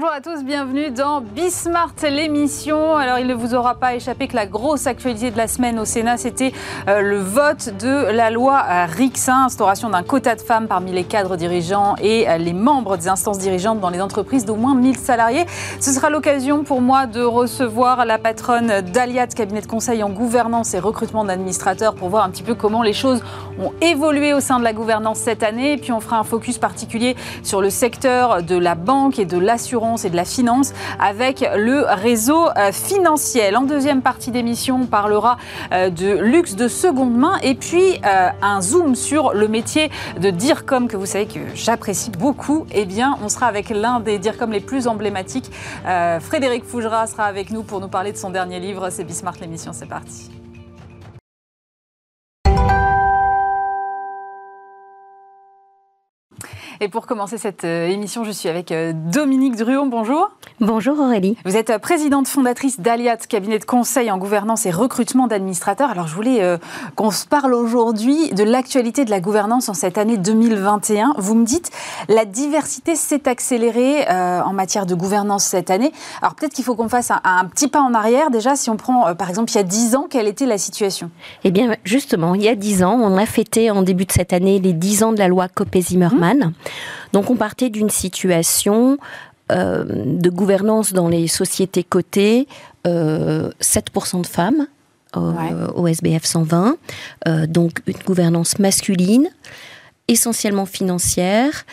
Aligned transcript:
Bonjour 0.00 0.14
à 0.14 0.22
tous, 0.22 0.44
bienvenue 0.44 0.90
dans 0.90 1.20
Bismart 1.20 1.92
l'émission. 2.04 2.96
Alors 2.96 3.18
il 3.18 3.26
ne 3.26 3.34
vous 3.34 3.54
aura 3.54 3.74
pas 3.74 3.94
échappé 3.94 4.28
que 4.28 4.34
la 4.34 4.46
grosse 4.46 4.86
actualité 4.86 5.30
de 5.30 5.36
la 5.36 5.46
semaine 5.46 5.78
au 5.78 5.84
Sénat, 5.84 6.16
c'était 6.16 6.54
euh, 6.88 7.02
le 7.02 7.18
vote 7.18 7.74
de 7.78 8.10
la 8.10 8.30
loi 8.30 8.64
euh, 8.66 8.86
RIX1, 8.86 9.44
instauration 9.44 9.90
d'un 9.90 10.02
quota 10.02 10.36
de 10.36 10.40
femmes 10.40 10.68
parmi 10.68 10.90
les 10.92 11.04
cadres 11.04 11.36
dirigeants 11.36 11.96
et 12.00 12.26
euh, 12.30 12.38
les 12.38 12.54
membres 12.54 12.96
des 12.96 13.08
instances 13.08 13.36
dirigeantes 13.36 13.80
dans 13.80 13.90
les 13.90 14.00
entreprises 14.00 14.46
d'au 14.46 14.56
moins 14.56 14.74
1000 14.74 14.96
salariés. 14.96 15.44
Ce 15.80 15.90
sera 15.90 16.08
l'occasion 16.08 16.64
pour 16.64 16.80
moi 16.80 17.04
de 17.04 17.20
recevoir 17.20 18.06
la 18.06 18.16
patronne 18.16 18.80
d'Aliat, 18.80 19.26
cabinet 19.26 19.60
de 19.60 19.66
conseil 19.66 20.02
en 20.02 20.08
gouvernance 20.08 20.72
et 20.72 20.78
recrutement 20.78 21.26
d'administrateurs, 21.26 21.94
pour 21.94 22.08
voir 22.08 22.24
un 22.24 22.30
petit 22.30 22.42
peu 22.42 22.54
comment 22.54 22.82
les 22.82 22.94
choses 22.94 23.22
ont 23.62 23.74
évolué 23.82 24.32
au 24.32 24.40
sein 24.40 24.58
de 24.60 24.64
la 24.64 24.72
gouvernance 24.72 25.18
cette 25.18 25.42
année. 25.42 25.76
Puis 25.76 25.92
on 25.92 26.00
fera 26.00 26.18
un 26.18 26.24
focus 26.24 26.56
particulier 26.56 27.16
sur 27.42 27.60
le 27.60 27.68
secteur 27.68 28.42
de 28.42 28.56
la 28.56 28.74
banque 28.74 29.18
et 29.18 29.26
de 29.26 29.36
l'assurance 29.36 29.89
et 29.96 30.10
de 30.10 30.16
la 30.16 30.24
finance 30.24 30.72
avec 30.98 31.40
le 31.56 31.84
réseau 31.88 32.48
euh, 32.56 32.72
financier. 32.72 33.54
En 33.54 33.62
deuxième 33.62 34.02
partie 34.02 34.30
d'émission, 34.30 34.80
on 34.82 34.86
parlera 34.86 35.36
euh, 35.72 35.90
de 35.90 36.18
luxe 36.18 36.54
de 36.54 36.68
seconde 36.68 37.16
main 37.16 37.36
et 37.42 37.54
puis 37.54 37.98
euh, 38.04 38.28
un 38.40 38.60
zoom 38.60 38.94
sur 38.94 39.32
le 39.34 39.48
métier 39.48 39.90
de 40.20 40.30
DIRCOM 40.30 40.88
que 40.88 40.96
vous 40.96 41.06
savez 41.06 41.26
que 41.26 41.40
j'apprécie 41.54 42.10
beaucoup. 42.10 42.66
Eh 42.72 42.86
bien, 42.86 43.18
on 43.22 43.28
sera 43.28 43.46
avec 43.46 43.70
l'un 43.70 44.00
des 44.00 44.18
DIRCOM 44.18 44.52
les 44.52 44.60
plus 44.60 44.86
emblématiques. 44.86 45.50
Frédéric 46.20 46.64
Fougera 46.64 47.06
sera 47.06 47.24
avec 47.24 47.50
nous 47.50 47.62
pour 47.62 47.80
nous 47.80 47.88
parler 47.88 48.12
de 48.12 48.16
son 48.16 48.30
dernier 48.30 48.60
livre. 48.60 48.90
C'est 48.90 49.04
Bismart 49.04 49.34
l'émission, 49.40 49.72
c'est 49.72 49.88
parti. 49.88 50.39
Et 56.82 56.88
pour 56.88 57.06
commencer 57.06 57.36
cette 57.36 57.64
euh, 57.64 57.88
émission, 57.88 58.24
je 58.24 58.30
suis 58.30 58.48
avec 58.48 58.72
euh, 58.72 58.94
Dominique 58.94 59.54
Druon. 59.54 59.88
Bonjour. 59.88 60.30
Bonjour 60.60 60.98
Aurélie. 60.98 61.36
Vous 61.44 61.58
êtes 61.58 61.68
euh, 61.68 61.78
présidente 61.78 62.26
fondatrice 62.26 62.80
d'Aliat, 62.80 63.18
cabinet 63.18 63.58
de 63.58 63.66
conseil 63.66 64.10
en 64.10 64.16
gouvernance 64.16 64.64
et 64.64 64.70
recrutement 64.70 65.26
d'administrateurs. 65.26 65.90
Alors 65.90 66.06
je 66.06 66.14
voulais 66.14 66.58
qu'on 66.96 67.10
se 67.10 67.26
parle 67.26 67.52
aujourd'hui 67.52 68.30
de 68.30 68.42
l'actualité 68.44 69.04
de 69.04 69.10
la 69.10 69.20
gouvernance 69.20 69.68
en 69.68 69.74
cette 69.74 69.98
année 69.98 70.16
2021. 70.16 71.12
Vous 71.18 71.34
me 71.34 71.44
dites, 71.44 71.70
la 72.08 72.24
diversité 72.24 72.96
s'est 72.96 73.28
accélérée 73.28 74.06
en 74.08 74.52
matière 74.52 74.86
de 74.86 74.94
gouvernance 74.94 75.44
cette 75.44 75.70
année. 75.70 75.92
Alors 76.22 76.34
peut-être 76.34 76.54
qu'il 76.54 76.64
faut 76.64 76.76
qu'on 76.76 76.88
fasse 76.88 77.10
un, 77.10 77.44
petit 77.44 77.68
pas 77.68 77.80
en 77.80 77.92
arrière. 77.92 78.30
Déjà, 78.30 78.56
si 78.56 78.70
on 78.70 78.76
prend 78.76 79.14
par 79.14 79.28
exemple 79.28 79.50
il 79.52 79.56
y 79.56 79.58
a 79.58 79.64
10 79.64 79.96
ans, 79.96 80.06
quelle 80.08 80.28
était 80.28 80.46
la 80.46 80.58
situation? 80.58 81.10
Eh 81.44 81.50
bien 81.50 81.76
justement, 81.84 82.34
il 82.34 82.42
y 82.42 82.48
a 82.48 82.54
10 82.54 82.84
ans, 82.84 82.98
on 83.00 83.18
a 83.18 83.26
fêté 83.26 83.70
en 83.70 83.82
début 83.82 84.06
de 84.06 84.12
cette 84.12 84.32
année 84.32 84.58
les 84.58 84.72
10 84.72 85.02
ans 85.04 85.12
de 85.12 85.18
la 85.18 85.28
loi 85.28 85.48
Copé-Zimmermann. 85.48 86.38
Mmh. 86.38 86.69
Donc 87.12 87.30
on 87.30 87.36
partait 87.36 87.70
d'une 87.70 87.90
situation 87.90 88.98
euh, 89.50 89.84
de 89.84 90.30
gouvernance 90.30 90.92
dans 90.92 91.08
les 91.08 91.26
sociétés 91.26 91.82
cotées, 91.82 92.46
7% 92.84 92.86
euh, 92.86 93.50
de 94.22 94.26
femmes 94.26 94.68
au 95.74 95.88
SBF 95.88 96.24
120, 96.24 96.76
euh, 97.26 97.48
donc 97.48 97.82
une 97.88 97.98
gouvernance 98.06 98.60
masculine, 98.60 99.28
essentiellement 100.06 100.66
financière, 100.66 101.66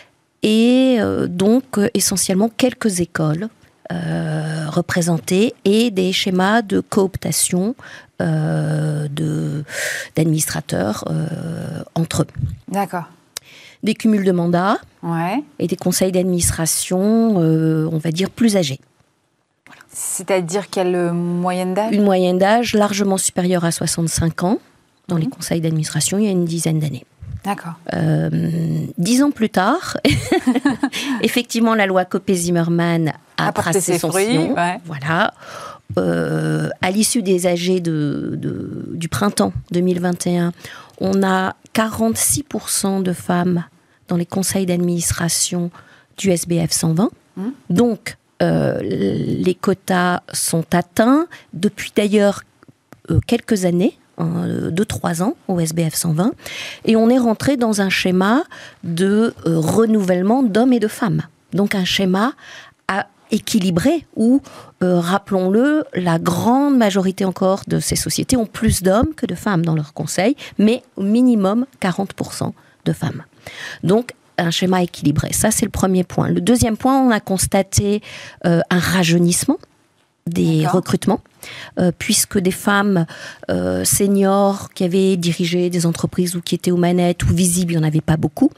et 0.43 0.97
donc 1.27 1.79
essentiellement 1.93 2.49
quelques 2.55 2.99
écoles 2.99 3.49
représentées 3.89 5.55
et 5.65 5.89
des 5.91 6.13
schémas 6.13 6.61
de 6.61 6.79
cooptation 6.79 7.75
d'administrateurs 8.19 11.03
entre 11.95 12.21
eux. 12.21 12.27
D'accord 12.71 13.05
des 13.83 13.93
cumuls 13.93 14.25
de 14.25 14.31
mandats 14.31 14.77
et 15.59 15.67
des 15.67 15.75
conseils 15.75 16.11
d'administration, 16.11 17.41
euh, 17.41 17.87
on 17.91 17.97
va 17.97 18.11
dire, 18.11 18.29
plus 18.29 18.57
âgés. 18.57 18.79
C'est-à-dire 19.89 20.69
quelle 20.69 20.95
euh, 20.95 21.11
moyenne 21.11 21.73
d'âge? 21.73 21.93
Une 21.93 22.03
moyenne 22.03 22.37
d'âge 22.37 22.73
largement 22.73 23.17
supérieure 23.17 23.65
à 23.65 23.71
65 23.71 24.43
ans 24.43 24.59
dans 25.07 25.17
les 25.17 25.25
mhm. 25.25 25.31
conseils 25.31 25.61
d'administration 25.61 26.17
il 26.17 26.25
y 26.25 26.27
a 26.27 26.31
une 26.31 26.45
dizaine 26.45 26.79
d'années. 26.79 27.05
D'accord. 27.43 27.75
Euh, 27.93 28.29
dix 28.97 29.23
ans 29.23 29.31
plus 29.31 29.49
tard, 29.49 29.97
effectivement, 31.21 31.75
la 31.75 31.85
loi 31.85 32.03
Copé-Zimmermann 32.03 33.13
a, 33.37 33.51
tracé 33.53 33.97
son 33.97 34.09
fruits, 34.11 34.49
Voilà. 34.85 35.33
à 35.95 36.91
l'issue 36.91 37.21
des 37.21 37.47
AG 37.47 37.81
de, 37.81 38.37
du 38.93 39.07
printemps 39.07 39.53
2021, 39.71 40.51
on 40.99 41.23
a 41.23 41.55
46% 41.73 43.03
de 43.03 43.13
femmes 43.13 43.65
dans 44.07 44.17
les 44.17 44.25
conseils 44.25 44.65
d'administration 44.65 45.71
du 46.17 46.31
SBF 46.31 46.71
120. 46.71 47.11
Mmh. 47.35 47.43
Donc, 47.69 48.17
euh, 48.41 48.79
les 48.81 49.55
quotas 49.55 50.21
sont 50.31 50.65
atteints 50.73 51.27
depuis 51.53 51.91
d'ailleurs 51.95 52.43
euh, 53.09 53.19
quelques 53.25 53.65
années, 53.65 53.97
2-3 54.19 55.21
ans 55.21 55.35
au 55.47 55.59
SBF 55.59 55.93
120, 55.93 56.31
et 56.85 56.95
on 56.95 57.09
est 57.09 57.19
rentré 57.19 57.55
dans 57.55 57.81
un 57.81 57.89
schéma 57.89 58.43
de 58.83 59.33
euh, 59.45 59.59
renouvellement 59.59 60.41
d'hommes 60.41 60.73
et 60.73 60.79
de 60.79 60.87
femmes. 60.87 61.21
Donc 61.53 61.75
un 61.75 61.85
schéma 61.85 62.33
à 62.87 63.07
équilibré 63.31 64.05
où, 64.15 64.41
rappelons-le, 64.81 65.85
la 65.93 66.19
grande 66.19 66.77
majorité 66.77 67.25
encore 67.25 67.61
de 67.67 67.79
ces 67.79 67.95
sociétés 67.95 68.37
ont 68.37 68.45
plus 68.45 68.83
d'hommes 68.83 69.13
que 69.15 69.25
de 69.25 69.35
femmes 69.35 69.65
dans 69.65 69.75
leur 69.75 69.93
conseil, 69.93 70.35
mais 70.57 70.83
au 70.95 71.03
minimum 71.03 71.65
40% 71.81 72.51
de 72.85 72.93
femmes. 72.93 73.23
Donc, 73.83 74.13
un 74.37 74.51
schéma 74.51 74.83
équilibré. 74.83 75.33
Ça, 75.33 75.51
c'est 75.51 75.65
le 75.65 75.71
premier 75.71 76.03
point. 76.03 76.29
Le 76.29 76.41
deuxième 76.41 76.77
point, 76.77 76.99
on 76.99 77.09
a 77.09 77.19
constaté 77.19 78.01
euh, 78.45 78.61
un 78.69 78.79
rajeunissement 78.79 79.57
des 80.27 80.67
recrutements, 80.67 81.21
euh, 81.79 81.91
puisque 81.97 82.37
des 82.39 82.51
femmes 82.51 83.05
euh, 83.49 83.83
seniors 83.83 84.69
qui 84.73 84.83
avaient 84.83 85.17
dirigé 85.17 85.69
des 85.69 85.85
entreprises 85.85 86.35
ou 86.35 86.41
qui 86.41 86.55
étaient 86.55 86.71
aux 86.71 86.77
manettes 86.77 87.23
ou 87.23 87.33
visibles, 87.33 87.73
il 87.73 87.77
n'y 87.77 87.83
en 87.83 87.87
avait 87.87 88.01
pas 88.01 88.17
beaucoup. 88.17 88.51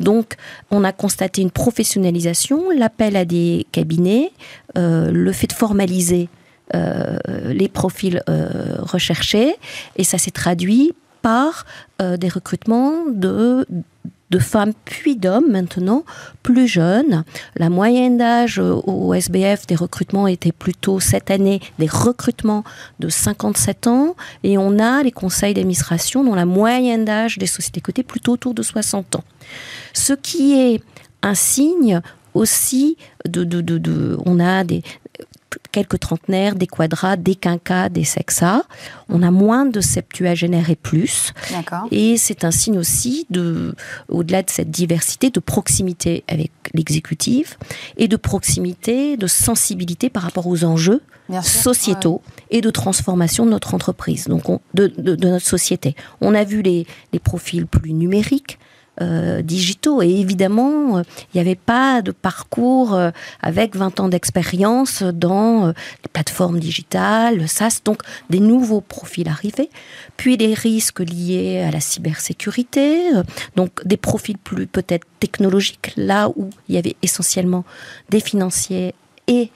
Donc, 0.00 0.34
on 0.70 0.84
a 0.84 0.92
constaté 0.92 1.42
une 1.42 1.50
professionnalisation, 1.50 2.70
l'appel 2.70 3.16
à 3.16 3.24
des 3.24 3.66
cabinets, 3.72 4.30
le 4.74 5.32
fait 5.32 5.46
de 5.46 5.52
formaliser 5.52 6.28
les 6.74 7.68
profils 7.68 8.22
recherchés, 8.26 9.54
et 9.96 10.04
ça 10.04 10.18
s'est 10.18 10.30
traduit 10.30 10.92
par 11.22 11.64
des 12.00 12.28
recrutements 12.28 13.06
de 13.08 13.66
de 14.30 14.38
femmes 14.38 14.72
puis 14.84 15.16
d'hommes 15.16 15.50
maintenant 15.50 16.04
plus 16.42 16.66
jeunes. 16.66 17.24
La 17.56 17.70
moyenne 17.70 18.18
d'âge 18.18 18.58
au 18.58 19.14
SBF 19.14 19.66
des 19.66 19.76
recrutements 19.76 20.26
était 20.26 20.52
plutôt 20.52 21.00
cette 21.00 21.30
année 21.30 21.60
des 21.78 21.86
recrutements 21.86 22.64
de 22.98 23.08
57 23.08 23.86
ans 23.86 24.16
et 24.42 24.58
on 24.58 24.78
a 24.78 25.02
les 25.02 25.12
conseils 25.12 25.54
d'administration 25.54 26.24
dont 26.24 26.34
la 26.34 26.46
moyenne 26.46 27.04
d'âge 27.04 27.38
des 27.38 27.46
sociétés 27.46 27.80
cotées 27.80 28.02
plutôt 28.02 28.32
autour 28.32 28.54
de 28.54 28.62
60 28.62 29.16
ans. 29.16 29.24
Ce 29.92 30.12
qui 30.12 30.54
est 30.54 30.82
un 31.22 31.34
signe 31.34 32.00
aussi 32.34 32.96
de, 33.26 33.44
de, 33.44 33.60
de 33.60 34.18
on 34.26 34.38
a 34.38 34.62
des, 34.62 34.82
quelques 35.72 36.00
trentenaires, 36.00 36.54
des 36.54 36.66
quadras, 36.66 37.16
des 37.16 37.34
quinquas, 37.34 37.88
des 37.88 38.04
sexas. 38.04 38.62
On 39.08 39.22
a 39.22 39.30
moins 39.30 39.66
de 39.66 39.80
septuagénaires 39.80 40.70
et 40.70 40.76
plus. 40.76 41.32
Et 41.90 42.16
c'est 42.16 42.44
un 42.44 42.50
signe 42.50 42.78
aussi 42.78 43.26
de, 43.30 43.74
au-delà 44.08 44.42
de 44.42 44.50
cette 44.50 44.70
diversité, 44.70 45.30
de 45.30 45.40
proximité 45.40 46.24
avec 46.28 46.50
l'exécutif 46.74 47.58
et 47.96 48.08
de 48.08 48.16
proximité, 48.16 49.16
de 49.16 49.26
sensibilité 49.26 50.10
par 50.10 50.22
rapport 50.22 50.46
aux 50.46 50.64
enjeux 50.64 51.02
sociétaux 51.42 52.22
et 52.50 52.60
de 52.60 52.70
transformation 52.70 53.44
de 53.44 53.50
notre 53.50 53.74
entreprise, 53.74 54.28
donc 54.28 54.44
de, 54.74 54.92
notre 54.98 55.44
société. 55.44 55.96
On 56.20 56.34
a 56.34 56.44
vu 56.44 56.62
les, 56.62 56.86
les 57.12 57.18
profils 57.18 57.66
plus 57.66 57.92
numériques, 57.92 58.58
euh, 59.02 59.42
digitaux. 59.42 60.00
Et 60.00 60.08
évidemment, 60.08 60.96
euh, 60.96 61.02
il 61.34 61.36
n'y 61.36 61.40
avait 61.42 61.54
pas 61.54 62.00
de 62.00 62.12
parcours 62.12 62.94
euh, 62.94 63.10
avec 63.42 63.76
20 63.76 64.00
ans 64.00 64.08
d'expérience 64.08 65.02
dans 65.02 65.66
les 65.66 66.08
plateformes 66.10 66.58
digitales, 66.58 67.36
le 67.36 67.46
SaaS, 67.46 67.80
donc 67.84 68.00
des 68.30 68.40
nouveaux 68.40 68.80
profils 68.80 69.28
arrivés, 69.28 69.68
puis 70.16 70.38
des 70.38 70.54
risques 70.54 71.00
liés 71.00 71.62
à 71.66 71.70
la 71.70 71.80
cybersécurité, 71.80 73.10
donc 73.54 73.86
des 73.86 73.98
profils 73.98 74.38
plus 74.38 74.66
peut-être 74.66 75.06
technologiques, 75.20 75.92
là 75.96 76.30
où 76.30 76.48
il 76.70 76.74
y 76.74 76.78
avait 76.78 76.96
essentiellement 77.02 77.64
des 78.08 78.20
financiers 78.20 78.94
et 79.26 79.50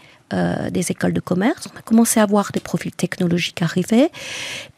des 0.71 0.93
écoles 0.93 1.13
de 1.13 1.19
commerce. 1.19 1.67
On 1.75 1.77
a 1.77 1.83
commencé 1.83 2.21
à 2.21 2.27
voir 2.27 2.53
des 2.53 2.61
profils 2.61 2.93
technologiques 2.93 3.63
arriver. 3.63 4.11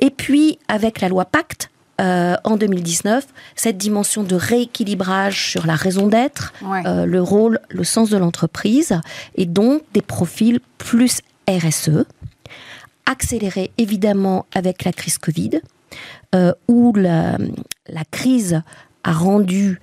Et 0.01 0.09
puis, 0.09 0.59
avec 0.67 1.03
la 1.03 1.11
loi 1.11 1.27
Pacte, 1.27 1.72
euh, 2.01 2.37
en 2.45 2.57
2019 2.57 3.27
cette 3.55 3.77
dimension 3.77 4.23
de 4.23 4.35
rééquilibrage 4.35 5.51
sur 5.51 5.67
la 5.67 5.75
raison 5.75 6.09
d'être, 6.09 6.55
euh, 6.65 7.05
le 7.05 7.23
rôle, 7.23 7.61
le 7.69 7.85
sens 7.85 8.09
de 8.09 8.17
l'entreprise, 8.17 8.99
et 9.35 9.45
donc 9.45 9.83
des 9.93 10.01
profils 10.01 10.61
plus 10.79 11.21
RSE, 11.49 12.07
accéléré 13.05 13.73
évidemment 13.77 14.47
avec 14.55 14.85
la 14.85 14.93
crise 14.93 15.19
Covid, 15.19 15.61
euh, 16.35 16.55
où 16.67 16.95
la, 16.95 17.37
crise 18.11 18.63
a 19.05 19.13
rendu 19.13 19.79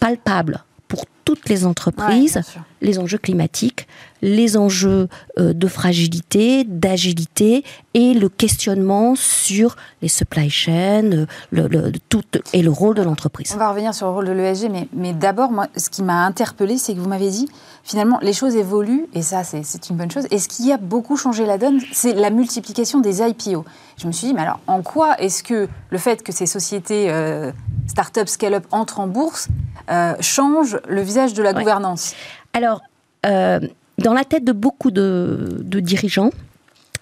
palpable 0.00 0.64
pour 0.88 1.06
toutes 1.26 1.48
les 1.50 1.66
entreprises 1.66 2.40
les 2.80 2.98
enjeux 2.98 3.18
climatiques, 3.18 3.88
les 4.22 4.56
enjeux 4.56 5.08
euh, 5.38 5.52
de 5.52 5.66
fragilité, 5.66 6.64
d'agilité 6.64 7.64
et 7.94 8.14
le 8.14 8.28
questionnement 8.28 9.14
sur 9.16 9.76
les 10.02 10.08
supply 10.08 10.50
chains 10.50 11.26
le, 11.50 11.92
tout, 12.08 12.22
et 12.52 12.62
le 12.62 12.70
rôle 12.70 12.94
de 12.94 13.02
l'entreprise. 13.02 13.52
On 13.54 13.58
va 13.58 13.70
revenir 13.70 13.94
sur 13.94 14.06
le 14.06 14.12
rôle 14.12 14.26
de 14.26 14.32
l'ESG, 14.32 14.70
mais, 14.70 14.88
mais 14.92 15.12
d'abord, 15.12 15.50
moi, 15.50 15.66
ce 15.76 15.90
qui 15.90 16.02
m'a 16.02 16.24
interpellé, 16.26 16.76
c'est 16.78 16.94
que 16.94 17.00
vous 17.00 17.08
m'avez 17.08 17.30
dit, 17.30 17.48
finalement, 17.82 18.18
les 18.22 18.32
choses 18.32 18.56
évoluent, 18.56 19.06
et 19.14 19.22
ça, 19.22 19.42
c'est 19.44 19.90
une 19.90 19.96
bonne 19.96 20.10
chose. 20.10 20.26
Et 20.30 20.38
ce 20.38 20.48
qui 20.48 20.70
a 20.72 20.76
beaucoup 20.76 21.16
changé 21.16 21.46
la 21.46 21.58
donne, 21.58 21.80
c'est 21.92 22.14
la 22.14 22.30
multiplication 22.30 23.00
des 23.00 23.20
IPO. 23.20 23.64
Je 23.96 24.06
me 24.06 24.12
suis 24.12 24.28
dit, 24.28 24.34
mais 24.34 24.42
alors, 24.42 24.60
en 24.66 24.82
quoi 24.82 25.18
est-ce 25.20 25.42
que 25.42 25.68
le 25.90 25.98
fait 25.98 26.22
que 26.22 26.32
ces 26.32 26.46
sociétés 26.46 27.10
euh, 27.10 27.52
start-up, 27.86 28.28
scale-up 28.28 28.66
entrent 28.70 29.00
en 29.00 29.06
bourse 29.06 29.48
euh, 29.88 30.14
change 30.20 30.78
le 30.88 31.00
visage 31.00 31.15
de 31.34 31.42
la 31.42 31.52
gouvernance 31.52 32.14
Alors, 32.52 32.82
euh, 33.24 33.60
dans 33.98 34.12
la 34.12 34.24
tête 34.24 34.44
de 34.44 34.52
beaucoup 34.52 34.90
de, 34.90 35.62
dirigeants, 35.64 36.30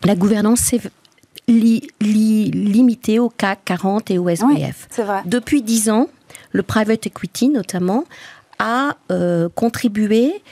la 0.04 0.14
gouvernance 0.14 0.60
s'est 0.60 0.80
limitée 1.48 3.18
au 3.18 3.28
CAC 3.28 3.64
40 3.64 4.10
et 4.10 4.18
au 4.18 4.28
SBF. 4.28 4.88
vrai. 5.02 5.22
Depuis 5.26 5.62
dix 5.62 5.90
ans, 5.90 6.08
le 6.52 6.62
private 6.62 7.06
equity 7.06 7.48
notamment 7.48 8.04
a 8.58 8.96
euh, 9.10 9.48
contribué 9.54 10.42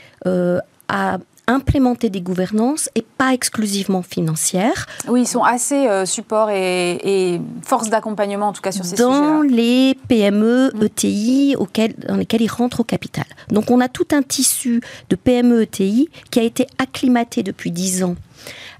à 0.89 1.19
implémenter 1.53 2.11
des 2.11 2.21
gouvernances 2.21 2.89
et 2.95 3.03
pas 3.03 3.33
exclusivement 3.33 4.03
financières. 4.03 4.87
Oui, 5.09 5.23
ils 5.23 5.29
sont 5.29 5.43
assez 5.43 5.87
euh, 5.89 6.05
support 6.05 6.51
et, 6.51 7.41
force 7.63 7.91
d'accompagnement 7.91 8.49
en 8.49 8.53
tout 8.53 8.63
cas 8.63 8.73
sur 8.73 8.85
ces 8.85 8.97
sujets. 8.97 9.03
Dans 9.03 9.43
les 9.43 9.97
PME, 10.09 10.73
mm. 10.75 10.83
ETI 10.83 11.57
auxquels, 11.59 11.95
dans 12.09 12.17
lesquels 12.17 12.43
ils 12.43 12.51
rentrent 12.51 12.81
au 12.81 12.85
capital. 12.85 13.25
Donc 13.49 13.71
on 13.71 13.81
a 13.81 13.89
tout 13.89 14.09
un 14.13 14.23
tissu 14.23 14.81
de 15.11 15.17
PME, 15.17 15.63
ETI 15.63 16.09
qui 16.31 16.41
a 16.41 16.43
été 16.43 16.67
acclimaté 16.79 17.43
depuis 17.43 17.71
10 17.71 18.05
ans 18.05 18.17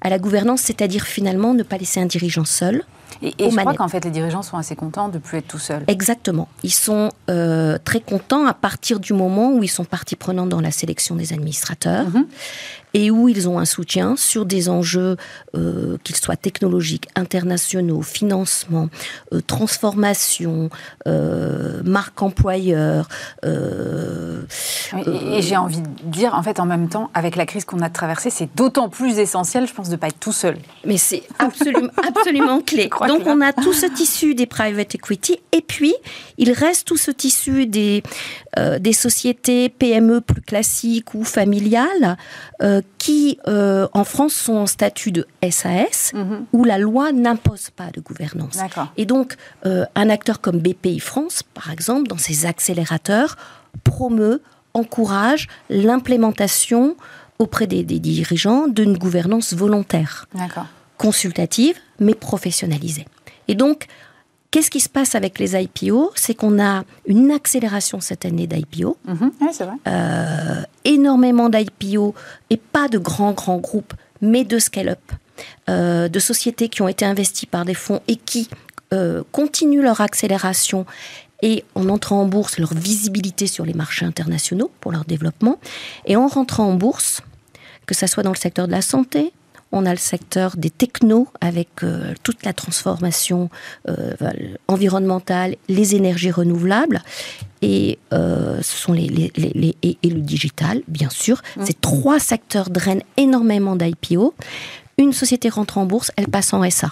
à 0.01 0.11
la 0.11 0.19
gouvernance, 0.19 0.63
c'est-à-dire 0.63 1.05
finalement 1.05 1.55
ne 1.55 1.63
pas 1.63 1.79
laisser 1.79 2.01
un 2.01 2.07
dirigeant 2.07 2.45
seul, 2.45 2.83
et, 3.23 3.51
je 3.51 3.57
crois 3.57 3.75
qu'en 3.75 3.89
fait, 3.89 4.05
les 4.05 4.11
dirigeants 4.11 4.43
sont 4.43 4.57
assez 4.57 4.77
contents 4.77 5.09
de 5.09 5.15
ne 5.15 5.19
plus 5.19 5.39
être 5.39 5.49
tout 5.49 5.59
seuls. 5.59 5.85
Exactement. 5.87 6.49
Ils 6.63 6.73
sont 6.73 7.11
euh, 7.31 7.79
très 7.85 8.01
contents 8.01 8.47
à 8.47 8.55
partir 8.55 9.01
du 9.01 9.13
moment 9.13 9.53
où 9.53 9.63
ils 9.63 9.69
sont 9.69 9.85
partie 9.85 10.17
prenante 10.17 10.49
dans 10.49 10.61
la 10.61 10.71
sélection 10.71 11.15
des 11.15 11.33
administrateurs. 11.33 12.09
Mhm 12.09 12.27
et 12.95 13.11
où 13.11 13.29
ils 13.29 13.49
ont 13.49 13.59
un 13.59 13.65
soutien 13.65 14.17
sur 14.17 14.45
des 14.45 14.69
enjeux, 14.69 15.17
euh, 15.55 15.97
qu'ils 16.05 16.17
soient 16.17 16.37
technologiques, 16.37 17.09
internationaux, 17.15 18.03
financement, 18.03 18.89
euh, 19.33 19.41
transformation, 19.47 20.71
euh, 21.07 21.83
marque 21.85 22.21
employeur. 22.23 23.09
et, 23.45 25.43
j'ai 25.43 25.57
envie 25.57 25.81
de 25.81 25.89
dire, 26.05 26.35
en 26.35 26.43
fait, 26.43 26.61
en 26.61 26.67
même 26.67 26.89
temps, 26.89 27.11
avec 27.15 27.37
la 27.37 27.47
crise 27.47 27.65
qu'on 27.65 27.81
a 27.81 27.91
traversée, 27.91 28.31
c'est 28.31 28.55
d'autant 28.55 28.89
plus 28.89 29.19
essentiel, 29.19 29.67
je 29.67 29.73
pense, 29.73 29.89
de 29.89 29.93
ne 29.93 29.97
pas 29.97 30.09
être 30.09 30.21
tout 30.21 30.33
seul. 30.33 30.57
Mais 30.85 30.99
c'est 30.99 31.23
absolument, 31.39 31.91
absolument 32.07 32.61
clé. 32.61 32.91
Donc, 33.09 33.23
on 33.27 33.41
a 33.41 33.53
tout 33.53 33.73
ce 33.73 33.87
tissu 33.87 34.35
des 34.35 34.47
private 34.47 34.95
equity, 34.95 35.39
et 35.53 35.63
puis, 35.63 35.95
il 36.39 36.53
reste 36.53 36.87
tout 36.87 36.97
ce 36.97 37.11
tissu 37.11 37.67
des, 37.67 38.03
des 38.81 38.93
sociétés 38.93 39.69
PME 39.69 40.21
plus 40.21 40.43
classiques 40.43 41.15
ou 41.15 41.25
familiales 41.25 42.17
qui, 42.99 43.39
euh, 43.49 43.89
en 43.93 44.05
France, 44.05 44.35
sont 44.35 44.55
en 44.55 44.67
statut 44.67 45.13
de 45.13 45.27
SAS, 45.51 46.13
mhm. 46.15 46.47
où 46.53 46.65
la 46.65 46.79
loi 46.79 47.13
n'impose 47.13 47.71
pas 47.71 47.91
de 47.91 48.01
gouvernance. 48.01 48.59
Et 48.97 49.07
donc, 49.07 49.37
euh, 49.67 49.85
un 49.95 50.09
acteur 50.09 50.41
comme 50.41 50.59
BPI 50.59 51.01
France, 51.01 51.43
par 51.43 51.71
exemple, 51.71 52.09
dans 52.09 52.19
ses 52.19 52.47
accélérateurs, 52.47 53.37
promeut, 53.85 54.43
encourage 54.75 55.49
l'implémentation 55.69 56.97
auprès 57.39 57.67
des, 57.67 57.83
des 57.83 57.99
dirigeants 57.99 58.69
d'une 58.69 58.97
gouvernance 58.97 59.53
volontaire, 59.53 60.27
consultative, 60.97 61.77
mais 61.99 62.15
professionnalisée. 62.15 63.07
Et 63.49 63.55
donc, 63.55 63.87
Qu'est-ce 64.53 64.71
qui 64.71 64.81
se 64.81 64.91
passe 64.91 65.15
avec 65.15 65.39
les 65.39 65.57
IPO 65.57 66.13
C'est 66.15 66.35
qu'on 66.35 66.63
a 66.63 66.85
une 67.07 67.31
accélération 67.31 68.01
cette 68.01 68.27
année 68.27 68.47
d'IPO. 68.47 68.99
Mhm. 69.07 69.33
c'est 69.51 69.65
vrai. 69.65 69.77
Euh, 69.89 70.63
énormément 70.85 71.49
d'IPO 71.49 72.15
et 72.51 72.59
pas 72.59 72.89
de 72.89 72.99
grands, 72.99 73.33
grands 73.33 73.57
groupes, 73.57 73.95
mais 74.21 74.45
de 74.45 74.59
scale-up. 74.59 75.01
Euh, 75.71 76.09
de 76.09 76.19
sociétés 76.19 76.69
qui 76.69 76.83
ont 76.83 76.89
été 76.89 77.07
investies 77.07 77.47
par 77.47 77.65
des 77.65 77.73
fonds 77.73 78.03
et 78.09 78.17
qui 78.17 78.51
euh, 78.93 79.23
continuent 79.33 79.83
leur 79.83 80.03
accélération 80.03 80.85
et 81.41 81.65
en 81.75 81.89
entrant 81.89 82.21
en 82.21 82.27
bourse, 82.27 82.59
leur 82.59 82.75
visibilité 82.75 83.47
sur 83.47 83.65
les 83.65 83.73
marchés 83.73 84.05
internationaux 84.05 84.71
pour 84.81 84.93
leur 84.93 85.07
développement. 85.07 85.59
Et 86.05 86.15
en 86.15 86.29
rentrant 86.29 86.69
en 86.69 86.75
bourse, 86.75 87.23
que 87.87 87.95
ce 87.95 88.07
soit 88.07 88.23
dans 88.23 88.31
le 88.31 88.37
secteur 88.37 88.67
de 88.67 88.73
la 88.73 88.83
santé, 88.83 89.33
on 89.73 89.87
a 89.87 89.91
le 89.91 89.97
secteur 89.97 90.57
des 90.57 90.71
technos 90.71 91.29
avec 91.41 91.83
euh, 91.83 92.15
toute 92.23 92.45
la 92.45 92.53
transformation 92.53 93.51
euh, 93.89 94.15
environnementale, 94.69 95.57
les 95.69 95.95
énergies 95.95 96.31
renouvelables 96.31 97.03
et 97.63 97.99
euh, 98.13 98.59
ce 98.61 98.77
sont 98.77 98.93
les, 98.93 99.07
les, 99.09 99.77
et, 99.83 99.97
le 100.09 100.21
digital, 100.21 100.83
bien 100.89 101.11
sûr. 101.11 101.41
Mmh. 101.57 101.67
Ces 101.67 101.75
trois 101.75 102.19
secteurs 102.19 102.71
drainent 102.71 103.05
énormément 103.17 103.77
d'IPO. 103.77 104.35
Une 104.99 105.13
société 105.13 105.49
rentre 105.49 105.79
en 105.79 105.87
bourse, 105.87 106.11
elle 106.17 106.29
passe 106.29 106.53
en 106.53 106.69
SA. 106.69 106.91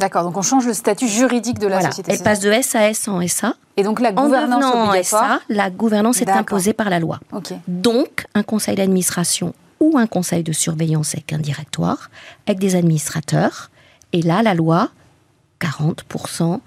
D'accord, 0.00 0.24
donc 0.24 0.36
on 0.38 0.42
change 0.42 0.66
le 0.66 0.72
statut 0.72 1.06
juridique 1.06 1.58
de 1.58 1.66
la 1.66 1.82
société. 1.82 2.12
Elle 2.12 2.22
passe 2.22 2.40
de 2.40 2.50
SAS 2.62 3.06
en 3.06 3.26
SA. 3.28 3.54
Et 3.76 3.82
donc 3.82 4.00
la 4.00 4.12
gouvernance 4.12 4.64
en 4.64 5.02
SA, 5.02 5.40
la 5.50 5.68
gouvernance 5.68 6.22
est 6.22 6.30
imposée 6.30 6.72
par 6.72 6.88
la 6.88 6.98
loi. 6.98 7.20
Donc 7.68 8.24
un 8.34 8.42
conseil 8.42 8.76
d'administration 8.76 9.52
ou 9.80 9.96
un 9.96 10.06
conseil 10.06 10.42
de 10.42 10.52
surveillance 10.52 11.14
avec 11.14 11.32
un 11.32 11.38
directoire, 11.38 12.10
avec 12.46 12.58
des 12.58 12.76
administrateurs. 12.76 13.70
Et 14.12 14.22
là, 14.22 14.42
la 14.42 14.54
loi, 14.54 14.90
40% 15.60 16.60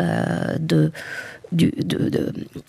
euh, 0.00 0.56
de, 0.60 0.92
du, 1.50 1.72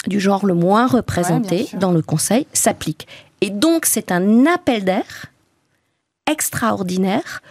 du, 0.08 0.20
genre 0.20 0.46
le 0.46 0.54
moins 0.54 0.88
représenté 0.88 1.70
dans 1.74 1.92
le 1.92 2.02
conseil 2.02 2.48
s'applique. 2.54 3.08
Et 3.42 3.50
donc, 3.50 3.86
c'est 3.86 4.12
un 4.12 4.46
appel 4.46 4.86
d'air 4.86 5.28
extraordinaire 6.30 7.42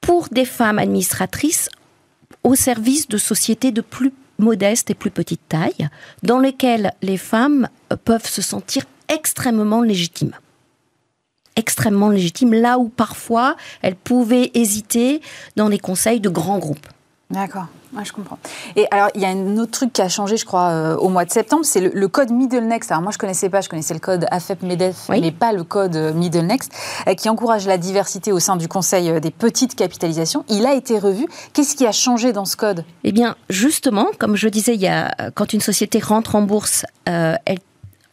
pour 0.00 0.28
des 0.28 0.44
femmes 0.44 0.78
administratrices 0.78 1.68
au 2.44 2.54
service 2.54 3.08
de 3.08 3.18
sociétés 3.18 3.72
de 3.72 3.80
plus 3.80 4.12
modeste 4.38 4.90
et 4.90 4.94
plus 4.94 5.10
petite 5.10 5.40
taille, 5.48 5.88
dans 6.22 6.38
lesquelles 6.38 6.92
les 7.02 7.16
femmes 7.16 7.68
peuvent 8.04 8.26
se 8.26 8.42
sentir 8.42 8.84
extrêmement 9.08 9.82
légitimes 9.82 10.34
extrêmement 11.58 12.08
légitime, 12.08 12.54
là 12.54 12.78
où 12.78 12.88
parfois 12.88 13.56
elles 13.82 13.96
pouvaient 13.96 14.50
hésiter 14.54 15.20
dans 15.56 15.68
des 15.68 15.78
conseils 15.78 16.20
de 16.20 16.28
grands 16.30 16.58
groupes. 16.58 16.86
D'accord, 17.30 17.66
je 18.02 18.10
comprends. 18.10 18.38
Et 18.74 18.86
alors, 18.90 19.10
il 19.14 19.20
y 19.20 19.26
a 19.26 19.28
un 19.28 19.58
autre 19.58 19.72
truc 19.72 19.92
qui 19.92 20.00
a 20.00 20.08
changé, 20.08 20.38
je 20.38 20.46
crois, 20.46 20.70
euh, 20.70 20.96
au 20.96 21.10
mois 21.10 21.26
de 21.26 21.30
septembre, 21.30 21.62
c'est 21.62 21.80
le, 21.80 22.08
code 22.08 22.30
Middle 22.30 22.64
Next. 22.64 22.90
Alors, 22.90 23.02
moi, 23.02 23.12
je 23.12 23.18
connaissais 23.18 23.50
pas, 23.50 23.60
je 23.60 23.68
connaissais 23.68 23.92
le 23.92 24.00
code 24.00 24.26
AFEP-MEDEF, 24.30 25.10
mais 25.10 25.30
pas 25.30 25.52
le 25.52 25.62
code 25.62 25.94
euh, 25.94 26.14
Middle 26.14 26.46
Next, 26.46 26.72
euh, 27.06 27.12
qui 27.12 27.28
encourage 27.28 27.66
la 27.66 27.76
diversité 27.76 28.32
au 28.32 28.38
sein 28.38 28.56
du 28.56 28.66
Conseil 28.66 29.20
des 29.20 29.30
petites 29.30 29.74
capitalisations. 29.74 30.46
Il 30.48 30.64
a 30.64 30.72
été 30.72 30.98
revu. 30.98 31.26
Qu'est-ce 31.52 31.76
qui 31.76 31.86
a 31.86 31.92
changé 31.92 32.32
dans 32.32 32.46
ce 32.46 32.56
code? 32.56 32.82
Eh 33.04 33.12
bien, 33.12 33.36
justement, 33.50 34.06
comme 34.18 34.36
je 34.36 34.48
disais, 34.48 34.74
il 34.74 34.80
y 34.80 34.88
a, 34.88 35.14
quand 35.34 35.52
une 35.52 35.60
société 35.60 35.98
rentre 35.98 36.34
en 36.34 36.40
bourse, 36.40 36.86
elle 37.04 37.58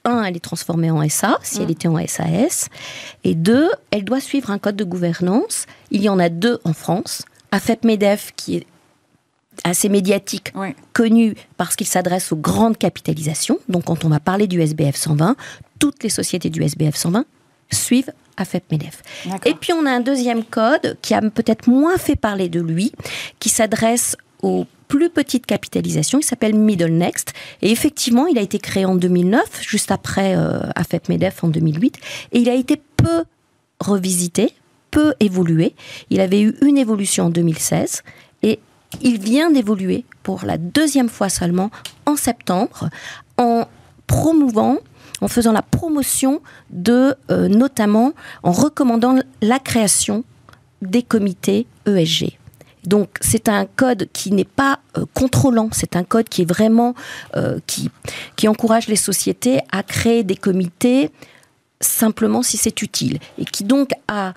un, 0.05 0.23
elle 0.23 0.35
est 0.35 0.39
transformée 0.39 0.91
en 0.91 1.07
SA, 1.09 1.39
si 1.41 1.59
elle 1.59 1.67
mm. 1.67 1.71
était 1.71 1.87
en 1.87 2.07
SAS. 2.07 2.69
Et 3.23 3.35
deux, 3.35 3.69
elle 3.91 4.03
doit 4.03 4.19
suivre 4.21 4.51
un 4.51 4.59
code 4.59 4.75
de 4.75 4.83
gouvernance. 4.83 5.65
Il 5.91 6.01
y 6.01 6.09
en 6.09 6.19
a 6.19 6.29
deux 6.29 6.59
en 6.63 6.73
France. 6.73 7.23
AFEP-MEDEF, 7.51 8.31
qui 8.35 8.57
est 8.57 8.67
assez 9.63 9.89
médiatique, 9.89 10.53
connu 10.93 11.35
parce 11.57 11.75
qu'il 11.75 11.87
s'adresse 11.87 12.31
aux 12.31 12.35
grandes 12.35 12.77
capitalisations. 12.77 13.59
Donc, 13.69 13.85
quand 13.85 14.03
on 14.03 14.09
va 14.09 14.19
parler 14.19 14.47
du 14.47 14.61
SBF 14.61 14.95
120, 14.95 15.35
toutes 15.79 16.03
les 16.03 16.09
sociétés 16.09 16.49
du 16.49 16.61
SBF 16.61 16.95
120 16.95 17.25
suivent 17.71 18.11
AFEP-MEDEF. 18.37 19.01
Et 19.45 19.53
puis, 19.53 19.73
on 19.73 19.85
a 19.85 19.91
un 19.91 20.01
deuxième 20.01 20.43
code 20.43 20.97
qui 21.01 21.13
a 21.13 21.21
peut-être 21.21 21.67
moins 21.67 21.97
fait 21.97 22.15
parler 22.15 22.49
de 22.49 22.59
lui, 22.59 22.91
qui 23.39 23.49
s'adresse 23.49 24.17
aux 24.45 24.65
plus 24.87 25.09
petite 25.09 25.45
capitalisation. 25.45 26.19
Il 26.19 26.23
s'appelle 26.23 26.55
Middle 26.55 26.91
Next. 26.91 27.33
Et 27.61 27.71
effectivement, 27.71 28.27
il 28.27 28.37
a 28.37 28.41
été 28.41 28.59
créé 28.59 28.85
en 28.85 28.95
2009, 28.95 29.61
juste 29.61 29.91
après 29.91 30.35
euh, 30.37 30.59
AFEP-MEDEF 30.75 31.43
en 31.43 31.47
2008. 31.47 31.97
Et 32.31 32.39
il 32.39 32.49
a 32.49 32.53
été 32.53 32.79
peu 32.95 33.23
revisité, 33.79 34.53
peu 34.91 35.13
évolué. 35.19 35.73
Il 36.11 36.21
avait 36.21 36.41
eu 36.41 36.55
une 36.61 36.77
évolution 36.77 37.25
en 37.25 37.29
2016. 37.29 38.03
Et 38.43 38.59
il 39.01 39.19
vient 39.19 39.49
d'évoluer 39.49 40.05
pour 40.23 40.45
la 40.45 40.57
deuxième 40.57 41.09
fois 41.09 41.29
seulement 41.29 41.71
en 42.05 42.15
septembre 42.15 42.89
en 43.37 43.67
promouvant 44.07 44.77
en 45.21 45.27
faisant 45.27 45.53
la 45.53 45.61
promotion 45.61 46.41
de, 46.69 47.15
euh, 47.31 47.47
notamment 47.47 48.13
en 48.43 48.51
recommandant 48.51 49.17
la 49.41 49.59
création 49.59 50.23
des 50.81 51.03
comités 51.03 51.67
ESG. 51.87 52.37
Donc 52.87 53.09
c'est 53.21 53.49
un 53.49 53.65
code 53.65 54.07
qui 54.13 54.31
n'est 54.31 54.43
pas 54.43 54.79
contrôlant, 55.13 55.69
c'est 55.71 55.95
un 55.95 56.03
code 56.03 56.29
qui 56.29 56.43
est 56.43 56.49
vraiment 56.49 56.95
qui 57.67 57.89
qui 58.35 58.47
encourage 58.47 58.87
les 58.87 58.95
sociétés 58.95 59.59
à 59.71 59.83
créer 59.83 60.23
des 60.23 60.35
comités 60.35 61.11
simplement 61.81 62.41
si 62.41 62.57
c'est 62.57 62.81
utile 62.81 63.19
et 63.37 63.45
qui 63.45 63.63
donc 63.63 63.91
a 64.07 64.33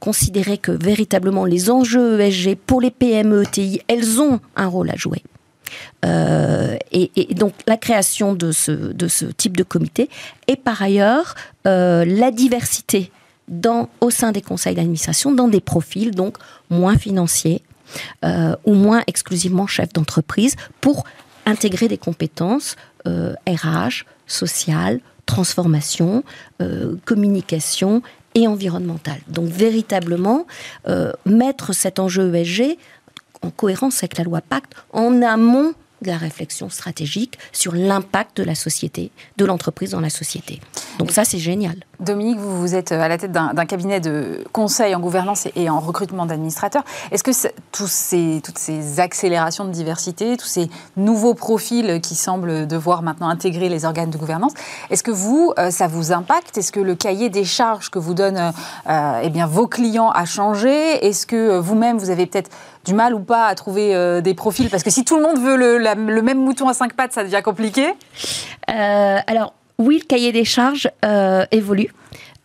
considéré 0.00 0.58
que 0.58 0.72
véritablement 0.72 1.44
les 1.44 1.70
enjeux 1.70 2.20
ESG 2.20 2.56
pour 2.56 2.80
les 2.80 2.90
PME, 2.90 3.44
TI, 3.46 3.80
elles 3.86 4.20
ont 4.20 4.40
un 4.56 4.66
rôle 4.66 4.90
à 4.90 4.96
jouer. 4.96 5.22
Euh, 6.04 6.76
et, 6.92 7.34
donc 7.34 7.52
la 7.66 7.76
création 7.76 8.34
de 8.34 8.52
ce, 8.52 8.92
type 9.36 9.56
de 9.56 9.62
comité 9.62 10.08
et 10.46 10.56
par 10.56 10.82
ailleurs 10.82 11.34
euh, 11.66 12.04
la 12.04 12.30
diversité 12.30 13.10
dans, 13.48 13.88
au 14.00 14.10
sein 14.10 14.32
des 14.32 14.42
conseils 14.42 14.74
d'administration 14.74 15.32
dans 15.32 15.48
des 15.48 15.60
profils 15.60 16.10
donc 16.10 16.36
moins 16.70 16.96
financiers 16.96 17.62
euh, 18.24 18.56
ou 18.64 18.74
moins 18.74 19.02
exclusivement 19.06 19.66
chefs 19.66 19.92
d'entreprise 19.92 20.56
pour 20.80 21.04
intégrer 21.44 21.88
des 21.88 21.98
compétences 21.98 22.76
RH, 23.06 24.04
sociales, 24.26 24.98
transformation, 25.26 26.24
communication 27.04 28.02
et 28.34 28.48
environnementale. 28.48 29.20
Donc 29.28 29.48
véritablement 29.48 30.44
mettre 31.24 31.72
cet 31.72 32.00
enjeu 32.00 32.34
ESG 32.34 32.76
en 33.42 33.50
cohérence 33.50 33.98
avec 33.98 34.18
la 34.18 34.24
loi 34.24 34.40
Pacte, 34.40 34.72
en 34.92 35.22
amont 35.22 35.74
de 36.02 36.08
la 36.08 36.16
réflexion 36.16 36.68
stratégique 36.68 37.38
sur 37.52 37.74
l'impact 37.74 38.36
de 38.36 38.42
la 38.42 38.54
société, 38.54 39.10
de 39.36 39.44
l'entreprise 39.44 39.90
dans 39.90 40.00
la 40.00 40.10
société. 40.10 40.60
Donc 40.98 41.10
ça, 41.10 41.24
c'est 41.24 41.38
génial. 41.38 41.76
Dominique, 42.00 42.38
vous, 42.38 42.60
vous 42.60 42.74
êtes 42.74 42.92
à 42.92 43.08
la 43.08 43.16
tête 43.16 43.32
d'un 43.32 43.66
cabinet 43.66 44.00
de 44.00 44.44
conseil 44.52 44.94
en 44.94 45.00
gouvernance 45.00 45.48
et, 45.56 45.70
en 45.70 45.80
recrutement 45.80 46.26
d'administrateurs. 46.26 46.84
Est-ce 47.10 47.24
que 47.24 47.30
tous 47.72 47.90
ces, 47.90 48.42
toutes 48.44 48.58
ces 48.58 49.00
accélérations 49.00 49.64
de 49.64 49.70
diversité, 49.70 50.36
tous 50.36 50.46
ces 50.46 50.68
nouveaux 50.96 51.34
profils 51.34 52.00
qui 52.02 52.14
semblent 52.14 52.66
devoir 52.66 53.02
maintenant 53.02 53.28
intégrer 53.28 53.68
les 53.68 53.86
organes 53.86 54.10
de 54.10 54.18
gouvernance, 54.18 54.52
est-ce 54.90 55.02
que 55.02 55.10
vous, 55.10 55.54
euh, 55.58 55.70
ça 55.70 55.86
vous 55.86 56.12
impacte? 56.12 56.58
Est-ce 56.58 56.72
que 56.72 56.80
le 56.80 56.94
cahier 56.94 57.30
des 57.30 57.44
charges 57.44 57.90
que 57.90 57.98
vous 57.98 58.14
donnent 58.14 58.52
euh, 58.88 59.20
eh 59.22 59.30
bien, 59.30 59.46
vos 59.46 59.66
clients 59.66 60.10
a 60.10 60.26
changé? 60.26 61.06
Est-ce 61.06 61.26
que 61.26 61.58
vous-même, 61.58 61.96
vous 61.96 62.10
avez 62.10 62.26
peut-être 62.26 62.50
du 62.86 62.94
mal 62.94 63.14
ou 63.14 63.20
pas 63.20 63.46
à 63.46 63.54
trouver 63.54 63.94
euh, 63.94 64.22
des 64.22 64.32
profils 64.32 64.70
Parce 64.70 64.82
que 64.82 64.90
si 64.90 65.04
tout 65.04 65.16
le 65.16 65.22
monde 65.22 65.38
veut 65.38 65.56
le, 65.56 65.76
le, 65.78 66.22
même 66.22 66.38
mouton 66.38 66.68
à 66.68 66.74
cinq 66.74 66.94
pattes, 66.94 67.12
ça 67.12 67.24
devient 67.24 67.42
compliqué. 67.44 67.92
alors, 68.66 69.52
oui, 69.78 69.98
le 69.98 70.06
cahier 70.06 70.32
des 70.32 70.44
charges 70.44 70.88
euh, 71.04 71.44
évolue. 71.50 71.90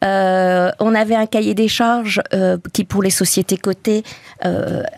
Euh, 0.03 0.71
on 0.79 0.95
avait 0.95 1.15
un 1.15 1.27
cahier 1.27 1.53
des 1.53 1.67
charges 1.67 2.21
euh, 2.33 2.57
qui, 2.73 2.83
pour 2.83 3.03
les 3.03 3.11
sociétés 3.11 3.57
cotées, 3.57 4.03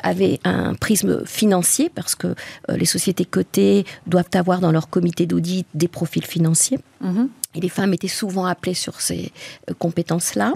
avait 0.02 0.40
un 0.46 0.74
prisme 0.76 1.26
financier 1.26 1.92
parce 1.94 2.16
que 2.16 2.34
les 2.70 2.86
sociétés 2.86 3.26
cotées 3.26 3.86
doivent 4.08 4.30
avoir 4.36 4.62
dans 4.62 4.72
leur 4.72 4.90
comité 4.90 5.26
d'audit 5.26 5.68
des 5.74 5.90
profils 5.90 6.26
financiers. 6.26 6.80
Mhm. 7.02 7.28
Et 7.56 7.60
les 7.60 7.70
femmes 7.70 7.94
étaient 7.94 8.08
souvent 8.08 8.46
appelées 8.46 8.74
sur 8.74 9.02
ces 9.02 9.34
compétences-là. 9.80 10.54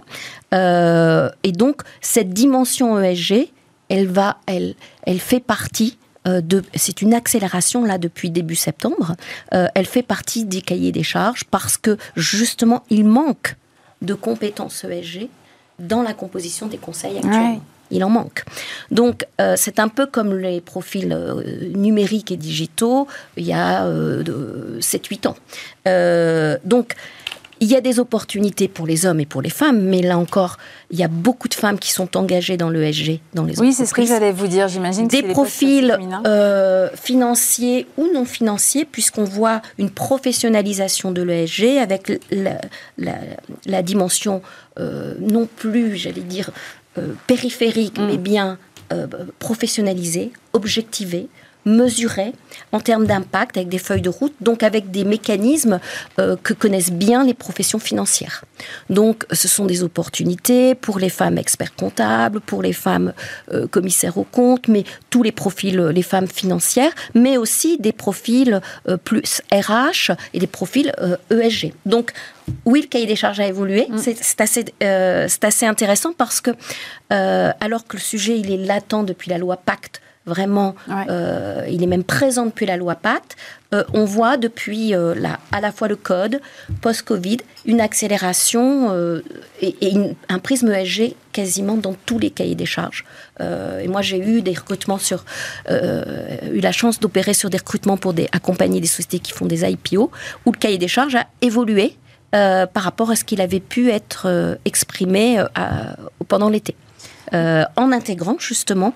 et 1.43 1.51
donc, 1.51 1.81
cette 1.99 2.29
dimension 2.29 2.97
ESG, 2.97 3.51
elle 3.89 4.07
va, 4.07 4.37
elle, 4.47 4.75
elle 5.03 5.19
fait 5.19 5.39
partie 5.39 5.97
euh, 6.27 6.41
c'est 6.75 7.01
une 7.01 7.13
accélération 7.13 7.85
là 7.85 7.97
depuis 7.97 8.29
début 8.29 8.55
septembre. 8.55 9.15
Euh, 9.53 9.67
elle 9.75 9.85
fait 9.85 10.03
partie 10.03 10.45
des 10.45 10.61
cahiers 10.61 10.91
des 10.91 11.03
charges 11.03 11.43
parce 11.45 11.77
que 11.77 11.97
justement 12.15 12.83
il 12.89 13.05
manque 13.05 13.55
de 14.01 14.13
compétences 14.13 14.83
ESG 14.83 15.29
dans 15.79 16.01
la 16.01 16.13
composition 16.13 16.67
des 16.67 16.77
conseils 16.77 17.17
actuels. 17.17 17.59
Il 17.89 18.03
en 18.03 18.09
manque. 18.09 18.43
Donc, 18.91 19.25
euh, 19.39 19.53
c'est 19.55 19.79
un 19.79 19.87
peu 19.87 20.07
comme 20.07 20.37
les 20.37 20.59
profils 20.59 21.07
numériques 21.73 22.31
et 22.31 22.35
digitaux 22.35 23.07
il 23.37 23.45
y 23.45 23.53
a 23.53 23.87
7-8 23.87 25.27
ans. 25.27 25.37
donc, 26.65 26.95
il 27.59 27.67
y 27.67 27.75
a 27.75 27.81
des 27.81 27.99
opportunités 27.99 28.67
pour 28.67 28.85
les 28.85 29.05
hommes 29.05 29.19
et 29.19 29.25
pour 29.25 29.41
les 29.41 29.49
femmes, 29.49 29.81
mais 29.81 30.01
là 30.01 30.17
encore, 30.17 30.57
il 30.91 30.99
y 30.99 31.03
a 31.03 31.07
beaucoup 31.07 31.47
de 31.47 31.53
femmes 31.53 31.79
qui 31.79 31.91
sont 31.91 32.17
engagées 32.17 32.57
dans 32.57 32.69
l'ESG, 32.69 33.19
dans 33.33 33.43
les 33.43 33.59
Oui, 33.59 33.73
c'est 33.73 33.85
ce 33.85 33.93
que 33.93 34.05
j'allais 34.05 34.31
vous 34.31 34.47
dire, 34.47 34.67
j'imagine. 34.67 35.07
Des 35.07 35.23
profils 35.23 35.97
euh, 36.25 36.89
financiers 36.95 37.87
ou 37.97 38.07
non 38.13 38.25
financiers, 38.25 38.85
puisqu'on 38.85 39.23
voit 39.23 39.61
une 39.77 39.89
professionnalisation 39.89 41.11
de 41.11 41.21
l'ESG 41.21 41.77
avec 41.77 42.11
la, 42.31 43.81
dimension 43.81 44.41
euh, 44.79 45.15
non 45.19 45.47
plus, 45.47 45.95
j'allais 45.95 46.21
dire, 46.21 46.51
euh, 46.97 47.13
périphérique, 47.25 47.97
mm. 47.97 48.05
mais 48.05 48.17
bien 48.17 48.57
professionnalisée, 49.39 50.31
objectivée, 50.53 51.27
mesurée 51.67 52.33
en 52.71 52.79
termes 52.79 53.05
d'impact 53.05 53.57
avec 53.57 53.69
des 53.69 53.77
feuilles 53.77 54.01
de 54.01 54.09
route, 54.09 54.33
donc 54.41 54.63
avec 54.63 54.89
des 54.89 55.03
mécanismes 55.03 55.79
euh, 56.19 56.35
que 56.41 56.53
connaissent 56.53 56.91
bien 56.91 57.23
les 57.23 57.33
professions 57.33 57.79
financières. 57.79 58.45
Donc 58.89 59.25
ce 59.31 59.47
sont 59.47 59.65
des 59.65 59.83
opportunités 59.83 60.73
pour 60.73 60.97
les 60.97 61.09
femmes 61.09 61.37
experts 61.37 61.75
comptables, 61.75 62.41
pour 62.41 62.61
les 62.61 62.73
femmes 62.73 63.13
euh, 63.53 63.67
commissaires 63.67 64.17
aux 64.17 64.23
comptes, 64.23 64.67
mais 64.67 64.83
tous 65.09 65.23
les 65.23 65.31
profils, 65.31 65.77
les 65.77 66.01
femmes 66.01 66.27
financières, 66.27 66.93
mais 67.13 67.37
aussi 67.37 67.77
des 67.77 67.91
profils 67.91 68.61
euh, 68.87 68.97
plus 68.97 69.41
RH 69.51 70.11
et 70.33 70.39
des 70.39 70.47
profils 70.47 70.91
ESG. 71.29 71.67
E 71.67 71.71
donc 71.85 72.11
oui, 72.65 72.81
le 72.81 72.87
cahier 72.87 73.05
des 73.05 73.17
charges 73.17 73.41
a 73.41 73.47
évolué. 73.47 73.87
Mm. 73.89 73.97
C'est 73.97 74.41
assez, 74.41 74.65
assez, 75.41 75.65
intéressant 75.65 76.13
parce 76.13 76.39
que, 76.39 76.51
alors 77.09 77.85
que 77.85 77.97
le 77.97 78.01
sujet 78.01 78.39
il 78.39 78.51
est 78.51 78.65
latent 78.65 79.03
depuis 79.03 79.29
la 79.29 79.37
loi 79.37 79.57
Pacte 79.57 80.01
Vraiment, 80.27 80.75
euh, 80.89 81.65
il 81.71 81.81
est 81.81 81.87
même 81.87 82.03
présent 82.03 82.45
depuis 82.45 82.65
la 82.65 82.75
loi 82.75 82.95
PAT. 82.95 83.21
Euh, 83.73 83.85
on 83.93 84.03
voit 84.03 84.35
depuis 84.35 84.93
euh, 84.93 85.15
à 85.53 85.61
la 85.61 85.71
fois 85.71 85.87
le 85.87 85.95
code, 85.95 86.41
post-Covid, 86.81 87.37
une 87.65 87.79
accélération 87.79 88.93
et, 89.61 89.93
un 90.27 90.39
prisme 90.39 90.69
ESG 90.69 91.15
quasiment 91.31 91.77
dans 91.77 91.95
tous 92.05 92.19
les 92.19 92.29
cahiers 92.29 92.55
des 92.55 92.65
charges. 92.65 93.05
et 93.39 93.87
moi, 93.87 94.01
j'ai 94.01 94.19
eu 94.19 94.41
des 94.41 94.53
recrutements 94.53 94.97
sur, 94.97 95.23
eu 95.69 96.59
la 96.59 96.71
chance 96.73 96.99
d'opérer 96.99 97.33
sur 97.33 97.49
des 97.49 97.57
recrutements 97.57 97.97
pour 97.97 98.13
des, 98.13 98.27
accompagner 98.33 98.81
des 98.81 98.87
sociétés 98.87 99.19
qui 99.19 99.31
font 99.31 99.45
des 99.45 99.63
IPO, 99.63 100.11
où 100.45 100.51
le 100.51 100.57
cahier 100.57 100.77
des 100.77 100.89
charges 100.89 101.15
a 101.15 101.25
évolué 101.41 101.95
par 102.31 102.83
rapport 102.83 103.11
à 103.11 103.15
ce 103.15 103.23
qu'il 103.23 103.39
avait 103.39 103.61
pu 103.61 103.91
être 103.91 104.57
exprimé 104.65 105.41
pendant 106.27 106.49
l'été. 106.49 106.75
en 107.31 107.91
intégrant 107.91 108.35
justement 108.39 108.93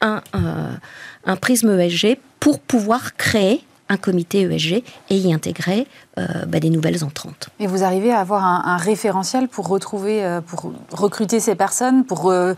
un, 0.00 1.36
prisme 1.36 1.78
ESG 1.78 2.18
pour 2.40 2.60
pouvoir 2.60 3.16
créer 3.16 3.64
un 3.90 3.96
comité 3.98 4.42
ESG 4.42 4.82
et 5.10 5.16
y 5.16 5.32
intégrer 5.32 5.86
euh, 6.18 6.46
bah, 6.46 6.58
des 6.58 6.70
nouvelles 6.70 7.04
entrantes. 7.04 7.50
Et 7.60 7.66
vous 7.66 7.84
arrivez 7.84 8.12
à 8.12 8.20
avoir 8.20 8.42
un, 8.44 8.76
référentiel 8.78 9.46
pour 9.46 9.68
retrouver, 9.68 10.24
euh, 10.24 10.40
pour 10.40 10.72
recruter 10.90 11.38
ces 11.38 11.54
personnes, 11.54 12.04
pour 12.04 12.30
euh, 12.30 12.54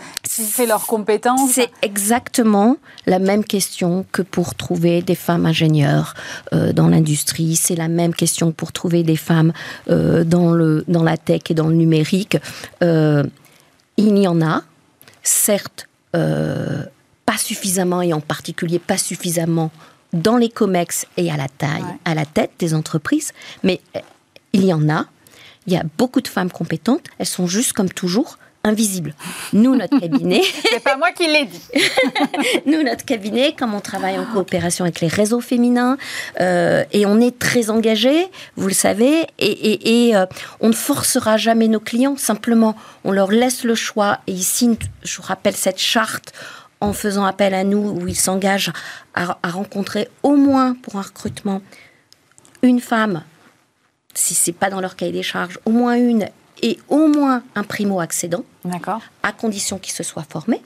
leurs 0.66 0.86
compétences? 0.86 1.50
C'est 1.50 1.70
exactement 1.82 2.76
la 3.06 3.18
même 3.18 3.44
question 3.44 4.06
que 4.12 4.22
pour 4.22 4.54
trouver 4.54 5.02
des 5.02 5.16
femmes 5.16 5.46
ingénieures 5.46 6.14
euh, 6.52 6.72
dans 6.72 6.88
l'industrie. 6.88 7.56
C'est 7.56 7.76
la 7.76 7.88
même 7.88 8.14
question 8.14 8.52
pour 8.52 8.72
trouver 8.72 9.02
des 9.02 9.16
femmes 9.16 9.52
dans, 9.88 10.52
le, 10.52 10.84
dans 10.86 11.02
la 11.02 11.16
tech 11.16 11.42
et 11.50 11.54
dans 11.54 11.68
le 11.68 11.74
numérique. 11.74 12.38
il 12.80 14.18
y 14.18 14.28
en 14.28 14.42
a, 14.42 14.62
certes 15.22 15.88
pas 17.26 17.36
suffisamment 17.36 18.00
et 18.00 18.12
en 18.12 18.20
particulier 18.20 18.78
pas 18.78 18.96
suffisamment 18.96 19.70
dans 20.12 20.36
les 20.36 20.48
COMEX 20.48 21.06
et 21.16 21.30
à 21.30 21.36
la 21.36 21.48
taille, 21.48 21.84
à 22.04 22.14
la 22.14 22.24
tête 22.24 22.52
des 22.58 22.72
entreprises, 22.72 23.32
mais 23.62 23.80
euh, 23.96 24.00
il 24.52 24.64
y 24.64 24.72
en 24.72 24.88
a. 24.88 25.06
Il 25.66 25.72
y 25.72 25.76
a 25.76 25.82
beaucoup 25.98 26.20
de 26.20 26.28
femmes 26.28 26.50
compétentes. 26.50 27.02
Elles 27.18 27.26
sont 27.26 27.48
juste 27.48 27.72
comme 27.72 27.88
toujours 27.88 28.38
invisibles. 28.62 29.14
Nous, 29.52 29.74
notre 29.74 29.98
cabinet. 30.00 30.42
C'est 30.70 30.82
pas 30.82 30.96
moi 30.96 31.10
qui 31.12 31.26
l'ai 31.26 31.44
dit. 31.44 31.60
nous, 32.66 32.82
notre 32.82 33.04
cabinet, 33.04 33.54
comme 33.58 33.74
on 33.74 33.80
travaille 33.80 34.18
en 34.18 34.24
coopération 34.26 34.84
avec 34.84 35.00
les 35.00 35.08
réseaux 35.08 35.40
féminins, 35.40 35.96
euh, 36.40 36.84
et 36.92 37.06
on 37.06 37.20
est 37.20 37.38
très 37.38 37.70
engagés, 37.70 38.28
vous 38.56 38.68
le 38.68 38.74
savez, 38.74 39.26
et, 39.38 40.16
euh, 40.16 40.26
on 40.60 40.68
ne 40.68 40.74
forcera 40.74 41.36
jamais 41.36 41.68
nos 41.68 41.80
clients. 41.80 42.16
Simplement, 42.16 42.76
on 43.04 43.12
leur 43.12 43.30
laisse 43.30 43.64
le 43.64 43.74
choix. 43.74 44.18
Et 44.26 44.32
ici, 44.32 44.78
je 45.02 45.16
vous 45.16 45.22
rappelle 45.24 45.56
cette 45.56 45.80
charte 45.80 46.32
en 46.80 46.92
faisant 46.92 47.24
appel 47.24 47.54
à 47.54 47.64
nous, 47.64 47.90
où 47.90 48.08
ils 48.08 48.16
s'engagent 48.16 48.72
à, 49.14 49.36
rencontrer 49.44 50.08
au 50.22 50.36
moins 50.36 50.74
pour 50.74 50.96
un 50.96 51.02
recrutement 51.02 51.62
une 52.62 52.80
femme, 52.80 53.22
si 54.14 54.34
c'est 54.34 54.52
pas 54.52 54.70
dans 54.70 54.80
leur 54.80 54.96
cahier 54.96 55.12
des 55.12 55.22
charges, 55.22 55.58
au 55.64 55.70
moins 55.70 55.96
une 55.96 56.28
et 56.62 56.78
au 56.88 57.06
moins 57.06 57.42
un 57.54 57.62
primo-accédant, 57.62 58.44
à 59.22 59.32
condition 59.32 59.78
qu'ils 59.78 59.92
se 59.92 60.02
soient 60.02 60.26
formés 60.28 60.62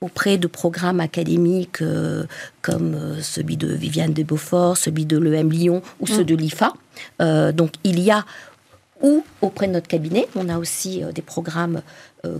auprès 0.00 0.38
de 0.38 0.46
programmes 0.46 1.00
académiques 1.00 1.82
euh, 1.82 2.24
comme 2.62 2.94
euh, 2.94 3.20
celui 3.20 3.56
de 3.56 3.68
Viviane 3.68 4.12
de 4.12 4.22
Beaufort, 4.22 4.76
celui 4.76 5.06
de 5.06 5.18
l'EM 5.18 5.50
Lyon 5.50 5.82
ou 6.00 6.06
ceux 6.06 6.22
mm. 6.22 6.26
de 6.26 6.34
l'IFA. 6.36 6.72
Euh, 7.20 7.52
donc 7.52 7.72
il 7.84 7.98
y 8.00 8.10
a, 8.10 8.24
ou 9.02 9.24
auprès 9.40 9.66
de 9.66 9.72
notre 9.72 9.88
cabinet, 9.88 10.28
on 10.36 10.48
a 10.48 10.58
aussi 10.58 11.02
des 11.14 11.22
programmes 11.22 11.82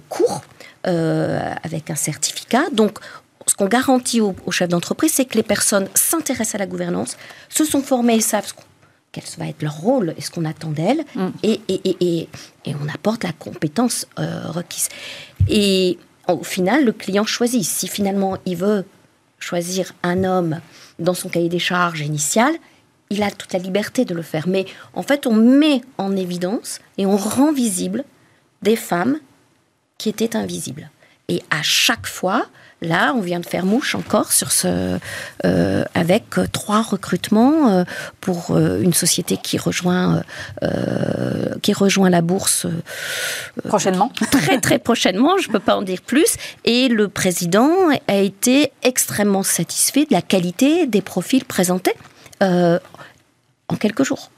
courts 0.09 0.42
euh, 0.87 1.54
avec 1.62 1.90
un 1.90 1.95
certificat. 1.95 2.64
Donc, 2.73 2.99
ce 3.47 3.54
qu'on 3.54 3.66
garantit 3.66 4.21
aux, 4.21 4.35
chefs 4.50 4.68
d'entreprise, 4.68 5.12
c'est 5.12 5.25
que 5.25 5.37
les 5.37 5.42
personnes 5.42 5.88
s'intéressent 5.95 6.57
à 6.57 6.59
la 6.59 6.66
gouvernance, 6.66 7.16
se 7.49 7.64
sont 7.64 7.83
formées 7.83 8.16
et 8.16 8.21
savent 8.21 8.52
quel 9.11 9.25
va 9.38 9.49
être 9.49 9.62
leur 9.62 9.76
rôle 9.76 10.14
et 10.16 10.21
ce 10.21 10.30
qu'on 10.30 10.45
attend 10.45 10.71
d'elles, 10.71 11.04
mm. 11.14 11.28
et, 11.42 11.61
et, 11.68 12.28
et, 12.66 12.75
on 12.80 12.88
apporte 12.88 13.25
la 13.25 13.33
compétence 13.33 14.07
euh, 14.18 14.50
requise. 14.50 14.88
Et 15.49 15.99
au 16.28 16.45
final, 16.45 16.85
le 16.85 16.92
client 16.92 17.25
choisit. 17.25 17.64
Si 17.64 17.88
finalement 17.88 18.37
il 18.45 18.57
veut 18.57 18.85
choisir 19.38 19.92
un 20.02 20.25
homme 20.25 20.61
dans 20.99 21.14
son 21.14 21.28
cahier 21.28 21.49
des 21.49 21.59
charges 21.59 22.00
initial, 22.00 22.52
il 23.11 23.23
a 23.23 23.30
toute 23.30 23.52
la 23.52 23.59
liberté 23.59 24.04
de 24.04 24.14
le 24.14 24.23
faire. 24.23 24.47
Mais 24.47 24.66
en 24.95 25.02
fait, 25.02 25.26
on 25.26 25.35
met 25.35 25.80
en 25.97 26.14
évidence 26.16 26.80
et 26.99 27.07
on 27.07 27.16
rend 27.16 27.52
visible 27.52 28.04
des 28.62 28.76
femmes 28.76 29.18
qui 29.98 30.08
étaient 30.08 30.36
invisibles. 30.36 30.90
Et 31.28 31.42
à 31.50 31.60
chaque 31.62 32.06
fois, 32.06 32.46
là, 32.80 33.12
on 33.14 33.20
vient 33.20 33.40
de 33.40 33.44
faire 33.44 33.66
mouche 33.66 33.94
encore 33.94 34.32
sur 34.32 34.50
ce, 34.50 34.98
euh, 35.44 35.84
avec 35.94 36.24
trois 36.52 36.80
recrutements 36.80 37.68
euh, 37.68 37.84
pour 38.20 38.52
euh, 38.52 38.80
une 38.80 38.94
société 38.94 39.36
qui 39.36 39.58
rejoint, 39.58 40.22
qui 41.62 41.72
rejoint 41.72 42.08
la 42.08 42.22
bourse 42.22 42.66
prochainement. 43.64 44.10
Très 44.30 44.60
très 44.60 44.78
prochainement, 44.78 45.36
je 45.38 45.48
ne 45.48 45.52
peux 45.52 45.58
pas 45.58 45.76
en 45.76 45.82
dire 45.82 46.00
plus. 46.00 46.36
Et 46.64 46.88
le 46.88 47.08
président 47.08 47.70
a 48.06 48.16
été 48.16 48.72
extrêmement 48.82 49.42
satisfait 49.42 50.06
de 50.06 50.12
la 50.12 50.22
qualité 50.22 50.86
des 50.86 51.02
profils 51.02 51.44
présentés 51.44 51.94
en 52.40 53.76
quelques 53.78 54.04
jours. 54.04 54.30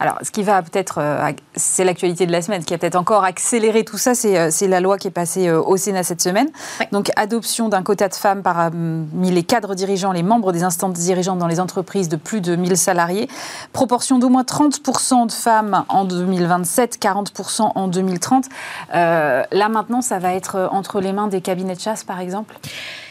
Alors, 0.00 0.18
ce 0.22 0.30
qui 0.30 0.42
va 0.42 0.62
peut-être, 0.62 0.98
euh, 0.98 1.32
c'est 1.54 1.84
l'actualité 1.84 2.26
de 2.26 2.32
la 2.32 2.42
semaine, 2.42 2.64
qui 2.64 2.74
a 2.74 2.78
peut-être 2.78 2.96
encore 2.96 3.24
accéléré 3.24 3.84
tout 3.84 3.98
ça, 3.98 4.14
c'est 4.14 4.38
euh, 4.38 4.68
la 4.68 4.80
loi 4.80 4.98
qui 4.98 5.08
est 5.08 5.12
passée 5.12 5.48
euh, 5.48 5.60
au 5.60 5.76
Sénat 5.76 6.02
cette 6.02 6.22
semaine. 6.22 6.48
Donc, 6.92 7.10
adoption 7.16 7.68
d'un 7.68 7.82
quota 7.82 8.08
de 8.08 8.14
femmes 8.14 8.42
parmi 8.42 9.30
les 9.30 9.42
cadres 9.42 9.74
dirigeants, 9.74 10.12
les 10.12 10.22
membres 10.22 10.52
des 10.52 10.62
instances 10.62 10.92
dirigeantes 10.94 11.38
dans 11.38 11.46
les 11.46 11.60
entreprises 11.60 12.08
de 12.08 12.16
plus 12.16 12.40
de 12.40 12.56
1000 12.56 12.76
salariés. 12.76 13.28
Proportion 13.72 14.18
d'au 14.18 14.28
moins 14.28 14.42
30% 14.42 15.26
de 15.26 15.32
femmes 15.32 15.84
en 15.88 16.04
2027, 16.04 16.98
40% 17.00 17.72
en 17.74 17.88
2030. 17.88 18.46
là, 18.92 19.68
maintenant, 19.68 20.02
ça 20.02 20.18
va 20.18 20.34
être 20.34 20.68
entre 20.72 21.00
les 21.00 21.12
mains 21.12 21.28
des 21.28 21.40
cabinets 21.40 21.74
de 21.74 21.80
chasse, 21.80 22.04
par 22.04 22.20
exemple? 22.20 22.58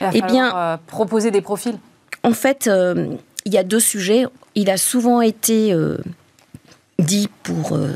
Il 0.02 0.08
va 0.08 0.12
eh 0.14 0.22
bien, 0.22 0.80
proposer 0.88 1.32
des 1.32 1.42
profils? 1.42 1.78
En 2.24 2.34
fait, 2.34 2.70
il 3.46 3.54
y 3.54 3.58
a 3.58 3.64
deux 3.64 3.80
sujets. 3.80 4.26
Il 4.56 4.70
a 4.70 4.78
souvent 4.78 5.22
été 5.22 5.74
dit 7.00 7.30
pour 7.44 7.74
euh, 7.74 7.94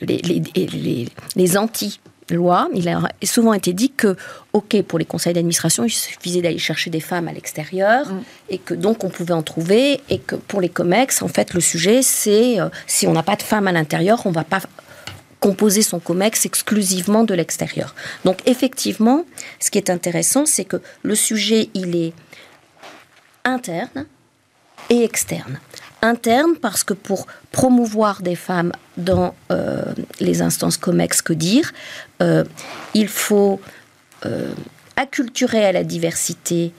les, 0.00 0.18
les, 0.18 1.08
les, 1.36 1.56
anti-lois, 1.56 2.68
il 2.74 2.88
a 2.88 3.02
souvent 3.22 3.52
été 3.52 3.72
dit 3.72 3.90
que, 3.90 4.16
OK, 4.52 4.80
pour 4.82 4.98
les 4.98 5.04
conseils 5.04 5.32
d'administration, 5.32 5.84
il 5.84 5.90
suffisait 5.90 6.42
d'aller 6.42 6.58
chercher 6.58 6.90
des 6.90 7.00
femmes 7.00 7.28
à 7.28 7.32
l'extérieur, 7.32 8.06
mm. 8.12 8.22
et 8.50 8.58
que 8.58 8.74
donc 8.74 9.04
on 9.04 9.10
pouvait 9.10 9.34
en 9.34 9.42
trouver, 9.42 10.00
et 10.08 10.18
que 10.18 10.36
pour 10.36 10.60
les 10.60 10.68
COMEX, 10.68 11.22
en 11.22 11.28
fait, 11.28 11.54
le 11.54 11.60
sujet, 11.60 12.02
c'est 12.02 12.60
euh, 12.60 12.68
si 12.86 13.06
on 13.06 13.12
n'a 13.12 13.22
pas 13.22 13.36
de 13.36 13.42
femmes 13.42 13.68
à 13.68 13.72
l'intérieur, 13.72 14.22
on 14.26 14.30
ne 14.30 14.34
va 14.34 14.44
pas 14.44 14.60
composer 15.40 15.82
son 15.82 15.98
COMEX 15.98 16.44
exclusivement 16.44 17.24
de 17.24 17.34
l'extérieur. 17.34 17.94
Donc 18.24 18.38
effectivement, 18.46 19.24
ce 19.58 19.70
qui 19.70 19.78
est 19.78 19.90
intéressant, 19.90 20.44
c'est 20.44 20.66
que 20.66 20.80
le 21.02 21.14
sujet, 21.14 21.70
il 21.72 21.96
est 21.96 22.12
interne 23.44 24.06
et 24.88 25.04
externe. 25.04 25.58
Interne 26.02 26.56
parce 26.60 26.82
que 26.82 26.94
pour 26.94 27.26
promouvoir 27.52 28.22
des 28.22 28.34
femmes 28.34 28.72
dans 28.96 29.34
euh, 29.52 29.82
les 30.18 30.40
instances 30.40 30.78
COMEX, 30.78 31.20
que 31.20 31.32
dire, 31.32 31.72
euh, 32.22 32.44
il 32.94 33.08
faut 33.08 33.60
euh, 34.24 34.52
acculturer 34.96 35.64
à 35.64 35.72
la 35.72 35.84
diversité 35.84 36.72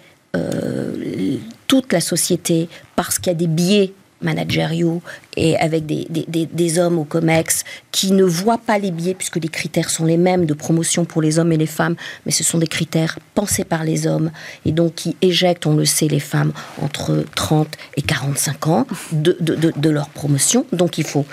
toute 1.67 1.91
la 1.91 1.99
société 1.99 2.69
parce 2.95 3.19
qu'il 3.19 3.27
y 3.27 3.35
a 3.35 3.37
des 3.37 3.47
biais 3.47 3.93
managériaux 4.21 5.01
et 5.37 5.57
avec 5.57 5.85
des, 5.85 6.07
des, 6.09 6.45
des, 6.45 6.79
hommes 6.79 6.99
au 6.99 7.03
COMEX 7.03 7.63
qui 7.91 8.11
ne 8.11 8.23
voient 8.23 8.57
pas 8.59 8.77
les 8.77 8.91
biais, 8.91 9.13
puisque 9.13 9.37
les 9.37 9.47
critères 9.47 9.89
sont 9.89 10.05
les 10.05 10.17
mêmes 10.17 10.45
de 10.45 10.53
promotion 10.53 11.05
pour 11.05 11.21
les 11.21 11.39
hommes 11.39 11.51
et 11.51 11.57
les 11.57 11.65
femmes, 11.65 11.95
mais 12.25 12.31
ce 12.31 12.43
sont 12.43 12.57
des 12.57 12.67
critères 12.67 13.19
pensés 13.35 13.63
par 13.63 13.83
les 13.83 14.07
hommes 14.07 14.31
et 14.65 14.71
donc 14.71 14.95
qui 14.95 15.15
éjectent, 15.21 15.65
on 15.65 15.75
le 15.75 15.85
sait, 15.85 16.07
les 16.07 16.19
femmes 16.19 16.53
entre 16.81 17.25
30 17.35 17.67
et 17.97 18.01
45 18.01 18.67
ans 18.67 18.87
de, 19.11 19.37
de, 19.39 19.55
de, 19.55 19.89
leur 19.89 20.09
promotion. 20.09 20.65
Donc 20.71 20.97
il 20.97 21.05
faut 21.05 21.25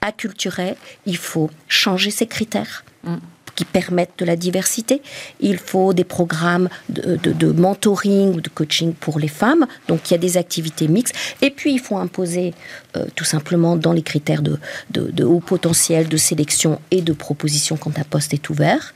acculturer, 0.00 0.76
il 1.06 1.16
faut 1.16 1.50
changer 1.68 2.10
ces 2.10 2.26
critères. 2.26 2.84
Mm 3.04 3.16
qui 3.54 3.64
permettent 3.64 4.18
de 4.18 4.24
la 4.24 4.36
diversité. 4.36 5.02
Il 5.40 5.58
faut 5.58 5.92
des 5.92 6.04
programmes 6.04 6.68
de, 6.88 7.52
mentoring 7.52 8.34
ou 8.34 8.40
de 8.40 8.48
coaching 8.48 8.94
pour 8.94 9.18
les 9.18 9.28
femmes. 9.28 9.66
Donc 9.88 10.10
il 10.10 10.14
y 10.14 10.16
a 10.16 10.18
des 10.18 10.36
activités 10.36 10.88
mixtes. 10.88 11.14
Et 11.42 11.50
puis 11.50 11.72
il 11.72 11.80
faut 11.80 11.96
imposer 11.96 12.54
euh, 12.96 13.06
tout 13.14 13.24
simplement 13.24 13.76
dans 13.76 13.92
les 13.92 14.02
critères 14.02 14.42
de, 14.42 14.58
de, 14.90 15.24
haut 15.24 15.40
potentiel 15.40 16.08
de 16.08 16.16
sélection 16.16 16.80
et 16.90 17.02
de 17.02 17.12
proposition 17.12 17.76
quand 17.76 17.98
un 17.98 18.04
poste 18.04 18.34
est 18.34 18.50
ouvert 18.50 18.94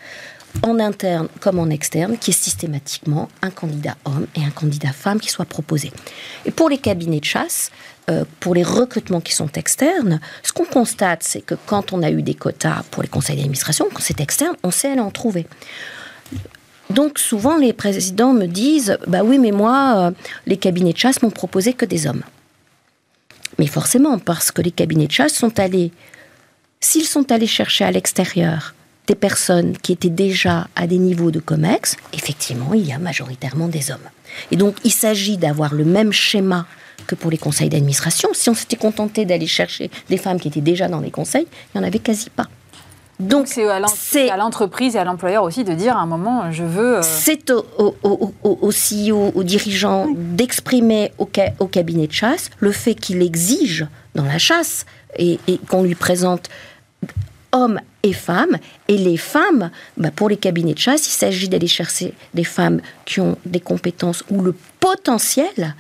en 0.63 0.79
interne 0.81 1.29
comme 1.41 1.59
en 1.59 1.69
externe, 1.71 2.19
qui 2.19 2.31
est 2.31 2.35
systématiquement 2.35 3.29
un 3.43 3.51
candidat 3.51 3.97
homme 4.05 4.27
et 4.35 4.45
un 4.45 4.51
candidat 4.51 4.93
femme 4.93 5.21
qui 5.21 5.31
soit 5.31 5.45
proposé. 5.45 5.93
Et 6.45 6.51
pour 6.51 6.69
les 6.69 6.79
cabinets 6.79 7.21
de 7.21 7.25
chasse, 7.25 7.71
euh, 8.11 8.25
pour 8.41 8.55
les 8.55 8.63
recrutements 8.63 9.21
qui 9.21 9.35
sont 9.35 9.51
externes, 9.53 10.21
ce 10.43 10.53
qu'on 10.53 10.65
constate, 10.65 11.23
c'est 11.23 11.43
que 11.43 11.55
quand 11.67 11.93
on 11.93 12.03
a 12.03 12.11
eu 12.11 12.23
des 12.23 12.35
quotas 12.35 12.83
pour 12.91 13.03
les 13.03 13.09
conseils 13.09 13.37
d'administration, 13.37 13.87
quand 13.93 14.01
c'est 14.01 14.21
externe, 14.21 14.57
on 14.63 14.71
sait 14.71 14.93
aller 14.93 15.01
en 15.01 15.11
trouver. 15.11 15.47
Donc 16.91 17.19
souvent, 17.19 17.59
les 17.59 17.73
présidents 17.73 18.33
me 18.33 18.47
disent, 18.47 18.97
bah 19.07 19.23
oui, 19.23 19.39
mais 19.39 19.53
moi, 19.53 19.95
euh, 19.97 20.11
les 20.47 20.57
cabinets 20.57 20.95
de 20.95 20.99
chasse 20.99 21.23
m'ont 21.23 21.31
proposé 21.31 21.75
que 21.75 21.85
des 21.85 22.07
hommes. 22.07 22.23
Mais 23.59 23.67
forcément, 23.67 24.19
parce 24.19 24.51
que 24.51 24.63
les 24.63 24.71
cabinets 24.71 25.07
de 25.07 25.13
chasse 25.13 25.35
sont 25.35 25.59
allés, 25.59 25.93
s'ils 26.81 27.05
sont 27.05 27.31
allés 27.31 27.47
chercher 27.47 27.85
à 27.85 27.91
l'extérieur 27.91 28.75
des 29.09 29.15
personnes 29.15 29.77
qui 29.77 29.93
étaient 29.93 30.11
déjà 30.11 30.69
à 30.77 30.87
des 30.87 30.99
niveaux 30.99 31.31
de 31.31 31.41
COMEX, 31.41 31.97
effectivement, 32.13 32.75
il 32.75 32.87
y 32.87 32.93
a 32.93 32.99
majoritairement 32.99 33.67
des 33.67 33.91
hommes. 33.91 33.99
Et 34.53 34.57
donc, 34.57 34.77
il 34.85 34.93
s'agit 34.93 35.39
d'avoir 35.39 35.75
le 35.75 35.85
même 35.85 36.13
schéma 36.13 36.67
que 37.07 37.15
pour 37.15 37.31
les 37.31 37.39
conseils 37.39 37.71
d'administration. 37.71 38.29
Si 38.35 38.51
on 38.51 38.55
s'était 38.55 38.77
contenté 38.77 39.25
d'aller 39.25 39.47
chercher 39.47 39.91
des 40.11 40.19
femmes 40.19 40.39
qui 40.39 40.49
étaient 40.49 40.61
déjà 40.61 40.89
dans 40.89 41.01
les 41.01 41.11
conseils, 41.11 41.47
il 41.51 41.79
n'y 41.79 41.85
en 41.85 41.89
avait 41.89 41.99
quasi 41.99 42.29
pas. 42.29 42.47
Donc, 43.19 43.49
c'est 43.49 44.31
à 44.31 44.37
l'entreprise 44.37 44.95
et 44.95 44.99
à 44.99 45.05
l'employeur 45.05 45.43
aussi 45.43 45.65
de 45.65 45.73
dire 45.73 45.97
à 45.97 46.01
un 46.01 46.07
moment, 46.07 46.53
je 46.53 46.63
veux. 46.63 46.99
Euh, 46.99 47.03
c'est 47.03 47.51
au, 47.51 47.65
au, 48.05 48.33
au, 48.45 48.71
CEO, 48.71 49.33
aux 49.35 49.43
dirigeants 49.43 50.07
d'exprimer 50.15 51.11
au, 51.19 51.29
au, 51.59 51.67
cabinet 51.67 52.07
de 52.07 52.13
chasse 52.13 52.51
le 52.61 52.71
fait 52.71 52.95
qu'il 52.95 53.23
exige 53.23 53.87
dans 54.15 54.25
la 54.25 54.39
chasse 54.39 54.87
et, 55.17 55.41
qu'on 55.69 55.83
lui 55.83 55.97
présente 55.97 56.49
hommes 57.51 57.81
et 58.03 58.13
femmes. 58.13 58.59
Et 58.89 58.97
les 58.97 59.17
femmes, 59.17 59.71
bah, 59.97 60.11
pour 60.11 60.29
les 60.29 60.37
cabinets 60.37 60.75
de 60.75 60.79
chasse, 60.79 61.07
il 61.07 61.17
s'agit 61.17 61.49
d'aller 61.49 61.67
chercher 61.67 62.15
des 62.35 62.45
femmes 62.45 62.81
qui 63.05 63.21
ont 63.21 63.37
des 63.45 63.61
compétences 63.61 64.25
ou 64.31 64.43
le 64.43 64.55
potentiel 64.81 65.75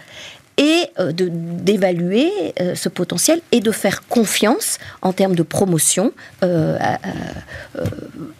et 0.58 0.86
euh, 0.98 1.12
d'évaluer 1.12 2.30
euh, 2.60 2.74
ce 2.74 2.88
potentiel 2.88 3.40
et 3.52 3.60
de 3.60 3.70
faire 3.70 4.06
confiance 4.08 4.78
en 5.02 5.12
termes 5.12 5.36
de 5.36 5.44
promotion 5.44 6.12
euh, 6.42 6.76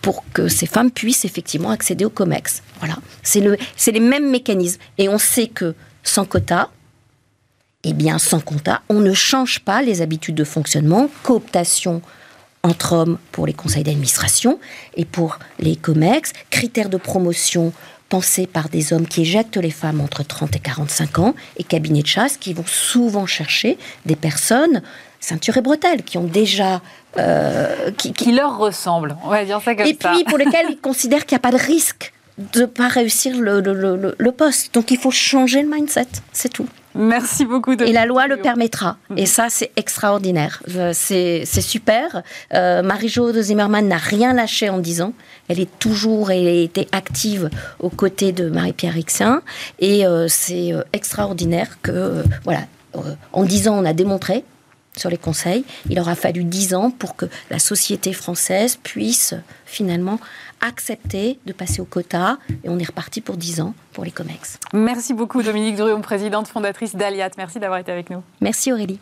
pour 0.03 0.25
que 0.33 0.49
ces 0.49 0.67
femmes 0.67 0.91
puissent 0.91 1.25
effectivement 1.25 1.71
accéder 1.71 2.05
au 2.05 2.11
COMEX. 2.11 2.62
Voilà, 2.81 2.97
c'est 3.23 3.41
le, 3.41 3.57
les 3.87 4.01
mêmes 4.01 4.29
mécanismes. 4.29 4.81
Et 4.99 5.09
on 5.09 5.19
sait 5.19 5.47
que 5.47 5.75
sans 6.03 6.25
quota, 6.25 6.71
eh 7.85 7.93
bien, 7.93 8.19
sans 8.19 8.41
quota, 8.41 8.83
on 8.88 9.01
ne 9.01 9.14
change 9.14 9.61
pas 9.61 9.81
les 9.83 10.03
habitudes 10.03 10.35
de 10.35 10.45
fonctionnement, 10.45 11.09
cooptation 11.23 12.03
entre 12.62 12.92
hommes 12.92 13.18
pour 13.33 13.47
les 13.47 13.53
conseils 13.53 13.85
d'administration 13.85 14.59
et 14.97 15.05
pour 15.05 15.38
les 15.59 15.77
COMEX, 15.77 16.33
critères 16.51 16.88
de 16.88 16.97
promotion 16.97 17.73
pensés 18.09 18.47
par 18.47 18.68
des 18.68 18.92
hommes 18.92 19.07
qui 19.07 19.23
éjectent 19.23 19.59
les 19.59 19.71
femmes 19.71 20.01
entre 20.01 20.23
30 20.23 20.57
et 20.57 20.61
45 20.61 21.18
ans, 21.18 21.35
et 21.57 21.64
cabinets 21.64 22.03
de 22.03 22.07
chasse 22.07 22.37
qui 22.37 22.55
vont 22.55 22.66
souvent 22.66 23.27
chercher 23.27 23.79
des 24.07 24.16
personnes 24.16 24.83
ceinture 25.21 25.57
et 25.57 25.62
bretelles, 25.62 26.03
qui 26.03 26.18
ont 26.18 26.25
déjà... 26.25 26.81
Euh, 27.16 27.90
qui, 27.92 28.33
leur 28.33 28.59
ressemblent, 28.59 29.16
on 29.25 29.29
va 29.29 29.44
dire 29.44 29.61
ça 29.61 29.75
comme 29.75 29.87
et 29.87 29.97
ça. 30.01 30.12
Et 30.12 30.14
puis 30.14 30.25
pour 30.25 30.38
lesquels 30.38 30.66
ils 30.71 30.79
considèrent 30.79 31.27
qu'il 31.27 31.35
n'y 31.37 31.40
a 31.40 31.51
pas 31.51 31.57
de 31.57 31.62
risque 31.62 32.12
de 32.53 32.61
ne 32.61 32.66
pas 32.66 32.87
réussir 32.87 33.37
le, 33.37 33.61
le, 33.61 34.33
poste. 34.33 34.73
Donc 34.75 34.92
il 34.92 34.99
faut 34.99 35.11
changer 35.11 35.62
le 35.62 35.68
mindset, 35.68 36.07
c'est 36.33 36.51
tout. 36.51 36.68
Merci 36.99 37.45
beaucoup. 37.45 37.77
De 37.77 37.85
et 37.85 37.93
la 37.93 38.07
loi 38.07 38.27
le 38.27 38.39
permettra. 38.39 38.97
Et 39.17 39.25
ça, 39.25 39.47
c'est 39.51 39.71
extraordinaire. 39.77 40.63
Euh, 40.75 40.91
c'est 40.93 41.45
super. 41.47 42.23
Euh, 42.53 42.83
Marie-Jo 42.83 43.31
de 43.31 43.41
Zimmermann 43.41 43.87
n'a 43.87 43.99
rien 43.99 44.33
lâché 44.33 44.69
en 44.69 44.79
disant. 44.79 45.13
Elle 45.49 45.61
est 45.61 45.79
toujours, 45.79 46.33
elle 46.33 46.49
a 46.49 46.51
été 46.51 46.89
active 46.91 47.51
aux 47.79 47.89
côtés 47.89 48.33
de 48.33 48.51
Marie-Pierre 48.51 48.95
Rixin. 48.95 49.43
Et 49.79 50.05
euh, 50.05 50.27
c'est 50.29 50.73
extraordinaire 50.93 51.79
que, 51.83 52.25
voilà, 52.45 52.63
en 53.33 53.45
disant, 53.45 53.79
on 53.79 53.85
a 53.85 53.93
démontré 53.93 54.45
sur 54.96 55.11
les 55.11 55.18
conseils. 55.18 55.64
Il 55.88 55.98
aura 56.01 56.14
fallu 56.14 56.44
dix 56.44 56.74
ans 56.74 56.90
pour 56.90 57.16
que 57.16 57.27
la 57.51 57.59
société 57.59 58.12
française 58.12 58.77
puisse 58.83 59.35
finalement 59.66 60.18
accepter 60.61 61.38
de 61.46 61.53
passer 61.53 61.81
au 61.81 61.85
quota. 61.85 62.38
Et 62.64 62.68
on 62.68 62.79
est 62.79 62.87
reparti 62.87 63.20
pour 63.20 63.37
dix 63.37 63.61
ans 63.61 63.74
pour 63.92 64.05
les 64.05 64.11
COMEX. 64.11 64.59
Merci 64.72 65.14
beaucoup 65.14 65.42
Dominique 65.42 65.77
Druon, 65.77 66.01
présidente 66.01 66.48
fondatrice 66.48 66.96
d'Aliat. 66.96 67.31
Merci 67.37 67.59
d'avoir 67.61 67.79
été 67.79 67.92
avec 67.92 68.11
nous. 68.11 68.22
Merci 68.40 68.72
Aurélie. 68.72 68.98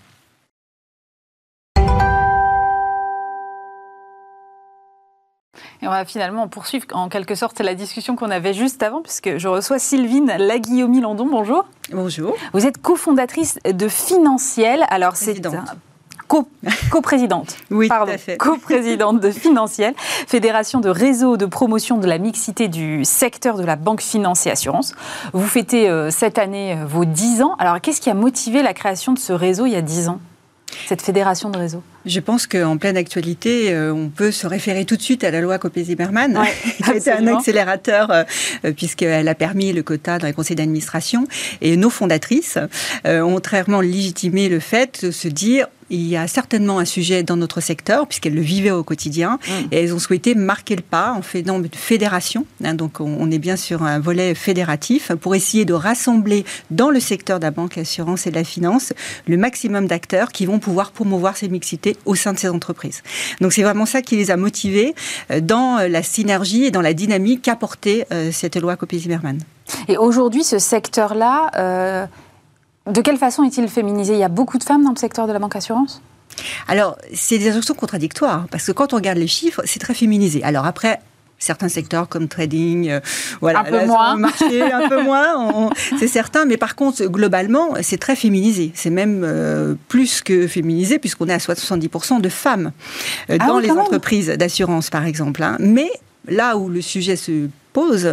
Et 5.87 5.88
on 5.88 5.92
va 5.92 6.05
finalement 6.05 6.49
poursuivre 6.49 6.85
en 6.94 7.09
quelque 7.09 7.37
sorte 7.37 7.61
la 7.61 7.77
discussion 7.77 8.16
qu'on 8.16 8.33
avait 8.33 8.55
juste 8.55 8.83
avant, 8.83 9.03
puisque 9.03 9.38
je 9.38 9.46
reçois 9.46 9.79
Sylvine 9.79 10.33
Laguillaume-Landon. 10.37 11.27
Bonjour. 11.27 11.64
Bonjour. 11.92 12.35
Vous 12.53 12.66
êtes 12.66 12.83
cofondatrice 12.83 13.61
de 13.64 13.87
Financiel. 13.87 14.85
Alors, 14.88 15.14
c'est 15.14 15.40
coprésidente. 16.90 17.57
oui, 17.70 17.87
pardon, 17.87 18.14
coprésidente 18.37 19.20
de 19.20 19.31
Financiel, 19.31 19.94
fédération 20.27 20.81
de 20.81 20.88
réseaux 20.88 21.37
de 21.37 21.46
promotion 21.46 21.99
de 21.99 22.07
la 22.09 22.18
mixité 22.18 22.66
du 22.66 23.05
secteur 23.05 23.57
de 23.57 23.62
la 23.62 23.77
banque 23.77 24.01
finance 24.01 24.44
et 24.49 24.51
assurance. 24.51 24.92
Vous 25.35 25.46
fêtez 25.46 25.88
euh, 25.88 26.11
cette 26.11 26.38
année 26.38 26.72
euh, 26.72 26.85
vos 26.85 27.05
10 27.05 27.42
ans. 27.42 27.55
Alors, 27.61 27.81
qu'est-ce 27.81 28.01
qui 28.01 28.11
a 28.11 28.14
motivé 28.14 28.64
la 28.64 28.75
création 28.75 29.12
de 29.12 29.20
ce 29.20 29.33
réseau 29.33 29.66
il 29.66 29.72
y 29.72 29.77
a 29.77 29.83
10 29.83 30.09
ans? 30.09 30.18
Cette 30.88 31.03
fédération 31.03 31.49
de 31.49 31.59
réseaux? 31.59 31.85
Je 32.07 32.21
pense 32.21 32.47
qu'en 32.47 32.77
pleine 32.77 32.97
actualité, 32.97 33.73
euh, 33.73 33.92
on 33.92 34.09
peut 34.09 34.31
se 34.31 34.47
référer 34.47 34.85
tout 34.85 34.97
de 34.97 35.03
suite 35.03 35.25
à 35.25 35.33
la 35.33 35.40
loi 35.40 35.59
Copé-Zimmermann, 35.59 36.40
qui 36.85 36.90
était 36.92 37.11
un 37.11 37.27
accélérateur 37.27 38.11
euh, 38.12 38.25
puisqu'elle 38.77 39.27
a 39.27 39.35
permis 39.35 39.73
le 39.73 39.83
quota 39.83 40.19
dans 40.19 40.27
les 40.29 40.33
conseils 40.33 40.57
d'administration. 40.57 41.27
Et 41.61 41.77
nos 41.77 41.90
fondatrices 41.90 42.59
euh, 43.07 43.23
ont 43.23 43.81
légitimé 43.81 44.49
le 44.49 44.61
fait 44.61 45.05
de 45.05 45.11
se 45.11 45.27
dire 45.27 45.66
il 45.90 46.07
y 46.07 46.16
a 46.16 46.27
certainement 46.27 46.79
un 46.79 46.85
sujet 46.85 47.23
dans 47.23 47.37
notre 47.37 47.61
secteur, 47.61 48.07
puisqu'elles 48.07 48.35
le 48.35 48.40
vivaient 48.40 48.71
au 48.71 48.83
quotidien, 48.83 49.38
mm. 49.47 49.53
et 49.71 49.77
elles 49.77 49.95
ont 49.95 49.99
souhaité 49.99 50.35
marquer 50.35 50.77
le 50.77 50.83
pas 50.83 51.12
en 51.12 51.23
faisant 51.23 51.62
une 51.62 51.69
fédération. 51.73 52.47
Hein, 52.64 52.75
donc, 52.75 53.01
on, 53.01 53.31
est 53.31 53.38
bien 53.38 53.57
sur 53.57 53.83
un 53.83 53.99
volet 53.99 54.35
fédératif 54.35 55.12
pour 55.21 55.35
essayer 55.35 55.64
de 55.64 55.75
rassembler 55.75 56.45
dans 56.71 56.90
le 56.90 57.01
secteur 57.01 57.38
de 57.38 57.45
la 57.45 57.51
banque, 57.51 57.77
l'assurance 57.77 58.27
et 58.27 58.31
de 58.31 58.35
la 58.35 58.45
finance 58.45 58.92
le 59.27 59.37
maximum 59.37 59.87
d'acteurs 59.87 60.31
qui 60.33 60.47
vont 60.47 60.59
pouvoir 60.59 60.90
promouvoir 60.90 61.37
ces 61.37 61.49
mixités 61.49 61.96
au 62.05 62.15
sein 62.15 62.33
de 62.33 62.39
ces 62.39 62.49
entreprises. 62.49 63.03
Donc, 63.41 63.53
c'est 63.53 63.63
vraiment 63.63 63.87
ça 63.87 64.03
qui 64.03 64.17
les 64.17 64.31
a 64.31 64.37
motivés 64.37 64.95
euh, 65.31 65.41
dans 65.41 65.89
la 65.89 66.03
synergie 66.03 66.65
et 66.65 66.71
dans 66.71 66.83
la 66.83 66.95
dynamique 66.95 67.43
qu'apportait 67.43 68.07
euh, 68.13 68.31
cette 68.33 68.57
loi 68.57 68.77
Copé-Zimmermann. 68.77 69.39
Et 69.89 69.97
aujourd'hui, 69.97 70.45
ce 70.45 70.59
secteur-là, 70.59 71.51
euh, 71.57 72.07
de 72.87 73.01
quelle 73.01 73.19
façon 73.19 73.43
est-il 73.45 73.69
féminisé? 73.69 74.15
Il 74.15 74.21
y 74.21 74.25
a 74.25 74.29
beaucoup 74.29 74.59
de 74.59 74.65
femmes 74.65 74.85
dans 74.85 74.93
le 74.93 74.99
secteur 74.99 75.27
de 75.27 75.33
la 75.33 75.39
banque 75.39 75.57
assurance? 75.57 76.03
Alors, 76.69 76.97
c'est 77.15 77.39
des 77.39 77.51
injonctions 77.51 77.75
contradictoires, 77.75 78.47
parce 78.51 78.67
que 78.67 78.73
quand 78.73 78.93
on 78.93 78.97
regarde 78.97 79.19
les 79.19 79.27
chiffres, 79.27 79.63
c'est 79.65 79.79
très 79.79 79.95
féminisé. 79.95 80.43
Alors 80.43 80.67
après, 80.67 81.01
certains 81.38 81.68
secteurs 81.68 82.09
comme 82.09 82.29
trading, 82.29 82.88
euh, 82.88 83.01
voilà, 83.40 83.61
un 83.61 83.64
peu 83.64 83.87
moins, 83.87 84.16
marché, 84.16 84.62
un 84.62 84.88
peu 84.88 85.03
moins, 85.03 85.70
c'est 85.99 86.09
certain. 86.09 86.44
Mais 86.44 86.57
par 86.57 86.77
contre, 86.77 87.05
globalement, 87.05 87.75
c'est 87.83 87.99
très 87.99 88.16
féminisé. 88.16 88.72
C'est 88.75 88.90
même 88.90 89.22
euh, 89.25 89.75
plus 89.88 90.22
que 90.22 90.46
féminisé 90.46 90.99
puisqu'on 90.99 91.29
est 91.29 91.35
à 91.35 91.38
70% 91.38 92.20
de 92.20 92.29
femmes 92.29 92.72
euh, 93.31 93.37
ah 93.40 93.46
dans 93.46 93.59
les 93.59 93.70
entreprises 93.70 94.29
d'assurance, 94.29 94.90
par 94.90 95.07
exemple. 95.07 95.42
Hein. 95.42 95.57
Mais 95.61 95.90
là 96.29 96.57
où 96.57 96.69
le 96.69 96.83
sujet 96.83 97.17
se 97.17 97.49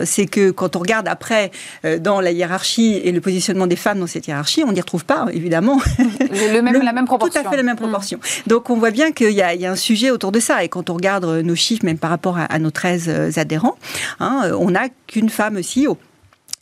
c'est 0.04 0.26
que 0.26 0.52
quand 0.52 0.76
on 0.76 0.80
regarde 0.80 1.08
après 1.08 1.52
euh, 1.86 2.00
dans 2.00 2.20
la 2.22 2.32
hiérarchie 2.32 3.00
et 3.04 3.12
le 3.12 3.22
positionnement 3.22 3.68
des 3.68 3.76
femmes 3.76 4.00
dans 4.00 4.08
cette 4.08 4.28
hiérarchie, 4.28 4.64
on 4.66 4.72
n'y 4.72 4.82
retrouve 4.82 5.06
pas, 5.06 5.28
évidemment, 5.32 5.80
le 6.20 6.62
même, 6.62 6.82
la 6.82 6.94
même 6.94 7.06
proportion. 7.06 7.42
Tout 7.42 7.48
à 7.48 7.52
fait 7.52 7.58
la 7.58 7.64
même 7.64 7.76
mm. 7.76 7.80
proportion. 7.80 8.20
Donc 8.48 8.70
on 8.70 8.78
voit 8.78 8.92
bien 8.92 9.12
qu'il 9.12 9.32
y, 9.32 9.42
a 9.42 9.72
un 9.72 9.76
sujet 9.76 10.12
autour 10.12 10.32
de 10.32 10.40
ça. 10.40 10.64
Et 10.64 10.70
quand 10.70 10.90
on 10.90 10.94
regarde 10.94 11.26
nos 11.26 11.56
chiffres, 11.56 11.86
même 11.86 11.98
par 11.98 12.10
rapport 12.10 12.38
à, 12.38 12.60
nos 12.60 12.72
13 12.72 13.06
euh, 13.08 13.32
adhérents, 13.38 13.78
hein, 14.20 14.52
on 14.58 14.72
n'a 14.72 14.90
qu'une 15.08 15.30
femme 15.30 15.60
CEO. 15.62 15.98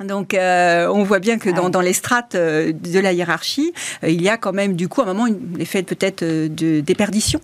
Donc, 0.06 0.34
euh, 0.34 0.88
on 0.88 1.04
voit 1.04 1.20
bien 1.20 1.38
que 1.38 1.50
dans, 1.50 1.82
les 1.82 1.94
strates 1.94 2.36
euh, 2.36 2.72
de 2.74 3.00
la 3.00 3.14
hiérarchie, 3.14 3.74
euh, 4.04 4.10
il 4.10 4.22
y 4.22 4.30
a 4.30 4.38
quand 4.38 4.54
même, 4.54 4.76
du 4.76 4.88
coup, 4.88 5.02
à 5.02 5.06
un 5.06 5.14
moment, 5.14 5.28
l'effet 5.56 5.84
peut-être 5.84 6.24
de 6.24 6.80
déperdition 6.82 7.40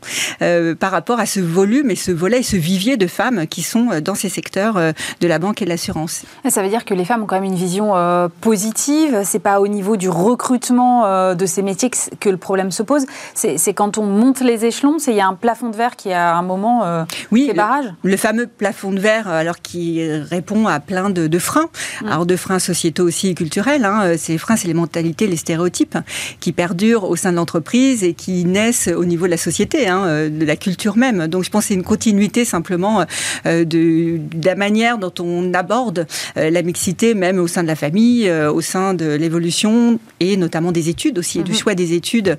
par 0.80 0.92
rapport 0.92 1.20
à 1.20 1.26
ce 1.26 1.40
volume 1.40 1.92
et 1.92 1.96
ce 1.96 2.12
volet 2.12 2.40
et 2.40 2.44
ce 2.44 2.56
vivier 2.56 2.98
de 2.98 3.08
femmes 3.08 3.48
qui 3.48 3.62
sont 3.62 4.00
dans 4.02 4.16
ces 4.16 4.30
secteurs 4.30 4.76
de 4.76 5.28
la 5.28 5.40
banque 5.40 5.62
et 5.62 5.66
de 5.66 5.70
l'assurance. 5.70 6.24
Ça 6.48 6.62
veut 6.62 6.70
dire 6.70 6.86
que 6.86 6.94
les 6.94 7.06
femmes 7.06 7.24
ont 7.24 7.26
quand 7.26 7.40
même 7.40 7.52
une 7.52 7.56
vision 7.56 7.94
positive. 8.42 9.22
C'est 9.24 9.40
pas 9.40 9.60
au 9.60 9.68
niveau 9.68 9.98
du 9.98 10.10
recrutement 10.10 11.34
de 11.34 11.46
ces 11.46 11.62
métiers 11.62 11.90
que, 12.20 12.30
le 12.30 12.38
problème 12.38 12.72
se 12.72 12.84
pose. 12.84 13.06
C'est 13.34 13.74
quand 13.74 13.98
on 13.98 14.06
monte 14.06 14.42
les 14.42 14.66
échelons, 14.66 14.98
il 15.08 15.14
y 15.14 15.22
a 15.22 15.28
un 15.28 15.36
plafond 15.36 15.70
de 15.70 15.76
verre 15.76 15.96
qui 15.96 16.12
a 16.14 16.36
un 16.36 16.44
moment 16.44 17.06
oui, 17.32 17.52
barrage. 17.56 17.86
Le, 18.04 18.12
le, 18.12 18.18
fameux 18.18 18.48
plafond 18.48 18.92
de 18.92 19.00
verre, 19.00 19.28
alors 19.28 19.60
qui 19.62 20.08
répond 20.12 20.68
à 20.68 20.80
plein 20.80 21.10
de, 21.10 21.40
freins. 21.40 21.70
Mm. 22.02 22.08
Alors 22.08 22.26
de 22.26 22.36
freins 22.36 22.47
sociétaux 22.60 23.04
aussi 23.04 23.30
et 23.30 23.34
culturels. 23.34 23.86
Hein. 23.86 24.18
Ces 24.18 24.38
freins, 24.38 24.56
c'est 24.56 24.68
les 24.68 24.74
mentalités, 24.74 25.28
les 25.28 25.38
stéréotypes 25.38 25.98
qui 26.40 26.52
perdurent 26.52 27.06
au 27.06 27.16
sein 27.16 27.32
de 27.32 27.38
l'entreprise 27.38 28.04
et 28.04 28.14
qui 28.14 28.46
naissent 28.46 28.90
au 28.96 29.06
niveau 29.06 29.26
de 29.26 29.32
la 29.32 29.38
société, 29.38 29.88
hein, 29.88 30.30
de 30.30 30.46
la 30.46 30.56
culture 30.56 30.98
même. 30.98 31.28
Donc 31.28 31.44
je 31.44 31.50
pense 31.50 31.66
que 31.66 31.68
c'est 31.70 31.74
une 31.74 31.84
continuité 31.84 32.46
simplement 32.46 33.06
euh, 33.46 33.66
de, 33.66 34.20
la 34.44 34.56
manière 34.56 34.98
dont 34.98 35.14
on 35.20 35.54
aborde 35.54 36.08
euh, 36.38 36.50
la 36.50 36.62
mixité, 36.62 37.14
même 37.14 37.40
au 37.40 37.48
sein 37.48 37.64
de 37.64 37.68
la 37.68 37.76
famille, 37.76 38.30
euh, 38.30 38.52
au 38.52 38.62
sein 38.62 38.94
de 38.94 39.14
l'évolution 39.14 40.00
et 40.20 40.38
notamment 40.38 40.72
des 40.72 40.90
études 40.90 41.20
aussi, 41.20 41.40
et 41.40 41.44
du 41.44 41.52
mhm. 41.52 41.58
choix 41.58 41.76
des 41.76 41.94
études 41.94 42.38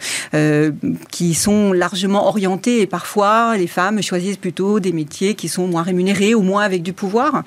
qui 1.11 1.35
sont 1.35 1.73
largement 1.73 2.29
orientées 2.29 2.81
et 2.81 2.87
parfois 2.87 3.57
les 3.57 3.67
femmes 3.67 4.03
choisissent 4.03 4.37
plutôt 4.37 4.81
des 4.81 4.93
métiers 4.93 5.35
qui 5.35 5.49
sont 5.49 5.67
moins 5.67 5.83
rémunérés 5.83 6.35
ou 6.35 6.43
moins 6.43 6.63
avec 6.63 6.83
du 6.83 6.93
pouvoir 6.93 7.45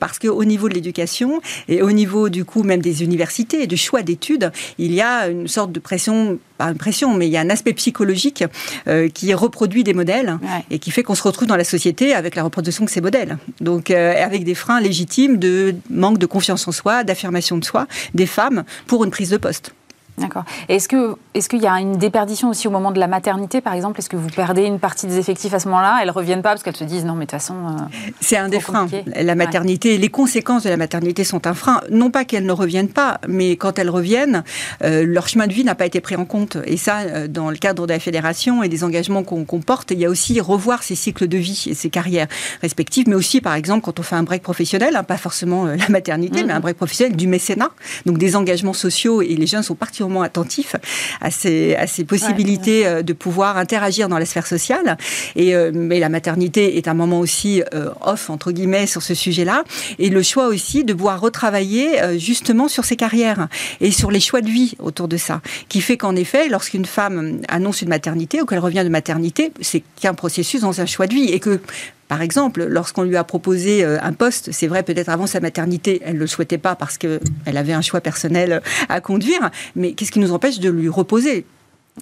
parce 0.00 0.18
qu'au 0.18 0.44
niveau 0.44 0.68
de 0.68 0.74
l'éducation 0.74 1.40
et 1.68 1.82
au 1.82 1.92
niveau 1.92 2.03
niveau 2.04 2.28
du 2.28 2.44
coup 2.44 2.62
même 2.62 2.82
des 2.82 3.02
universités 3.02 3.62
et 3.62 3.66
du 3.66 3.78
choix 3.78 4.02
d'études, 4.02 4.52
il 4.78 4.92
y 4.92 5.00
a 5.00 5.28
une 5.28 5.48
sorte 5.48 5.72
de 5.72 5.80
pression, 5.80 6.38
pas 6.58 6.66
une 6.66 6.76
pression, 6.76 7.14
mais 7.14 7.26
il 7.26 7.32
y 7.32 7.38
a 7.38 7.40
un 7.40 7.48
aspect 7.48 7.72
psychologique 7.72 8.44
euh, 8.86 9.08
qui 9.08 9.32
reproduit 9.32 9.84
des 9.84 9.94
modèles 9.94 10.38
et 10.70 10.78
qui 10.78 10.90
fait 10.90 11.02
qu'on 11.02 11.14
se 11.14 11.22
retrouve 11.22 11.48
dans 11.48 11.56
la 11.56 11.64
société 11.64 12.14
avec 12.14 12.34
la 12.34 12.42
reproduction 12.42 12.84
de 12.84 12.90
ces 12.90 13.00
modèles. 13.00 13.38
Donc 13.60 13.90
euh, 13.90 14.22
avec 14.22 14.44
des 14.44 14.54
freins 14.54 14.80
légitimes 14.80 15.38
de 15.38 15.74
manque 15.88 16.18
de 16.18 16.26
confiance 16.26 16.68
en 16.68 16.72
soi, 16.72 17.04
d'affirmation 17.04 17.56
de 17.56 17.64
soi 17.64 17.86
des 18.12 18.26
femmes 18.26 18.64
pour 18.86 19.04
une 19.04 19.10
prise 19.10 19.30
de 19.30 19.38
poste. 19.38 19.72
D'accord. 20.16 20.44
Est-ce 20.68 20.88
que 20.88 21.16
est-ce 21.34 21.48
qu'il 21.48 21.60
y 21.60 21.66
a 21.66 21.80
une 21.80 21.96
déperdition 21.98 22.48
aussi 22.48 22.68
au 22.68 22.70
moment 22.70 22.92
de 22.92 23.00
la 23.00 23.08
maternité, 23.08 23.60
par 23.60 23.74
exemple? 23.74 23.98
Est-ce 23.98 24.08
que 24.08 24.16
vous 24.16 24.28
perdez 24.28 24.62
une 24.62 24.78
partie 24.78 25.08
des 25.08 25.18
effectifs 25.18 25.52
à 25.52 25.58
ce 25.58 25.66
moment-là? 25.68 25.98
Elles 26.02 26.10
reviennent 26.10 26.42
pas 26.42 26.50
parce 26.50 26.62
qu'elles 26.62 26.76
se 26.76 26.84
disent 26.84 27.04
non, 27.04 27.14
mais 27.14 27.26
de 27.26 27.30
toute 27.30 27.40
façon. 27.40 27.54
Euh, 27.54 27.98
c'est 28.20 28.36
un 28.36 28.48
des 28.48 28.60
freins. 28.60 28.86
La 29.16 29.34
maternité, 29.34 29.98
les 29.98 30.08
conséquences 30.08 30.62
de 30.62 30.68
la 30.68 30.76
maternité 30.76 31.24
sont 31.24 31.48
un 31.48 31.54
frein. 31.54 31.80
Non 31.90 32.12
pas 32.12 32.24
qu'elles 32.24 32.46
ne 32.46 32.52
reviennent 32.52 32.88
pas, 32.88 33.20
mais 33.26 33.56
quand 33.56 33.78
elles 33.80 33.90
reviennent, 33.90 34.44
euh, 34.84 35.04
leur 35.04 35.26
chemin 35.26 35.48
de 35.48 35.52
vie 35.52 35.64
n'a 35.64 35.74
pas 35.74 35.86
été 35.86 36.00
pris 36.00 36.14
en 36.14 36.24
compte. 36.24 36.58
Et 36.64 36.76
ça, 36.76 37.00
euh, 37.00 37.26
dans 37.26 37.50
le 37.50 37.56
cadre 37.56 37.86
de 37.88 37.92
la 37.92 37.98
fédération 37.98 38.62
et 38.62 38.68
des 38.68 38.84
engagements 38.84 39.24
qu'on 39.24 39.44
comporte, 39.44 39.90
il 39.90 39.98
y 39.98 40.04
a 40.04 40.10
aussi 40.10 40.40
revoir 40.40 40.84
ces 40.84 40.94
cycles 40.94 41.26
de 41.26 41.38
vie 41.38 41.64
et 41.66 41.74
ces 41.74 41.90
carrières 41.90 42.28
respectives, 42.62 43.08
mais 43.08 43.16
aussi, 43.16 43.40
par 43.40 43.54
exemple, 43.54 43.84
quand 43.84 43.98
on 43.98 44.04
fait 44.04 44.16
un 44.16 44.22
break 44.22 44.42
professionnel, 44.42 44.94
hein, 44.94 45.02
pas 45.02 45.16
forcément 45.16 45.64
la 45.64 45.88
maternité, 45.88 46.44
mais 46.44 46.52
un 46.52 46.60
break 46.60 46.76
professionnel 46.76 47.16
du 47.16 47.26
mécénat, 47.26 47.70
donc 48.06 48.18
des 48.18 48.36
engagements 48.36 48.72
sociaux 48.72 49.20
et 49.20 49.34
les 49.34 49.46
jeunes 49.46 49.64
sont 49.64 49.74
particulièrement 50.04 50.22
attentifs 50.22 50.76
à 51.20 51.30
ces, 51.30 51.74
à 51.76 51.86
ces 51.86 52.04
possibilités 52.04 52.86
euh, 52.86 53.02
de 53.02 53.12
pouvoir 53.12 53.56
interagir 53.56 54.08
dans 54.08 54.18
la 54.18 54.26
sphère 54.26 54.46
sociale. 54.46 54.96
Et, 55.36 55.54
euh, 55.54 55.70
mais 55.74 55.98
la 55.98 56.08
maternité 56.08 56.76
est 56.76 56.88
un 56.88 56.94
moment 56.94 57.20
aussi 57.20 57.62
euh, 57.74 57.90
off, 58.00 58.30
entre 58.30 58.52
guillemets, 58.52 58.86
sur 58.86 59.02
ce 59.02 59.14
sujet-là. 59.14 59.64
Et 59.98 60.10
le 60.10 60.22
choix 60.22 60.48
aussi 60.48 60.84
de 60.84 60.92
pouvoir 60.92 61.20
retravailler 61.20 62.18
justement 62.18 62.68
sur 62.68 62.84
ses 62.84 62.96
carrières 62.96 63.48
et 63.80 63.90
sur 63.90 64.10
les 64.10 64.20
choix 64.20 64.40
de 64.40 64.48
vie 64.48 64.74
autour 64.78 65.08
de 65.08 65.16
ça. 65.16 65.40
Qui 65.68 65.80
fait 65.80 65.96
qu'en 65.96 66.16
effet, 66.16 66.48
lorsqu'une 66.48 66.84
femme 66.84 67.40
annonce 67.48 67.82
une 67.82 67.88
maternité 67.88 68.40
ou 68.42 68.46
qu'elle 68.46 68.58
revient 68.58 68.84
de 68.84 68.88
maternité, 68.88 69.52
c'est 69.60 69.82
qu'un 70.00 70.14
processus 70.14 70.60
dans 70.60 70.80
un 70.80 70.86
choix 70.86 71.06
de 71.06 71.14
vie. 71.14 71.30
Et 71.30 71.40
que 71.40 71.60
par 72.08 72.22
exemple, 72.22 72.64
lorsqu'on 72.64 73.02
lui 73.02 73.16
a 73.16 73.24
proposé 73.24 73.84
un 73.84 74.12
poste, 74.12 74.52
c'est 74.52 74.66
vrai 74.66 74.82
peut-être 74.82 75.08
avant 75.08 75.26
sa 75.26 75.40
maternité, 75.40 76.00
elle 76.04 76.14
ne 76.14 76.20
le 76.20 76.26
souhaitait 76.26 76.58
pas 76.58 76.74
parce 76.74 76.98
qu'elle 76.98 77.20
avait 77.46 77.72
un 77.72 77.82
choix 77.82 78.00
personnel 78.00 78.62
à 78.88 79.00
conduire, 79.00 79.50
mais 79.74 79.92
qu'est-ce 79.92 80.12
qui 80.12 80.18
nous 80.18 80.32
empêche 80.32 80.60
de 80.60 80.70
lui 80.70 80.88
reposer? 80.88 81.46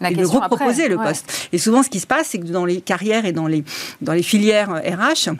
La 0.00 0.10
et 0.10 0.14
de 0.14 0.24
reproposer 0.24 0.88
le 0.88 0.96
poste. 0.96 1.48
Et 1.52 1.58
souvent, 1.58 1.82
ce 1.82 1.90
qui 1.90 2.00
se 2.00 2.06
passe, 2.06 2.28
c'est 2.28 2.38
que 2.38 2.46
dans 2.46 2.64
les 2.64 2.80
carrières 2.80 3.26
et 3.26 3.32
dans 3.32 3.46
les, 3.46 3.62
dans 4.00 4.14
les 4.14 4.22
filières 4.22 4.70
RH, 4.70 5.30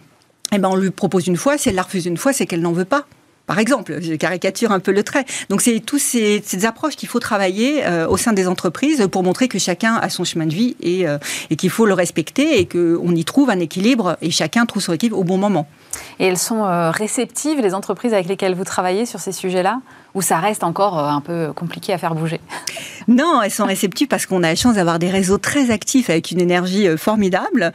eh 0.53 0.59
ben, 0.59 0.69
on 0.69 0.77
lui 0.77 0.91
propose 0.91 1.27
une 1.27 1.37
fois, 1.37 1.57
si 1.57 1.71
elle 1.71 1.75
la 1.75 1.83
refuse 1.83 2.07
une 2.07 2.19
fois, 2.19 2.33
c'est 2.33 2.47
qu'elle 2.47 2.61
n'en 2.61 2.73
veut 2.73 2.85
pas. 2.85 3.07
Par 3.53 3.59
exemple, 3.59 3.99
je 4.01 4.15
caricature 4.15 4.73
un 4.73 4.81
peu 4.81 4.93
le 4.93 5.03
trait. 5.03 5.27
Donc, 5.51 5.61
c'est 5.61 5.81
toutes 5.81 6.01
ces, 6.01 6.43
approches 6.65 6.97
qu'il 6.97 7.11
faut 7.11 7.19
travailler 7.19 7.85
euh, 7.85 8.09
au 8.09 8.17
sein 8.17 8.33
des 8.33 8.49
entreprises 8.49 9.07
pour 9.13 9.23
montrer 9.23 9.47
que 9.47 9.59
chacun 9.59 9.97
a 9.97 10.09
son 10.09 10.25
chemin 10.25 10.47
de 10.47 10.55
vie 10.55 10.75
et, 10.81 11.07
euh, 11.07 11.19
et 11.51 11.57
qu'il 11.57 11.69
faut 11.69 11.85
le 11.85 11.93
respecter 11.93 12.59
et 12.61 12.67
qu'on 12.67 13.15
y 13.15 13.25
trouve 13.27 13.51
un 13.51 13.61
équilibre 13.61 14.17
et 14.23 14.31
chacun 14.31 14.65
trouve 14.65 14.81
son 14.81 14.95
équilibre 14.95 15.19
au 15.19 15.25
bon 15.25 15.37
moment. 15.37 15.67
Et 16.19 16.29
elles 16.29 16.39
sont 16.39 16.65
euh, 16.65 16.91
réceptives, 16.91 17.61
les 17.61 17.75
entreprises 17.75 18.15
avec 18.15 18.27
lesquelles 18.27 18.55
vous 18.55 18.65
travaillez 18.65 19.05
sur 19.05 19.21
ces 19.21 19.33
sujets-là? 19.33 19.83
Ou 20.15 20.23
ça 20.23 20.39
reste 20.39 20.65
encore 20.65 20.99
un 20.99 21.21
peu 21.21 21.53
compliqué 21.53 21.93
à 21.93 21.99
faire 21.99 22.15
bouger 22.15 22.41
Non, 23.09 23.43
elles 23.43 23.51
sont 23.51 23.65
réceptives 23.65 24.09
parce 24.09 24.27
qu'on 24.27 24.43
a 24.43 24.49
la 24.49 24.55
chance 24.55 24.75
d'avoir 24.75 24.99
des 24.99 25.11
réseaux 25.11 25.39
très 25.39 25.71
actifs 25.71 26.11
avec 26.11 26.31
une 26.31 26.41
énergie 26.41 26.87
formidable. 26.97 27.73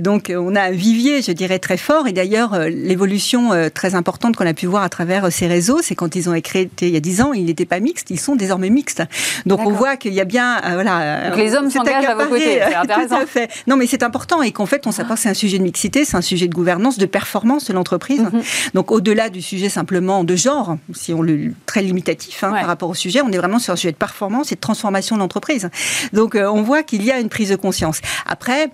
Donc 0.00 0.32
on 0.34 0.54
a 0.54 0.62
un 0.62 0.70
vivier, 0.70 1.22
je 1.22 1.32
dirais, 1.32 1.58
très 1.58 1.76
fort. 1.76 2.06
Et 2.06 2.12
d'ailleurs, 2.12 2.58
l'évolution 2.68 3.50
très 3.74 3.94
importante 3.94 4.36
qu'on 4.36 4.46
a 4.46 4.54
pu 4.54 4.66
voir 4.66 4.82
à 4.82 4.88
travers 4.88 5.30
ces 5.32 5.46
réseaux, 5.46 5.80
c'est 5.82 5.94
quand 5.94 6.14
ils 6.14 6.28
ont 6.28 6.34
été 6.34 6.42
créés 6.42 6.70
il 6.80 6.88
y 6.88 6.96
a 6.96 7.00
dix 7.00 7.20
ans, 7.20 7.32
ils 7.32 7.44
n'étaient 7.44 7.66
pas 7.66 7.80
mixtes, 7.80 8.10
ils 8.10 8.20
sont 8.20 8.36
désormais 8.36 8.70
mixtes. 8.70 9.02
Donc 9.46 9.60
on 9.60 9.70
voit 9.70 9.96
qu'il 9.96 10.14
y 10.14 10.20
a 10.20 10.24
bien, 10.24 10.60
voilà. 10.74 11.30
Donc 11.30 11.38
les 11.38 11.54
hommes 11.54 11.70
s'engagent 11.70 12.06
à 12.06 12.14
vos 12.14 12.26
côtés, 12.28 12.60
c'est 12.66 12.74
intéressant. 12.74 13.16
Tout 13.16 13.22
à 13.22 13.26
fait. 13.26 13.50
Non, 13.66 13.76
mais 13.76 13.86
c'est 13.86 14.02
important 14.02 14.42
et 14.42 14.52
qu'en 14.52 14.66
fait, 14.66 14.86
on 14.86 14.92
s'aperçoit 14.92 15.16
que 15.16 15.22
c'est 15.22 15.28
un 15.28 15.34
sujet 15.34 15.58
de 15.58 15.62
mixité, 15.62 16.04
c'est 16.04 16.16
un 16.16 16.22
sujet 16.22 16.48
de 16.48 16.54
gouvernance, 16.54 16.98
de 16.98 17.06
performance 17.06 17.66
de 17.66 17.72
l'entreprise. 17.72 18.20
Mhm. 18.20 18.42
Donc 18.74 18.92
au-delà 18.92 19.28
du 19.28 19.42
sujet 19.42 19.68
simplement 19.68 20.24
de 20.24 20.36
genre, 20.36 20.76
si 20.92 21.12
on 21.12 21.22
le 21.22 21.52
très 21.80 21.86
limitatif 21.86 22.44
hein, 22.44 22.52
par 22.52 22.66
rapport 22.66 22.90
au 22.90 22.94
sujet, 22.94 23.20
on 23.22 23.30
est 23.30 23.38
vraiment 23.38 23.58
sur 23.58 23.72
un 23.72 23.76
sujet 23.76 23.92
de 23.92 23.96
performance 23.96 24.52
et 24.52 24.54
de 24.54 24.60
transformation 24.60 25.16
de 25.16 25.20
l'entreprise. 25.20 25.70
Donc 26.12 26.34
euh, 26.34 26.46
on 26.46 26.62
voit 26.62 26.82
qu'il 26.82 27.02
y 27.02 27.10
a 27.10 27.18
une 27.18 27.28
prise 27.28 27.50
de 27.50 27.56
conscience. 27.56 28.00
Après, 28.26 28.70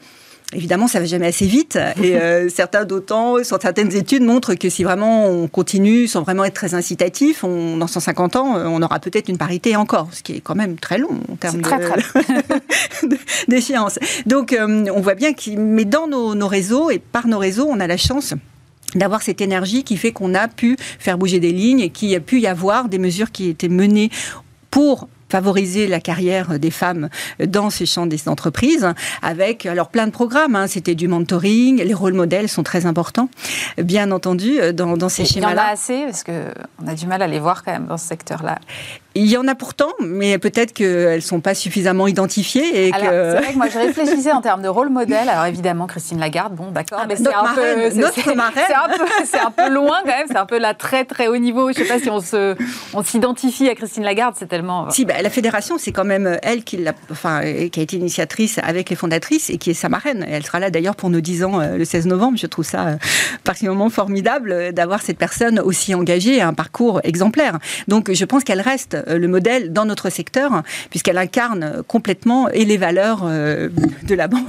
Évidemment, 0.53 0.87
ça 0.87 1.01
va 1.01 1.07
jamais 1.07 1.27
assez 1.27 1.45
vite. 1.45 1.77
Et 2.01 2.15
euh, 2.21 2.49
certains 2.49 2.85
d'autant, 2.85 3.43
certaines 3.43 3.97
études 3.97 4.23
montrent 4.23 4.55
que 4.55 4.69
si 4.69 4.85
vraiment 4.85 5.27
on 5.27 5.49
continue 5.49 6.07
sans 6.07 6.23
vraiment 6.23 6.45
être 6.45 6.55
très 6.55 6.73
incitatif, 6.75 7.43
on, 7.43 7.77
dans 7.77 7.89
150 7.89 8.37
ans, 8.37 8.55
on 8.55 8.81
aura 8.81 9.01
peut-être 9.01 9.29
une 9.29 9.39
parité 9.39 9.75
encore, 9.75 10.07
ce 10.13 10.23
qui 10.23 10.37
est 10.37 10.41
quand 10.41 10.55
même 10.55 10.77
très 10.77 10.99
long 10.99 11.21
en 11.33 11.35
termes 11.35 11.63
d'échéance. 13.49 13.99
Donc, 14.27 14.53
euh, 14.53 14.87
on 14.95 15.01
voit 15.01 15.17
bien 15.17 15.33
que, 15.33 15.51
mais 15.57 15.85
dans 15.85 16.07
nos, 16.07 16.37
nos 16.37 16.49
réseaux 16.49 16.91
et 16.91 17.01
par 17.01 17.27
nos 17.27 17.39
réseaux, 17.39 17.67
on 17.69 17.81
a 17.81 17.89
la 17.89 17.97
chance 17.97 18.33
d'avoir 18.95 19.23
cette 19.23 19.41
énergie 19.41 19.85
qui 19.85 19.97
fait 19.97 20.13
qu'on 20.13 20.35
a 20.35 20.49
pu 20.49 20.77
faire 20.99 21.19
bouger 21.19 21.41
des 21.41 21.53
lignes 21.53 21.81
et 21.81 21.91
qu'il 21.91 22.15
a 22.15 22.21
pu 22.21 22.41
y 22.41 22.47
avoir 22.47 22.89
des 22.89 22.99
mesures 22.99 23.31
qui 23.31 23.49
étaient 23.49 23.69
menées 23.69 24.11
pour 24.71 25.09
favoriser 25.29 25.87
la 25.87 26.01
carrière 26.01 26.59
des 26.59 26.71
femmes 26.71 27.09
dans 27.45 27.71
ces 27.71 27.87
champs 27.87 28.07
des 28.07 28.29
entreprises, 28.29 28.89
avec 29.23 29.67
alors 29.67 29.89
plein 29.89 30.07
de 30.07 30.13
programmes. 30.13 30.55
Hein. 30.55 30.67
C'était 30.69 30.95
du 30.95 31.09
mentoring, 31.09 31.83
les 31.83 31.95
rôles 31.95 32.15
modèles 32.15 32.49
sont 32.49 32.63
très 32.63 32.87
importants, 32.87 33.29
bien 33.77 34.11
entendu, 34.13 34.59
dans, 34.73 34.97
dans 34.97 35.09
ces. 35.09 35.25
Il 35.25 35.43
y 35.43 35.47
en 35.47 35.57
a 35.57 35.63
assez, 35.63 36.05
parce 36.05 36.23
qu'on 36.23 36.87
a 36.87 36.95
du 36.95 37.07
mal 37.07 37.23
à 37.23 37.27
les 37.27 37.41
voir 37.41 37.65
quand 37.65 37.73
même 37.73 37.87
dans 37.87 37.99
ce 37.99 38.07
secteur-là. 38.07 38.59
Il 39.17 39.31
y 39.31 39.39
en 39.39 39.49
a 39.49 39.55
pourtant, 39.55 39.89
mais 40.01 40.37
peut-être 40.37 40.75
qu'elles 40.75 41.17
ne 41.17 41.21
sont 41.21 41.41
pas 41.41 41.55
suffisamment 41.55 42.07
identifiées. 42.07 42.89
Et 42.89 42.93
alors, 42.93 43.09
que... 43.09 43.31
c'est 43.33 43.39
vrai 43.39 43.53
que 43.55 43.57
moi, 43.57 43.69
je 43.71 43.79
réfléchissais 43.79 44.31
en 44.31 44.43
termes 44.43 44.61
de 44.61 44.69
rôle 44.69 44.91
modèle. 44.91 45.31
Alors, 45.31 45.47
évidemment, 45.47 45.87
Christine 45.87 46.21
Lagarde, 46.21 46.55
bon, 46.55 46.71
d'accord, 46.71 46.99
ah, 47.03 47.07
mais 47.09 47.17
c'est 47.17 47.33
un, 47.33 47.55
peu, 47.55 47.99
notre 47.99 48.35
marraine. 48.35 48.65
C'est 49.25 49.39
un, 49.39 49.51
peu 49.51 49.73
loin 49.73 50.01
quand 50.05 50.11
même, 50.11 50.27
c'est 50.29 50.37
un 50.37 50.45
peu 50.45 50.59
la 50.59 50.75
très, 50.75 51.07
très 51.07 51.29
haut 51.29 51.39
niveau. 51.39 51.73
Je 51.73 51.81
ne 51.81 51.87
sais 51.87 51.91
pas 51.91 51.99
si 51.99 52.11
on, 52.11 52.21
se, 52.21 52.57
on 52.93 53.03
s'identifie 53.03 53.71
à 53.71 53.75
Christine 53.75 54.03
Lagarde, 54.03 54.35
c'est 54.39 54.49
tellement... 54.49 54.91
Si, 54.91 55.07
bah, 55.07 55.15
la 55.23 55.31
fédération, 55.31 55.79
c'est 55.79 55.93
quand 55.93 56.05
même 56.05 56.39
elle 56.43 56.63
qui, 56.63 56.77
l'a, 56.77 56.93
enfin, 57.11 57.41
qui 57.41 57.81
a 57.81 57.83
été 57.83 57.97
initiatrice 57.97 58.61
avec 58.63 58.91
les 58.91 58.97
fondatrices 58.97 59.49
et 59.49 59.57
qui 59.57 59.71
est 59.71 59.75
sa 59.75 59.89
marraine. 59.89 60.27
Elle 60.29 60.45
sera 60.45 60.61
là 60.61 60.69
d'ailleurs 60.69 60.95
pour 60.95 61.09
nos 61.09 61.21
10 61.21 61.45
ans 61.45 61.61
euh, 61.61 61.79
le 61.79 61.85
16 61.87 62.07
novembre. 62.07 62.37
Je 62.37 62.47
trouve 62.47 62.67
ça 62.67 62.87
euh, 62.87 62.97
particulièrement 63.45 63.89
formidable 63.89 64.53
euh, 64.53 64.73
d'avoir 64.73 65.01
cette 65.01 65.17
personne 65.17 65.59
aussi 65.59 65.95
engagée 65.95 66.37
et 66.37 66.43
un 66.43 66.53
parcours 66.53 67.01
exemplaire. 67.03 67.59
Donc, 67.89 68.13
je 68.13 68.25
pense 68.27 68.45
qu'elle 68.45 68.61
reste 68.61 68.95
euh, 69.06 69.06
le 69.07 69.29
modèle 69.29 69.73
dans 69.73 69.85
notre 69.85 70.11
secteur, 70.11 70.63
puisqu'elle 70.91 71.19
incarne 71.19 71.83
complètement 71.87 72.49
et 72.51 72.65
les 72.65 72.77
valeurs 72.77 73.23
euh, 73.25 73.69
de 74.05 74.15
la 74.15 74.29
banque, 74.29 74.49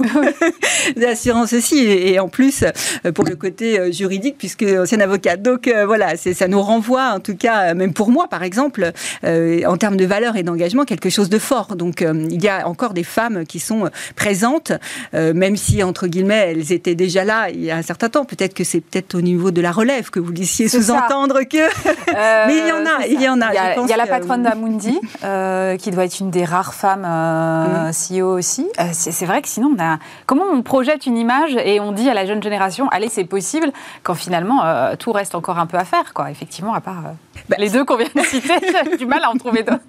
de 0.96 1.00
l'assurance 1.00 1.52
aussi, 1.58 1.78
et 1.78 2.18
en 2.18 2.28
plus 2.28 2.64
euh, 3.04 3.12
pour 3.12 3.24
le 3.24 3.36
côté 3.36 3.92
juridique, 3.92 4.36
puisque 4.38 4.62
ancienne 4.62 5.02
avocate. 5.02 5.42
Donc 5.42 5.70
voilà, 5.86 6.16
ça 6.16 6.48
nous 6.48 6.60
renvoie, 6.60 7.12
en 7.14 7.20
tout 7.20 7.36
cas, 7.36 7.74
même 7.74 7.92
pour 7.92 8.10
moi 8.10 8.28
par 8.28 8.42
exemple, 8.42 8.92
en 9.24 9.76
termes 9.76 9.96
de 9.96 10.04
valeurs 10.04 10.36
et 10.36 10.42
d'engagement, 10.42 10.84
quelque 10.84 11.10
chose 11.10 11.28
de 11.28 11.38
fort. 11.38 11.76
Donc 11.76 12.00
il 12.00 12.42
y 12.42 12.48
a 12.48 12.66
encore 12.66 12.94
des 12.94 13.04
femmes 13.04 13.44
qui 13.46 13.60
sont 13.60 13.90
présentes, 14.16 14.72
même 15.12 15.56
si 15.56 15.82
entre 15.82 16.06
guillemets 16.06 16.52
elles 16.52 16.72
étaient 16.72 16.94
déjà 16.94 17.24
là 17.24 17.50
il 17.50 17.64
y 17.64 17.70
a 17.70 17.76
un 17.76 17.82
certain 17.82 18.08
temps. 18.08 18.24
Peut-être 18.24 18.54
que 18.54 18.64
c'est 18.64 18.80
peut-être 18.80 19.14
au 19.14 19.20
niveau 19.20 19.50
de 19.50 19.60
la 19.60 19.72
relève 19.72 20.10
que 20.10 20.20
vous 20.20 20.32
laissiez 20.32 20.68
sous-entendre 20.68 21.42
que. 21.42 21.58
Mais 22.46 22.58
il 22.58 22.68
y 22.68 22.72
en 22.72 22.86
a, 22.86 23.06
il 23.06 23.20
y 23.20 23.28
en 23.28 23.40
a. 23.40 23.50
Il 23.52 23.88
y 23.88 23.92
a, 23.92 23.96
la 23.96 24.06
patronne 24.06 24.42
d'Amundi, 24.48 24.98
euh, 25.24 25.76
qui 25.76 25.90
doit 25.90 26.04
être 26.04 26.20
une 26.20 26.30
des 26.30 26.44
rares 26.44 26.74
femmes 26.74 27.06
euh, 27.06 27.90
mm. 27.90 27.92
CEO 27.92 28.36
aussi. 28.36 28.66
Euh, 28.80 28.84
c'est 28.92 29.26
vrai 29.26 29.42
que 29.42 29.48
sinon, 29.48 29.74
on 29.76 29.82
a... 29.82 29.98
comment 30.26 30.44
on 30.52 30.62
projette 30.62 31.06
une 31.06 31.16
image 31.16 31.56
et 31.64 31.80
on 31.80 31.92
dit 31.92 32.08
à 32.08 32.14
la 32.14 32.26
jeune 32.26 32.42
génération, 32.42 32.88
allez, 32.90 33.08
c'est 33.08 33.24
possible, 33.24 33.72
quand 34.02 34.14
finalement, 34.14 34.62
tout 34.98 35.12
reste 35.12 35.34
encore 35.34 35.58
un 35.58 35.66
peu 35.66 35.76
à 35.76 35.84
faire, 35.84 36.14
quoi. 36.14 36.30
Effectivement, 36.30 36.74
à 36.74 36.80
part 36.80 37.02
bah, 37.48 37.56
les 37.58 37.70
deux 37.70 37.84
qu'on 37.84 37.96
vient 37.96 38.08
de 38.14 38.20
citer, 38.22 38.54
j'ai 38.90 38.96
du 38.96 39.06
mal 39.06 39.22
à 39.22 39.30
en 39.30 39.36
trouver 39.36 39.62
d'autres. 39.62 39.80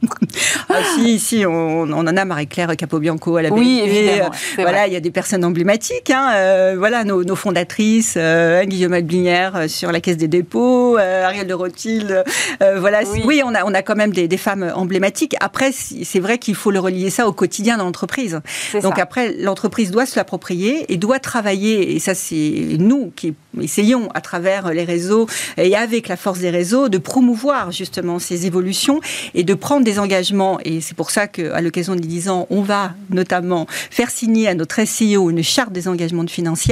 ah, 0.69 0.75
si, 0.95 1.19
si, 1.19 1.45
on, 1.45 1.83
on 1.83 1.91
en 1.91 2.17
a 2.17 2.25
Marie-Claire 2.25 2.75
Capobianco 2.77 3.37
à 3.37 3.41
la 3.41 3.49
Oui, 3.49 3.81
évidemment. 3.83 4.29
voilà, 4.57 4.87
il 4.87 4.93
y 4.93 4.95
a 4.95 4.99
des 4.99 5.11
personnes 5.11 5.43
emblématiques. 5.43 6.11
Hein, 6.11 6.75
voilà, 6.77 7.03
nos, 7.03 7.23
nos 7.23 7.35
fondatrices, 7.35 8.17
Guillaume 8.63 8.93
Alblinière 8.93 9.69
sur 9.69 9.91
la 9.91 9.99
Caisse 9.99 10.17
des 10.17 10.27
dépôts, 10.27 10.97
Ariel 10.97 11.47
de 11.47 11.53
Rothschild. 11.53 12.23
voilà, 12.77 12.99
oui. 13.11 13.23
oui, 13.25 13.41
on, 13.45 13.53
a, 13.53 13.63
on 13.65 13.73
a 13.73 13.81
quand 13.81 13.95
même 13.95 14.11
des, 14.11 14.27
des 14.27 14.37
femmes 14.39 14.71
emblématiques. 14.75 15.35
Après, 15.39 15.71
c'est 15.71 16.19
vrai 16.19 16.39
qu'il 16.39 16.55
faut 16.55 16.71
le 16.71 16.79
relier 16.79 17.11
ça 17.11 17.27
au 17.27 17.33
quotidien 17.33 17.77
de 17.77 17.83
l'entreprise. 17.83 18.41
Donc 18.81 18.97
après, 18.97 19.35
l'entreprise 19.37 19.91
doit 19.91 20.07
se 20.07 20.17
l'approprier 20.17 20.91
et 20.91 20.97
doit 20.97 21.19
travailler, 21.19 21.95
et 21.95 21.99
ça 21.99 22.15
c'est 22.15 22.77
nous 22.79 23.13
qui 23.15 23.35
essayons 23.61 24.09
à 24.13 24.21
travers 24.21 24.71
les 24.73 24.83
réseaux 24.83 25.27
et 25.57 25.75
avec 25.75 26.07
la 26.07 26.17
force 26.17 26.39
des 26.39 26.49
réseaux 26.49 26.89
de 26.89 26.97
promouvoir 26.97 27.71
justement 27.71 28.19
ces 28.19 28.45
évolutions 28.45 28.99
et 29.33 29.43
de 29.43 29.53
prendre 29.53 29.83
des 29.83 29.99
engagements. 29.99 30.59
Et 30.63 30.81
c'est 30.81 30.95
pour 30.95 31.11
ça 31.11 31.27
qu'à 31.27 31.61
l'occasion 31.61 31.95
des 31.95 32.07
10 32.07 32.29
ans, 32.29 32.47
on 32.49 32.61
va 32.61 32.93
notamment 33.09 33.65
faire 33.69 34.09
signer 34.09 34.47
à 34.47 34.55
notre 34.55 34.85
SEO 34.85 35.29
une 35.29 35.43
charte 35.43 35.71
des 35.71 35.87
engagements 35.87 36.27
financiers 36.27 36.69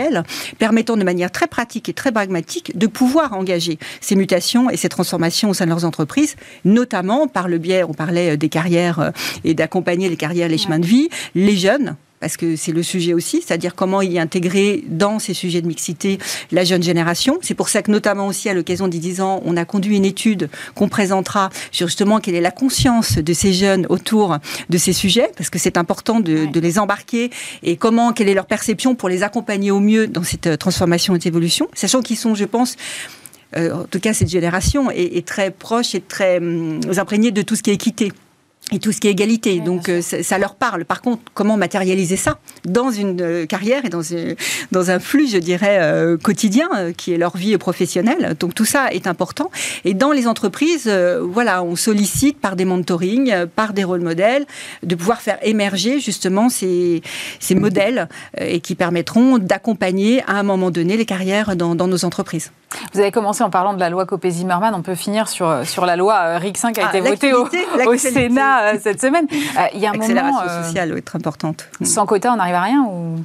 permettant 0.60 0.98
de 0.98 1.04
manière 1.04 1.32
très 1.32 1.48
pratique 1.48 1.90
et 1.90 1.94
très 1.94 2.12
pragmatique 2.12 2.78
de 2.78 2.88
pouvoir 2.88 3.34
engager 3.34 3.78
ces 4.02 4.16
mutations 4.16 4.70
et 4.70 4.78
ces 4.78 4.90
transformations 4.90 5.50
au 5.50 5.54
sein 5.54 5.66
de 5.66 5.70
leurs 5.70 5.86
entreprises, 5.86 6.36
notamment 6.66 7.28
par 7.28 7.48
le 7.48 7.58
biais, 7.58 7.84
on 7.84 7.94
parlait 7.94 8.38
des 8.38 8.50
carrières 8.50 9.00
euh, 9.00 9.12
et 9.44 9.54
d'accompagner 9.54 10.10
les 10.10 10.18
carrières, 10.18 10.50
les 10.50 10.58
chemins 10.58 10.80
de 10.80 10.86
vie, 10.86 11.10
les 11.36 11.56
jeunes, 11.56 11.96
parce 12.20 12.38
que 12.38 12.56
c'est 12.56 12.72
le 12.72 12.84
sujet 12.84 13.14
aussi, 13.14 13.42
c'est-à-dire 13.46 13.76
comment 13.76 14.02
y 14.02 14.20
intégrer 14.20 14.84
dans 14.88 15.20
ces 15.20 15.34
sujets 15.34 15.62
de 15.62 15.68
mixité 15.68 16.18
la 16.52 16.64
jeune 16.64 16.82
génération. 16.82 17.38
C'est 17.42 17.54
pour 17.54 17.70
ça 17.70 17.82
que 17.82 17.92
notamment 17.92 18.28
aussi 18.28 18.50
à 18.50 18.54
l'occasion 18.54 18.88
des 18.88 19.00
10 19.00 19.22
ans, 19.22 19.42
on 19.46 19.56
a 19.58 19.66
conduit 19.66 19.98
une 19.98 20.06
étude 20.06 20.50
qu'on 20.76 20.90
présentera 20.90 21.50
sur 21.72 21.88
justement 21.88 22.20
quelle 22.20 22.36
est 22.36 22.42
la 22.42 22.52
conscience 22.52 23.18
de 23.18 23.34
ces 23.34 23.54
jeunes 23.54 23.86
autour 23.90 24.38
de 24.70 24.78
ces 24.78 24.94
sujets, 24.94 25.32
parce 25.38 25.50
que 25.50 25.60
c'est 25.60 25.78
important 25.78 26.20
de, 26.20 26.46
de, 26.46 26.60
les 26.60 26.80
embarquer 26.80 27.30
et 27.64 27.78
comment, 27.78 28.14
quelle 28.14 28.30
est 28.30 28.34
leur 28.34 28.48
perception 28.48 28.96
pour 28.96 29.10
les 29.10 29.24
accompagner 29.24 29.72
au 29.72 29.80
mieux 29.80 30.08
dans 30.08 30.24
cette 30.24 30.48
euh, 30.48 30.58
transformation 30.58 31.16
et 31.16 31.18
cette 31.18 31.28
évolution, 31.28 31.68
sachant 31.74 32.02
qu'ils 32.02 32.18
sont, 32.18 32.36
je 32.36 32.46
pense, 32.46 32.76
euh, 33.56 33.74
en 33.74 33.84
tout 33.84 34.00
cas 34.00 34.14
cette 34.14 34.30
génération, 34.30 34.90
est, 34.92 35.18
est 35.18 35.28
très 35.28 35.52
proche 35.52 35.96
et 35.96 36.02
très 36.02 36.38
hum, 36.38 36.80
imprégnée 36.98 37.32
de 37.32 37.42
tout 37.42 37.56
ce 37.56 37.64
qui 37.64 37.70
est 37.70 37.76
équité 37.76 38.12
et 38.72 38.80
tout 38.80 38.92
ce 38.92 39.00
qui 39.00 39.08
est 39.08 39.12
égalité. 39.12 39.60
Donc 39.60 39.90
euh, 39.90 40.02
ça, 40.02 40.38
leur 40.38 40.56
parle. 40.56 40.84
Par 40.86 41.02
contre, 41.02 41.22
comment 41.34 41.58
matérialiser 41.58 42.18
ça 42.18 42.40
dans 42.66 42.92
une 42.92 43.22
euh, 43.22 43.46
carrière 43.46 43.86
et 43.86 43.90
dans, 43.90 44.02
dans 44.72 44.92
un 44.92 45.00
flux, 45.00 45.28
je 45.28 45.38
dirais, 45.38 45.78
euh, 45.80 46.18
quotidien 46.18 46.68
qui 46.98 47.14
est 47.14 47.18
leur 47.18 47.38
vie 47.38 47.58
professionnelle. 47.58 48.36
Donc 48.40 48.54
tout 48.54 48.66
ça 48.66 48.92
est 48.92 49.08
important. 49.08 49.52
Et 49.86 49.94
dans 49.94 50.12
les 50.12 50.28
entreprises, 50.28 50.90
voilà, 51.22 51.64
on 51.64 51.76
sollicite 51.76 52.40
par 52.40 52.56
des 52.56 52.66
mentoring, 52.66 53.46
par 53.56 53.74
des 53.74 53.84
rôles 53.84 54.02
modèles, 54.02 54.46
de 54.84 54.96
pouvoir 54.96 55.22
faire 55.22 55.38
émerger 55.42 56.00
justement 56.00 56.50
ces, 56.50 57.02
ces 57.40 57.56
modèles 57.56 58.10
et 58.40 58.60
qui 58.60 58.76
permettront 58.76 59.38
d'accompagner 59.38 60.24
à 60.28 60.34
un 60.34 60.44
moment 60.44 60.72
donné 60.72 60.98
les 60.98 61.06
carrières 61.06 61.56
dans, 61.56 61.76
dans, 61.76 61.88
nos 61.88 62.06
entreprises. 62.06 62.52
Vous 62.94 63.00
avez 63.00 63.12
commencé 63.12 63.44
en 63.44 63.50
parlant 63.50 63.74
de 63.74 63.80
la 63.80 63.90
loi 63.90 64.06
Copé-Zimmermann. 64.06 64.74
On 64.74 64.82
peut 64.82 64.96
finir 64.96 65.28
sur, 65.28 65.66
sur 65.66 65.86
la 65.86 65.96
loi 65.96 66.38
RIC 66.38 66.58
5 66.58 66.74
qui 66.74 66.82
a 66.82 66.90
ah, 66.92 66.98
été 66.98 67.02
votée 67.02 67.34
au, 67.34 67.48
au 67.88 67.98
Sénat 67.98 68.74
euh, 68.74 68.78
cette 68.82 69.02
semaine. 69.02 69.28
Euh, 69.32 69.62
il 69.74 69.80
y 69.80 69.86
a 69.86 69.92
un 69.92 69.94
moment. 69.94 70.42
Euh, 70.42 70.64
sociale 70.64 70.94
oui, 70.94 71.02
très 71.02 71.18
importante. 71.18 71.68
Sans 71.82 72.06
quota, 72.06 72.32
on 72.34 72.38
n'arrive 72.38 72.56
à 72.56 72.62
rien 72.62 72.84
ou... 72.90 73.16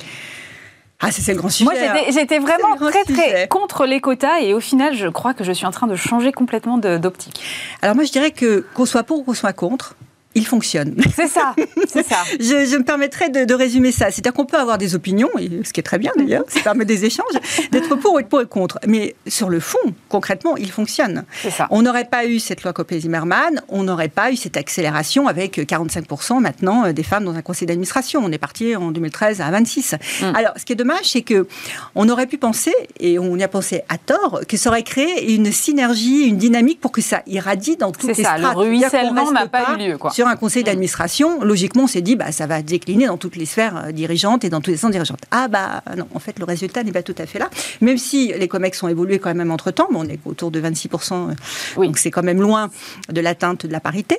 Ah, 1.04 1.10
c'est 1.10 1.32
le 1.32 1.38
grand 1.38 1.48
sujet. 1.48 1.64
Moi, 1.64 1.74
j'étais 2.10 2.38
vraiment 2.38 2.76
très, 2.76 3.02
très 3.02 3.48
contre 3.48 3.86
les 3.86 4.00
quotas 4.00 4.38
et 4.40 4.54
au 4.54 4.60
final, 4.60 4.94
je 4.94 5.08
crois 5.08 5.34
que 5.34 5.42
je 5.42 5.50
suis 5.50 5.66
en 5.66 5.72
train 5.72 5.88
de 5.88 5.96
changer 5.96 6.30
complètement 6.30 6.78
d'optique. 6.78 7.42
Alors, 7.82 7.96
moi, 7.96 8.04
je 8.04 8.12
dirais 8.12 8.30
que 8.30 8.64
qu'on 8.74 8.86
soit 8.86 9.02
pour 9.02 9.18
ou 9.18 9.22
qu'on 9.24 9.34
soit 9.34 9.52
contre, 9.52 9.96
il 10.34 10.46
fonctionne. 10.46 10.96
C'est 11.14 11.28
ça, 11.28 11.54
c'est 11.88 12.06
ça. 12.06 12.16
je, 12.40 12.76
me 12.76 12.84
permettrai 12.84 13.28
de, 13.28 13.54
résumer 13.54 13.92
ça. 13.92 14.10
C'est-à-dire 14.10 14.32
qu'on 14.32 14.46
peut 14.46 14.56
avoir 14.56 14.78
des 14.78 14.94
opinions, 14.94 15.28
ce 15.36 15.72
qui 15.72 15.80
est 15.80 15.82
très 15.82 15.98
bien 15.98 16.10
d'ailleurs, 16.16 16.44
ça 16.48 16.60
permet 16.60 16.84
des 16.84 17.04
échanges, 17.04 17.34
d'être 17.70 17.94
pour 17.96 18.14
ou 18.14 18.18
être 18.18 18.28
pour 18.28 18.40
et 18.40 18.46
contre. 18.46 18.78
Mais 18.86 19.14
sur 19.26 19.50
le 19.50 19.60
fond, 19.60 19.78
concrètement, 20.08 20.56
il 20.56 20.70
fonctionne. 20.70 21.24
Ça. 21.50 21.66
On 21.70 21.82
n'aurait 21.82 22.06
pas 22.06 22.24
eu 22.24 22.38
cette 22.38 22.62
loi 22.62 22.72
Copé-Zimmermann, 22.72 23.62
on 23.68 23.82
n'aurait 23.82 24.08
pas 24.08 24.32
eu 24.32 24.36
cette 24.36 24.56
accélération 24.56 25.28
avec 25.28 25.58
45% 25.58 26.40
maintenant 26.40 26.86
euh, 26.86 26.92
des 26.92 27.02
femmes 27.02 27.24
dans 27.24 27.34
un 27.34 27.42
conseil 27.42 27.66
d'administration. 27.66 28.22
On 28.24 28.32
est 28.32 28.38
parti 28.38 28.74
en 28.74 28.90
2013 28.90 29.40
à 29.40 29.50
26. 29.50 29.94
Mm. 30.22 30.24
Alors, 30.34 30.52
ce 30.56 30.64
qui 30.64 30.72
est 30.72 30.76
dommage, 30.76 31.04
c'est 31.04 31.22
que 31.22 31.46
on 31.94 32.08
aurait 32.08 32.26
pu 32.26 32.38
penser, 32.38 32.74
et 32.98 33.18
on 33.18 33.36
y 33.36 33.42
a 33.42 33.48
pensé 33.48 33.82
à 33.88 33.98
tort, 33.98 34.40
que 34.48 34.56
ça 34.56 34.70
aurait 34.70 34.82
créé 34.82 35.34
une 35.34 35.52
synergie, 35.52 36.24
une 36.24 36.38
dynamique 36.38 36.80
pour 36.80 36.92
que 36.92 37.02
ça 37.02 37.22
irradie 37.26 37.76
dans 37.76 37.92
toutes 37.92 38.16
les 38.16 38.22
ça, 38.22 38.36
strates. 38.36 38.54
Le 38.54 38.58
ruissellement 38.58 39.30
n'a 39.30 39.46
pas 39.46 39.74
eu 39.74 39.88
lieu. 39.90 39.98
Quoi 39.98 40.10
un 40.28 40.36
conseil 40.36 40.62
mm. 40.62 40.66
d'administration, 40.66 41.42
logiquement, 41.42 41.84
on 41.84 41.86
s'est 41.86 42.00
dit, 42.00 42.16
bah, 42.16 42.32
ça 42.32 42.46
va 42.46 42.62
décliner 42.62 43.06
dans 43.06 43.16
toutes 43.16 43.36
les 43.36 43.46
sphères 43.46 43.86
euh, 43.86 43.92
dirigeantes 43.92 44.44
et 44.44 44.50
dans 44.50 44.60
tous 44.60 44.70
les 44.70 44.76
centres 44.76 44.92
dirigeantes. 44.92 45.22
Ah, 45.30 45.48
bah 45.48 45.82
non, 45.96 46.06
en 46.14 46.18
fait, 46.18 46.38
le 46.38 46.44
résultat 46.44 46.82
n'est 46.82 46.92
pas 46.92 47.02
tout 47.02 47.14
à 47.18 47.26
fait 47.26 47.38
là. 47.38 47.50
Même 47.80 47.98
si 47.98 48.32
les 48.32 48.48
COMEX 48.48 48.82
ont 48.82 48.88
évolué 48.88 49.18
quand 49.18 49.34
même 49.34 49.50
entre 49.50 49.70
temps, 49.70 49.88
on 49.94 50.08
est 50.08 50.18
autour 50.24 50.50
de 50.50 50.60
26%, 50.60 51.30
euh, 51.30 51.34
oui. 51.76 51.86
donc 51.86 51.98
c'est 51.98 52.10
quand 52.10 52.22
même 52.22 52.40
loin 52.40 52.70
de 53.08 53.20
l'atteinte 53.20 53.66
de 53.66 53.72
la 53.72 53.80
parité. 53.80 54.18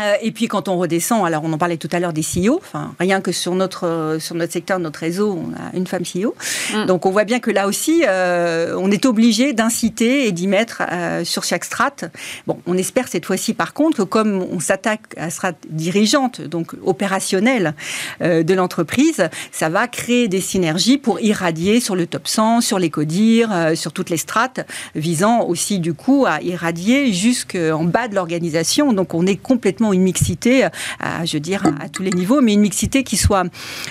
Euh, 0.00 0.14
et 0.22 0.32
puis 0.32 0.48
quand 0.48 0.68
on 0.68 0.78
redescend, 0.78 1.24
alors 1.26 1.42
on 1.44 1.52
en 1.52 1.58
parlait 1.58 1.76
tout 1.76 1.88
à 1.92 2.00
l'heure 2.00 2.12
des 2.12 2.22
CEO, 2.22 2.56
enfin 2.56 2.94
rien 2.98 3.20
que 3.20 3.32
sur 3.32 3.54
notre 3.54 3.86
euh, 3.86 4.18
sur 4.18 4.34
notre 4.34 4.52
secteur, 4.52 4.78
notre 4.78 5.00
réseau, 5.00 5.38
on 5.38 5.52
a 5.54 5.76
une 5.76 5.86
femme 5.86 6.02
CEO. 6.02 6.34
Mm. 6.74 6.86
Donc 6.86 7.06
on 7.06 7.10
voit 7.10 7.24
bien 7.24 7.40
que 7.40 7.50
là 7.50 7.66
aussi, 7.66 8.04
euh, 8.06 8.74
on 8.78 8.90
est 8.90 9.04
obligé 9.06 9.52
d'inciter 9.52 10.26
et 10.26 10.32
d'y 10.32 10.46
mettre 10.46 10.82
sur 11.24 11.44
chaque 11.44 11.64
strate. 11.64 12.04
Bon, 12.46 12.58
on 12.66 12.76
espère 12.76 13.08
cette 13.08 13.26
fois-ci 13.26 13.54
par 13.54 13.74
contre 13.74 13.98
que 13.98 14.02
comme 14.02 14.44
on 14.50 14.60
s'attaque 14.60 15.00
à 15.16 15.30
strate 15.30 15.56
dirigeante, 15.68 16.40
donc 16.40 16.74
opérationnelle 16.84 17.74
de 18.20 18.54
l'entreprise, 18.54 19.28
ça 19.52 19.68
va 19.68 19.88
créer 19.88 20.28
des 20.28 20.40
synergies 20.40 20.98
pour 20.98 21.20
irradier 21.20 21.80
sur 21.80 21.96
le 21.96 22.06
top 22.06 22.28
100, 22.28 22.60
sur 22.60 22.78
les 22.78 22.90
CODIR, 22.90 23.72
sur 23.74 23.92
toutes 23.92 24.10
les 24.10 24.16
strates, 24.16 24.60
visant 24.94 25.42
aussi 25.42 25.78
du 25.78 25.94
coup 25.94 26.24
à 26.26 26.40
irradier 26.42 27.12
jusqu'en 27.12 27.84
bas 27.84 28.08
de 28.08 28.14
l'organisation. 28.14 28.92
Donc 28.92 29.14
on 29.14 29.26
est 29.26 29.36
complètement 29.36 29.89
une 29.92 30.02
mixité, 30.02 30.64
à, 30.98 31.24
je 31.24 31.36
veux 31.36 31.40
dire, 31.40 31.62
à, 31.80 31.88
tous 31.88 32.02
les 32.02 32.10
niveaux, 32.10 32.40
mais 32.40 32.54
une 32.54 32.60
mixité 32.60 33.04
qui 33.04 33.16
soit, 33.16 33.44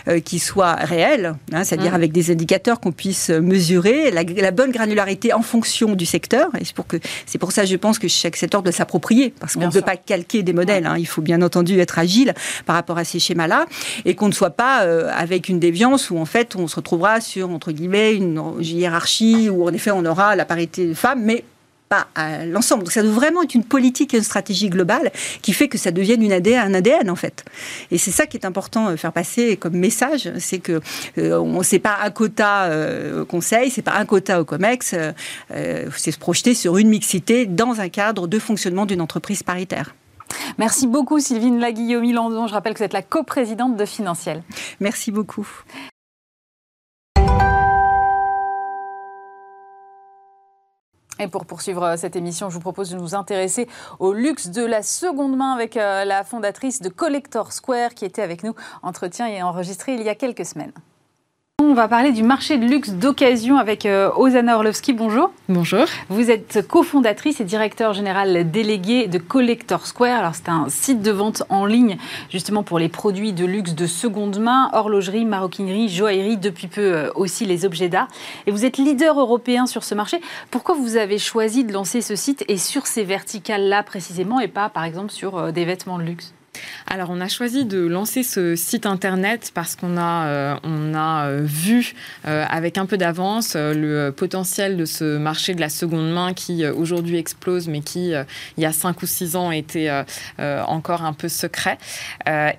euh, 0.07 0.19
qui 0.19 0.39
soit 0.39 0.73
réelle, 0.73 1.35
hein, 1.53 1.63
c'est-à-dire 1.63 1.91
mm. 1.91 1.95
avec 1.95 2.11
des 2.11 2.31
indicateurs 2.31 2.79
qu'on 2.79 2.91
puisse 2.91 3.29
mesurer, 3.29 4.11
la, 4.11 4.51
bonne 4.51 4.71
granularité 4.71 5.33
en 5.33 5.41
fonction 5.41 5.95
du 5.95 6.05
secteur. 6.05 6.49
Et 6.59 6.65
c'est 6.65 6.75
pour, 6.75 6.87
que, 6.87 6.97
c'est 7.25 7.37
pour 7.37 7.51
ça, 7.51 7.65
je 7.65 7.75
pense 7.75 7.99
que 7.99 8.07
chaque 8.07 8.35
secteur 8.35 8.63
doit 8.63 8.71
s'approprier, 8.71 9.33
parce 9.39 9.53
qu'on 9.55 9.67
ne 9.67 9.71
peut 9.71 9.81
pas 9.81 9.97
calquer 9.97 10.43
des 10.43 10.53
modèles. 10.53 10.85
Hein. 10.85 10.95
il 10.97 11.07
faut 11.07 11.21
bien 11.21 11.41
entendu 11.41 11.79
être 11.79 11.99
agile 11.99 12.33
par 12.65 12.75
rapport 12.75 12.97
à 12.97 13.03
ces 13.03 13.19
schémas-là, 13.19 13.65
et 14.05 14.15
qu'on 14.15 14.27
ne 14.27 14.33
soit 14.33 14.51
pas 14.51 14.83
euh, 14.83 15.09
avec 15.15 15.49
une 15.49 15.59
déviance 15.59 16.09
où 16.09 16.17
en 16.17 16.25
fait 16.25 16.55
on 16.55 16.67
se 16.67 16.75
retrouvera 16.75 17.21
sur 17.21 17.49
entre 17.49 17.71
guillemets 17.71 18.15
une 18.15 18.41
hiérarchie 18.59 19.49
où 19.49 19.67
en 19.67 19.73
effet 19.73 19.91
on 19.91 20.05
aura 20.05 20.35
la 20.35 20.45
parité 20.45 20.87
de 20.87 20.93
femmes, 20.93 21.23
mais 21.23 21.43
pas 21.89 22.07
à 22.15 22.45
l'ensemble. 22.45 22.83
Donc 22.83 22.91
ça 22.91 23.01
doit 23.01 23.11
vraiment 23.11 23.41
être 23.41 23.55
une 23.55 23.63
politique 23.63 24.13
et 24.13 24.17
une 24.17 24.23
stratégie 24.23 24.69
globale 24.69 25.11
qui 25.41 25.53
fait 25.53 25.67
que 25.67 25.77
ça 25.77 25.91
devienne 25.91 26.21
une 26.21 26.31
ADN, 26.31 26.59
un 26.59 26.73
ADN 26.75 27.09
en 27.09 27.15
fait. 27.15 27.43
Et 27.91 27.97
c'est 27.97 28.11
ça 28.11 28.27
qui 28.27 28.37
est 28.37 28.45
important 28.45 28.87
à 28.87 28.91
euh, 28.91 28.97
faire 28.97 29.11
passer 29.11 29.57
comme 29.57 29.75
message, 29.75 30.31
c'est 30.39 30.59
que 30.59 30.79
euh, 31.17 31.39
on 31.39 31.63
c'est 31.63 31.79
pas 31.79 31.97
un 32.03 32.11
quota 32.11 32.65
euh, 32.65 33.23
au 33.23 33.25
conseil, 33.25 33.69
c'est 33.71 33.81
pas 33.81 33.95
un 33.95 34.05
quota 34.05 34.39
au 34.39 34.45
Comex, 34.45 34.95
c'est 35.49 36.11
se 36.11 36.17
projeter 36.17 36.53
sur 36.53 36.77
une 36.77 36.89
mixité 36.89 37.45
dans 37.45 37.81
un 37.81 37.89
cadre 37.89 38.27
de 38.27 38.39
fonctionnement 38.39 38.85
d'une 38.85 39.01
entreprise 39.01 39.43
paritaire. 39.43 39.95
Merci 40.57 40.87
beaucoup 40.87 41.19
Sylvine 41.19 41.59
Laguillaume-Landon. 41.59 42.47
Je 42.47 42.53
rappelle 42.53 42.73
que 42.73 42.79
vous 42.79 42.85
êtes 42.85 42.93
la 42.93 43.01
coprésidente 43.01 43.75
de 43.75 43.85
Financiel. 43.85 44.43
Merci 44.79 45.11
beaucoup. 45.11 45.47
Et 51.19 51.27
pour 51.27 51.45
poursuivre 51.45 51.83
euh, 51.83 51.97
cette 51.97 52.15
émission, 52.15 52.49
je 52.49 52.55
vous 52.55 52.61
propose 52.61 52.91
de 52.91 52.97
nous 52.97 53.13
intéresser 53.13 53.67
au 53.99 54.13
luxe 54.13 54.47
de 54.47 54.65
la 54.65 54.81
seconde 54.81 55.35
main 55.35 55.53
avec 55.53 55.75
euh, 55.75 56.05
la 56.05 56.23
fondatrice 56.23 56.81
de 56.81 56.87
Collector 56.87 57.51
Square 57.51 57.93
qui 57.93 58.05
était 58.05 58.21
avec 58.21 58.43
nous, 58.43 58.55
entretien 58.83 59.27
et 59.27 59.43
enregistré 59.43 59.95
il 59.95 60.01
y 60.01 60.09
a 60.09 60.15
quelques 60.15 60.45
semaines. 60.45 60.71
On 61.61 61.73
va 61.73 61.89
parler 61.89 62.13
du 62.13 62.23
marché 62.23 62.57
de 62.57 62.65
luxe 62.65 62.91
d'occasion 62.91 63.57
avec 63.57 63.85
euh, 63.85 64.09
Ozana 64.15 64.55
Orlovski. 64.55 64.93
Bonjour. 64.93 65.31
Bonjour. 65.49 65.83
Vous 66.07 66.31
êtes 66.31 66.65
cofondatrice 66.65 67.41
et 67.41 67.43
directeur 67.43 67.91
général 67.91 68.49
délégué 68.49 69.07
de 69.07 69.17
Collector 69.17 69.85
Square. 69.85 70.19
Alors, 70.19 70.35
c'est 70.35 70.47
un 70.47 70.69
site 70.69 71.01
de 71.01 71.11
vente 71.11 71.43
en 71.49 71.65
ligne 71.65 71.97
justement 72.29 72.63
pour 72.63 72.79
les 72.79 72.87
produits 72.87 73.33
de 73.33 73.43
luxe 73.43 73.75
de 73.75 73.87
seconde 73.87 74.39
main, 74.39 74.69
horlogerie, 74.71 75.25
maroquinerie, 75.25 75.89
joaillerie, 75.89 76.37
depuis 76.37 76.67
peu 76.67 76.93
euh, 76.93 77.11
aussi 77.15 77.45
les 77.45 77.65
objets 77.65 77.89
d'art. 77.89 78.07
Et 78.47 78.51
vous 78.51 78.63
êtes 78.63 78.77
leader 78.77 79.19
européen 79.19 79.65
sur 79.65 79.83
ce 79.83 79.93
marché. 79.95 80.21
Pourquoi 80.51 80.75
vous 80.75 80.95
avez 80.95 81.17
choisi 81.17 81.65
de 81.65 81.73
lancer 81.73 81.99
ce 81.99 82.15
site 82.15 82.45
et 82.47 82.57
sur 82.57 82.87
ces 82.87 83.03
verticales-là 83.03 83.83
précisément 83.83 84.39
et 84.39 84.47
pas 84.47 84.69
par 84.69 84.85
exemple 84.85 85.11
sur 85.11 85.37
euh, 85.37 85.51
des 85.51 85.65
vêtements 85.65 85.97
de 85.97 86.03
luxe? 86.03 86.33
Alors, 86.91 87.09
on 87.11 87.21
a 87.21 87.27
choisi 87.27 87.65
de 87.65 87.85
lancer 87.85 88.23
ce 88.23 88.55
site 88.55 88.87
internet 88.87 89.51
parce 89.53 89.75
qu'on 89.75 89.95
a, 89.95 90.25
euh, 90.25 90.55
on 90.63 90.95
a 90.95 91.27
euh, 91.27 91.41
vu 91.43 91.93
euh, 92.27 92.45
avec 92.49 92.77
un 92.79 92.87
peu 92.87 92.97
d'avance 92.97 93.55
le 93.55 94.09
potentiel 94.09 94.75
de 94.75 94.85
ce 94.85 95.17
marché 95.17 95.53
de 95.53 95.61
la 95.61 95.69
seconde 95.69 96.11
main 96.11 96.33
qui 96.33 96.65
aujourd'hui 96.65 97.17
explose, 97.17 97.67
mais 97.67 97.81
qui, 97.81 98.11
il 98.11 98.63
y 98.63 98.65
a 98.65 98.73
5 98.73 99.01
ou 99.01 99.05
6 99.05 99.35
ans, 99.35 99.51
était 99.51 99.89
encore 100.39 101.03
un 101.03 101.13
peu 101.13 101.29
secret. 101.29 101.77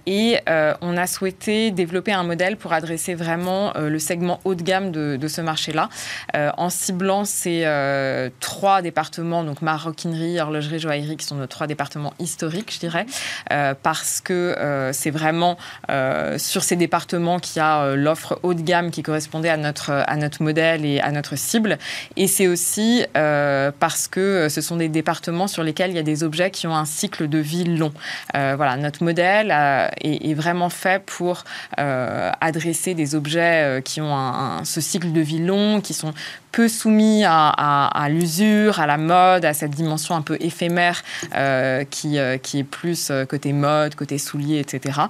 et 0.07 0.39
on 0.81 0.97
a 0.97 1.07
souhaité 1.07 1.71
développer 1.71 2.13
un 2.13 2.23
modèle 2.23 2.57
pour 2.57 2.73
adresser 2.73 3.15
vraiment 3.15 3.73
le 3.77 3.99
segment 3.99 4.41
haut 4.45 4.55
de 4.55 4.63
gamme 4.63 4.93
de, 4.93 5.17
de 5.17 5.29
ce 5.29 5.41
marché-là, 5.41 5.89
en 6.35 6.71
ciblant 6.71 7.25
ces 7.25 7.65
trois 8.41 8.83
départements, 8.83 9.45
donc 9.45 9.63
maroquinerie, 9.63 10.41
horlogerie, 10.41 10.79
joaillerie, 10.79 11.17
qui 11.17 11.27
sont 11.27 11.37
nos 11.37 11.47
trois 11.47 11.67
départements 11.67 12.15
historiques, 12.19 12.73
je 12.73 12.79
dirais, 12.79 13.07
parce 13.91 14.21
que 14.21 14.33
euh, 14.33 14.93
c'est 14.93 15.11
vraiment 15.11 15.59
euh, 15.91 16.39
sur 16.39 16.63
ces 16.63 16.77
départements 16.77 17.41
qu'il 17.41 17.57
y 17.57 17.61
a 17.61 17.83
euh, 17.83 17.97
l'offre 17.97 18.39
haut 18.45 18.55
de 18.55 18.63
gamme 18.63 18.93
qui 18.93 19.03
correspondait 19.03 19.49
à 19.49 19.57
notre, 19.57 19.91
à 19.91 20.17
notre 20.17 20.45
modèle 20.45 20.85
et 20.85 21.01
à 21.01 21.11
notre 21.11 21.35
cible. 21.35 21.77
Et 22.15 22.29
c'est 22.29 22.47
aussi 22.47 23.05
parce 23.15 24.07
que 24.07 24.49
ce 24.49 24.61
sont 24.61 24.77
des 24.77 24.89
départements 24.89 25.49
sur 25.49 25.65
lesquels 25.65 25.91
il 25.91 25.97
y 25.97 25.99
a 25.99 26.05
des 26.05 26.23
objets 26.23 26.53
qui 26.53 26.69
ont 26.69 26.77
un 26.77 26.85
cycle 26.85 27.29
de 27.29 27.39
vie 27.39 27.65
long. 27.65 27.93
voilà, 28.33 28.77
notre 28.77 29.03
modèle 29.03 29.51
est, 30.01 30.35
vraiment 30.35 30.71
fait 30.71 31.03
pour 31.05 31.45
adresser 31.77 32.95
des 32.95 33.15
objets 33.15 33.83
qui 33.85 34.01
ont 34.01 34.15
un, 34.17 34.65
ce 34.65 34.81
cycle 34.81 35.13
de 35.13 35.21
vie 35.21 35.41
long, 35.41 35.81
qui 35.81 35.95
sont 35.95 36.15
peu 36.53 36.69
soumis 36.69 37.25
à, 37.25 38.07
l'usure, 38.09 38.81
à 38.81 38.87
la 38.87 38.97
mode, 38.97 39.45
à 39.45 39.55
cette 39.55 39.71
dimension 39.71 40.15
un 40.15 40.23
peu 40.23 40.37
éphémère 40.41 41.03
euh, 41.35 41.85
qui, 41.85 42.19
euh, 42.19 42.39
qui 42.39 42.59
est 42.59 42.65
plus 42.65 43.11
euh, 43.11 43.25
côté 43.25 43.53
mode, 43.53 43.95
côté 43.95 44.19
souliers, 44.19 44.59
etc. 44.59 45.01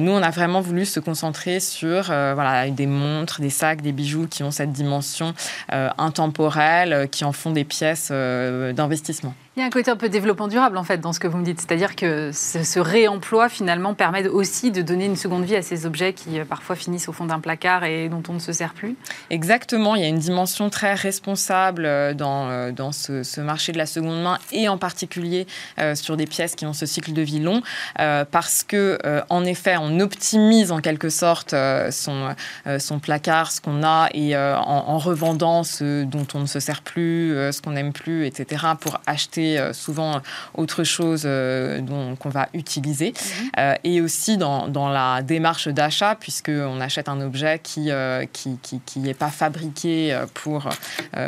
nous, 0.00 0.12
on 0.12 0.22
a 0.22 0.30
vraiment 0.30 0.60
voulu 0.60 0.84
se 0.84 1.00
concentrer 1.00 1.60
sur 1.60 2.04
voilà, 2.06 2.68
des 2.70 2.86
montres, 2.86 3.40
des 3.40 3.50
sacs, 3.50 3.82
des 3.82 3.92
bijoux 3.92 4.26
qui 4.28 4.42
ont 4.42 4.50
cette 4.50 4.72
dimension 4.72 5.34
intemporelle, 5.68 7.08
qui 7.10 7.24
en 7.24 7.32
font 7.32 7.50
des 7.50 7.64
pièces 7.64 8.10
d'investissement. 8.10 9.34
Il 9.56 9.60
y 9.60 9.62
a 9.62 9.66
un 9.66 9.70
côté 9.70 9.90
un 9.90 9.96
peu 9.96 10.10
développement 10.10 10.48
durable 10.48 10.76
en 10.76 10.84
fait 10.84 10.98
dans 10.98 11.14
ce 11.14 11.20
que 11.20 11.26
vous 11.26 11.38
me 11.38 11.44
dites, 11.44 11.60
c'est-à-dire 11.60 11.96
que 11.96 12.30
ce, 12.30 12.78
réemploi 12.78 13.48
finalement 13.48 13.94
permet 13.94 14.28
aussi 14.28 14.70
de 14.70 14.82
donner 14.82 15.06
une 15.06 15.16
seconde 15.16 15.44
vie 15.44 15.56
à 15.56 15.62
ces 15.62 15.86
objets 15.86 16.12
qui 16.12 16.40
parfois 16.46 16.76
finissent 16.76 17.08
au 17.08 17.12
fond 17.12 17.24
d'un 17.24 17.40
placard 17.40 17.84
et 17.84 18.10
dont 18.10 18.22
on 18.28 18.34
ne 18.34 18.38
se 18.38 18.52
sert 18.52 18.74
plus. 18.74 18.96
Exactement, 19.30 19.94
il 19.94 20.02
y 20.02 20.04
a 20.04 20.08
une 20.08 20.18
dimension 20.18 20.68
très 20.76 20.94
responsable 20.94 21.86
euh, 21.86 22.12
dans, 22.12 22.50
euh, 22.50 22.70
dans 22.70 22.92
ce, 22.92 23.40
marché 23.40 23.72
de 23.72 23.78
la 23.78 23.86
seconde 23.86 24.22
main 24.22 24.38
et 24.52 24.68
en 24.68 24.76
particulier 24.76 25.46
sur 25.94 26.16
des 26.16 26.26
pièces 26.26 26.54
qui 26.54 26.66
ont 26.66 26.72
ce 26.72 26.84
cycle 26.86 27.12
de 27.12 27.22
vie 27.22 27.38
long 27.38 27.62
parce 27.96 28.64
que 28.64 28.98
en 29.28 29.44
effet 29.44 29.76
on 29.78 30.00
optimise 30.00 30.72
en 30.72 30.80
quelque 30.80 31.10
sorte 31.10 31.54
son, 31.90 32.34
son 32.78 32.98
placard, 32.98 33.52
ce 33.52 33.60
qu'on 33.60 33.84
a 33.84 34.08
et 34.12 34.36
en, 34.36 34.64
en, 34.66 34.98
revendant 34.98 35.62
ce 35.64 36.04
dont 36.04 36.26
on 36.34 36.40
ne 36.40 36.46
se 36.46 36.60
sert 36.60 36.82
plus, 36.82 37.34
ce 37.52 37.60
qu'on 37.60 37.72
n'aime 37.72 37.92
plus, 37.92 38.26
etc. 38.26 38.64
pour 38.80 39.00
acheter 39.06 39.58
euh, 39.58 39.72
souvent 39.72 40.20
autre 40.54 40.84
chose 40.84 41.22
euh, 41.26 41.80
qu'on 42.18 42.28
va 42.28 42.48
utiliser. 42.54 43.12
Mhm. 43.12 43.50
Euh, 43.58 43.74
et 43.84 44.00
aussi 44.00 44.36
dans, 44.36 44.68
dans 44.68 44.88
la 44.88 45.22
démarche 45.22 45.68
d'achat, 45.68 46.16
puisqu'on 46.18 46.80
achète 46.80 47.08
un 47.08 47.20
objet 47.20 47.60
qui 47.62 47.82
n'est 47.82 48.28
qui, 48.32 48.58
qui, 48.84 49.14
pas 49.14 49.28
fabriqué 49.28 50.18
pour 50.34 50.65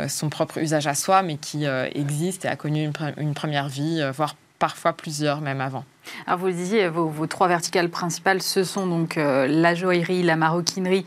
son 0.07 0.29
propre 0.29 0.57
usage 0.59 0.87
à 0.87 0.95
soi, 0.95 1.21
mais 1.21 1.37
qui 1.37 1.65
existe 1.93 2.45
et 2.45 2.47
a 2.47 2.55
connu 2.55 2.83
une, 2.83 2.93
une 3.17 3.33
première 3.33 3.69
vie, 3.69 4.01
voire 4.13 4.35
parfois 4.57 4.93
plusieurs 4.93 5.41
même 5.41 5.61
avant. 5.61 5.85
Alors 6.27 6.39
vous 6.39 6.47
le 6.47 6.53
disiez, 6.53 6.87
vos, 6.89 7.07
vos, 7.07 7.27
trois 7.27 7.47
verticales 7.47 7.89
principales, 7.89 8.41
ce 8.41 8.63
sont 8.63 8.87
donc 8.87 9.15
la 9.15 9.75
joaillerie, 9.75 10.23
la 10.23 10.35
maroquinerie 10.35 11.05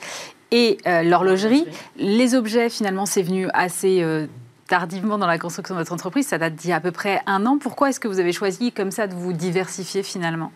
et 0.51 0.79
l'horlogerie. 0.85 1.67
Les 1.97 2.35
objets, 2.35 2.69
finalement, 2.71 3.07
c'est 3.07 3.23
venu 3.23 3.49
assez 3.53 4.03
tardivement 4.73 5.19
dans 5.19 5.27
la 5.27 5.37
construction 5.37 5.75
de 5.75 5.81
votre 5.81 5.93
entreprise, 5.93 6.29
ça 6.29 6.39
date 6.39 6.55
d'il 6.55 6.71
y 6.71 6.73
a 6.73 6.77
à 6.77 6.81
peu 6.81 6.93
près 6.93 7.21
un 7.27 7.45
an. 7.45 7.59
Pourquoi 7.59 7.91
est-ce 7.91 8.01
que 8.01 8.09
vous 8.09 8.21
avez 8.21 8.33
choisi 8.33 8.73
comme 8.73 8.91
ça 8.91 9.07
de 9.07 9.13
vous 9.13 9.35
diversifier 9.35 10.03
finalement? 10.03 10.51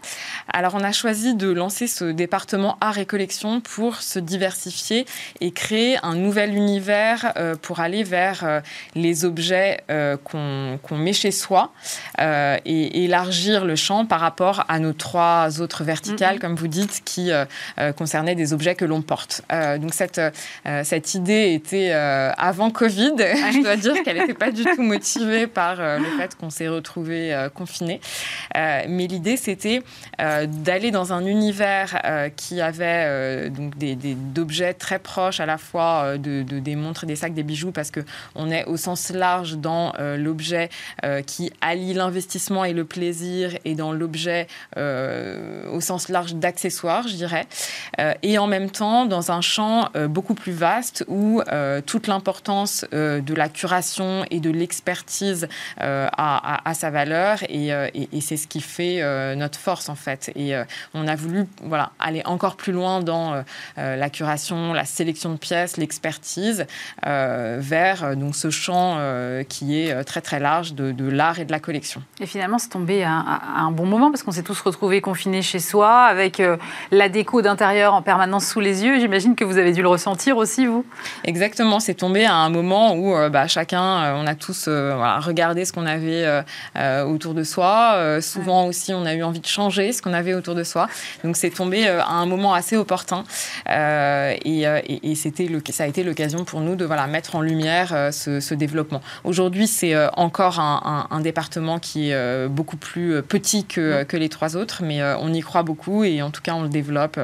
Alors 0.50 0.74
on 0.74 0.82
a 0.82 0.90
choisi 0.90 1.34
de 1.34 1.50
lancer 1.50 1.86
ce 1.86 2.06
département 2.06 2.78
art 2.80 2.96
et 2.96 3.04
collection 3.04 3.60
pour 3.60 3.96
se 3.96 4.18
diversifier 4.18 5.04
et 5.42 5.50
créer 5.50 5.98
un 6.02 6.14
nouvel 6.14 6.54
univers 6.54 7.34
euh, 7.36 7.56
pour 7.60 7.80
aller 7.80 8.04
vers 8.04 8.42
euh, 8.42 8.60
les 8.94 9.26
objets 9.26 9.82
euh, 9.90 10.16
qu'on 10.16 10.96
met 10.96 11.12
chez 11.12 11.30
soi 11.30 11.72
et 12.18 13.04
élargir 13.04 13.66
le 13.66 13.76
champ 13.76 14.06
par 14.06 14.20
rapport 14.20 14.64
à 14.68 14.78
nos 14.78 14.94
trois 14.94 15.60
autres 15.60 15.84
verticales, 15.84 16.38
comme 16.38 16.54
vous 16.54 16.68
dites, 16.68 17.02
qui 17.04 17.30
concernaient 17.98 18.34
des 18.34 18.54
objets 18.54 18.74
que 18.74 18.86
l'on 18.86 19.02
porte. 19.02 19.42
donc 19.78 19.92
cette, 19.92 20.20
cette 20.84 21.14
idée 21.14 21.52
était 21.52 21.92
avant 21.92 22.70
Covid. 22.70 23.12
Je 23.18 23.62
dois 23.62 23.76
dire 23.76 24.05
qu'elle 24.06 24.18
n'était 24.18 24.34
pas 24.34 24.50
du 24.50 24.64
tout 24.64 24.82
motivée 24.82 25.46
par 25.46 25.76
le 25.76 26.04
fait 26.18 26.36
qu'on 26.36 26.50
s'est 26.50 26.68
retrouvé 26.68 27.48
confiné. 27.54 28.00
mais 28.54 29.06
l'idée, 29.06 29.36
c'était 29.36 29.82
d'aller 30.18 30.90
dans 30.90 31.12
un 31.12 31.26
univers 31.26 32.00
qui 32.36 32.60
avait 32.60 33.50
donc 33.50 33.76
des, 33.76 33.96
d'objets 33.96 34.74
très 34.74 34.98
proches 34.98 35.40
à 35.40 35.46
la 35.46 35.58
fois 35.58 36.18
de, 36.18 36.42
de, 36.42 36.58
des 36.58 36.76
montres, 36.76 37.06
des 37.06 37.16
sacs, 37.16 37.34
des 37.34 37.42
bijoux, 37.42 37.72
parce 37.72 37.90
qu'on 37.90 38.50
est 38.50 38.64
au 38.64 38.76
sens 38.76 39.10
large 39.10 39.56
dans 39.56 39.92
euh, 39.98 40.16
l'objet 40.16 40.68
euh, 41.04 41.22
qui 41.22 41.52
allie 41.60 41.94
l'investissement 41.94 42.64
et 42.64 42.72
le 42.72 42.84
plaisir, 42.84 43.56
et 43.64 43.74
dans 43.74 43.92
l'objet 43.92 44.46
euh, 44.76 45.68
au 45.72 45.80
sens 45.80 46.08
large 46.08 46.34
d'accessoires, 46.34 47.08
je 47.08 47.14
dirais, 47.14 47.46
et 48.22 48.38
en 48.38 48.46
même 48.46 48.70
temps 48.70 49.06
dans 49.06 49.30
un 49.30 49.40
champ 49.40 49.90
beaucoup 50.08 50.34
plus 50.34 50.52
vaste 50.52 51.04
où 51.08 51.42
toute 51.86 52.06
l'importance 52.06 52.84
de 52.92 53.34
la 53.34 53.48
curation 53.48 53.95
et 54.30 54.40
de 54.40 54.50
l'expertise 54.50 55.48
a, 55.78 56.74
sa 56.74 56.90
valeur, 56.90 57.38
et, 57.48 57.68
et 57.68 58.20
c'est 58.20 58.36
ce 58.36 58.46
qui 58.46 58.60
fait 58.60 59.00
notre 59.36 59.58
force 59.58 59.88
en 59.88 59.94
fait. 59.94 60.30
Et 60.36 60.54
on 60.94 61.06
a 61.06 61.14
voulu 61.14 61.46
voilà, 61.62 61.92
aller 61.98 62.22
encore 62.24 62.56
plus 62.56 62.72
loin 62.72 63.00
dans 63.00 63.42
la 63.76 64.10
curation, 64.10 64.72
la 64.72 64.84
sélection 64.84 65.32
de 65.32 65.38
pièces, 65.38 65.76
l'expertise 65.76 66.66
euh, 67.06 67.58
vers 67.60 68.04
euh, 68.04 68.14
donc, 68.14 68.34
ce 68.36 68.50
champ 68.50 68.96
euh, 68.98 69.42
qui 69.44 69.78
est 69.78 70.04
très 70.04 70.20
très 70.20 70.40
large 70.40 70.74
de, 70.74 71.08
l'art 71.08 71.38
et 71.38 71.44
de 71.44 71.52
la 71.52 71.60
collection. 71.60 72.02
Et 72.20 72.26
finalement, 72.26 72.58
c'est 72.58 72.68
tombé 72.68 73.04
à, 73.04 73.10
un 73.56 73.70
bon 73.70 73.86
moment 73.86 74.10
parce 74.10 74.22
qu'on 74.22 74.32
s'est 74.32 74.42
tous 74.42 74.60
retrouvés 74.60 75.00
confinés 75.00 75.42
chez 75.42 75.58
soi 75.58 76.04
avec 76.04 76.42
la 76.90 77.08
déco 77.08 77.42
d'intérieur 77.42 77.94
en 77.94 78.02
permanence 78.02 78.46
sous 78.46 78.60
les 78.60 78.84
yeux. 78.84 78.98
J'imagine 78.98 79.34
que 79.34 79.44
vous 79.44 79.58
avez 79.58 79.72
dû 79.72 79.82
le 79.82 79.88
ressentir 79.88 80.36
aussi, 80.36 80.66
vous 80.66 80.84
Exactement, 81.24 81.80
c'est 81.80 81.94
tombé 81.94 82.24
à 82.24 82.34
un 82.34 82.48
moment 82.48 82.94
où 82.94 83.14
bah, 83.30 83.46
chacun, 83.46 83.85
on 83.86 84.26
a 84.26 84.34
tous 84.34 84.68
regardé 84.68 85.64
ce 85.64 85.72
qu'on 85.72 85.86
avait 85.86 86.44
autour 87.04 87.34
de 87.34 87.42
soi. 87.42 88.18
souvent 88.20 88.66
aussi, 88.66 88.92
on 88.94 89.04
a 89.06 89.14
eu 89.14 89.22
envie 89.22 89.40
de 89.40 89.46
changer 89.46 89.92
ce 89.92 90.02
qu'on 90.02 90.12
avait 90.12 90.34
autour 90.34 90.54
de 90.54 90.64
soi. 90.64 90.88
Donc 91.24 91.36
c'est 91.36 91.50
tombé 91.50 91.86
à 91.86 92.08
un 92.08 92.26
moment 92.26 92.54
assez 92.54 92.76
opportun. 92.76 93.24
et, 93.68 94.62
et, 94.62 95.10
et 95.10 95.14
c'était 95.14 95.46
le, 95.46 95.62
ça 95.70 95.84
a 95.84 95.86
été 95.86 96.02
l'occasion 96.02 96.44
pour 96.44 96.60
nous 96.60 96.76
de 96.76 96.84
voilà, 96.84 97.06
mettre 97.06 97.36
en 97.36 97.40
lumière 97.40 97.92
euh, 97.92 98.10
ce, 98.12 98.54
développement. 98.54 99.02
Aujourd'hui, 99.24 99.66
c'est 99.66 99.94
euh, 99.94 100.08
encore 100.14 100.60
un, 100.60 101.20
département 101.20 101.78
qui 101.78 102.10
est 102.10 102.14
euh, 102.14 102.48
beaucoup 102.48 102.76
plus 102.76 103.22
petit 103.22 103.64
que, 103.64 104.04
que 104.04 104.16
les 104.16 104.28
trois 104.28 104.56
autres, 104.56 104.82
mais 104.82 105.02
on 105.02 105.32
y 105.32 105.40
croit 105.40 105.62
beaucoup 105.62 106.04
et 106.04 106.22
en 106.22 106.30
tout 106.30 106.42
cas, 106.42 106.54
on 106.54 106.62
le 106.62 106.68
développe 106.68 107.18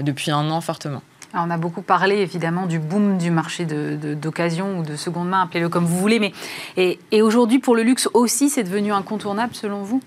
depuis 0.00 0.30
un 0.30 0.50
an 0.50 0.60
fortement. 0.60 1.02
On 1.34 1.50
a 1.50 1.56
beaucoup 1.56 1.82
parlé 1.82 2.16
évidemment 2.16 2.66
du 2.66 2.78
boom 2.78 3.18
du 3.18 3.30
marché 3.30 3.64
d'occasion 3.64 4.74
de, 4.74 4.78
ou 4.78 4.82
de 4.82 4.96
seconde 4.96 5.28
main, 5.28 5.42
appelez-le 5.42 5.68
comme 5.68 5.84
vous 5.84 5.98
voulez, 5.98 6.18
mais 6.18 6.32
et, 6.76 6.98
et 7.12 7.22
aujourd'hui 7.22 7.58
pour 7.58 7.76
le 7.76 7.82
luxe 7.82 8.08
aussi, 8.14 8.48
c'est 8.48 8.64
devenu 8.64 8.92
incontournable 8.92 9.54
selon 9.54 9.82
vous? 9.82 10.00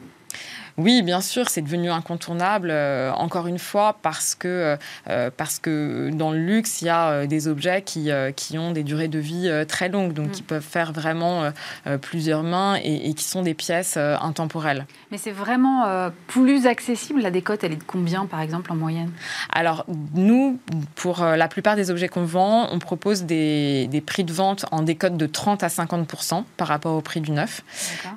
Oui, 0.77 1.01
bien 1.01 1.21
sûr, 1.21 1.49
c'est 1.49 1.61
devenu 1.61 1.89
incontournable, 1.89 2.69
euh, 2.71 3.11
encore 3.11 3.47
une 3.47 3.59
fois, 3.59 3.97
parce 4.01 4.35
que, 4.35 4.77
euh, 5.09 5.29
parce 5.35 5.59
que 5.59 6.09
dans 6.11 6.31
le 6.31 6.39
luxe, 6.39 6.81
il 6.81 6.85
y 6.85 6.89
a 6.89 7.09
euh, 7.09 7.27
des 7.27 7.47
objets 7.47 7.81
qui, 7.81 8.09
qui 8.35 8.57
ont 8.57 8.71
des 8.71 8.83
durées 8.83 9.07
de 9.07 9.19
vie 9.19 9.49
très 9.67 9.89
longues, 9.89 10.13
donc 10.13 10.27
mm. 10.27 10.31
qui 10.31 10.43
peuvent 10.43 10.63
faire 10.63 10.93
vraiment 10.93 11.51
plusieurs 12.01 12.43
mains 12.43 12.75
et, 12.83 13.13
qui 13.13 13.23
sont 13.23 13.41
des 13.41 13.53
pièces 13.53 13.97
intemporelles. 13.97 14.85
Mais 15.11 15.17
c'est 15.17 15.31
vraiment 15.31 16.11
plus 16.27 16.65
accessible. 16.65 17.21
La 17.21 17.31
décote, 17.31 17.63
elle 17.63 17.73
est 17.73 17.77
de 17.77 17.83
combien, 17.83 18.25
par 18.25 18.41
exemple, 18.41 18.71
en 18.71 18.75
moyenne? 18.75 19.11
Alors, 19.51 19.85
nous, 20.13 20.59
pour 20.95 21.23
la 21.23 21.47
plupart 21.47 21.75
des 21.75 21.91
objets 21.91 22.07
qu'on 22.07 22.23
vend, 22.23 22.67
on 22.71 22.79
propose 22.79 23.23
des, 23.23 23.87
des, 23.87 24.01
prix 24.01 24.23
de 24.23 24.33
vente 24.33 24.65
en 24.71 24.81
décote 24.81 25.17
de 25.17 25.25
30 25.25 25.63
à 25.63 25.67
50% 25.67 26.43
par 26.57 26.67
rapport 26.67 26.95
au 26.95 27.01
prix 27.01 27.21
du 27.21 27.31
neuf. 27.31 27.63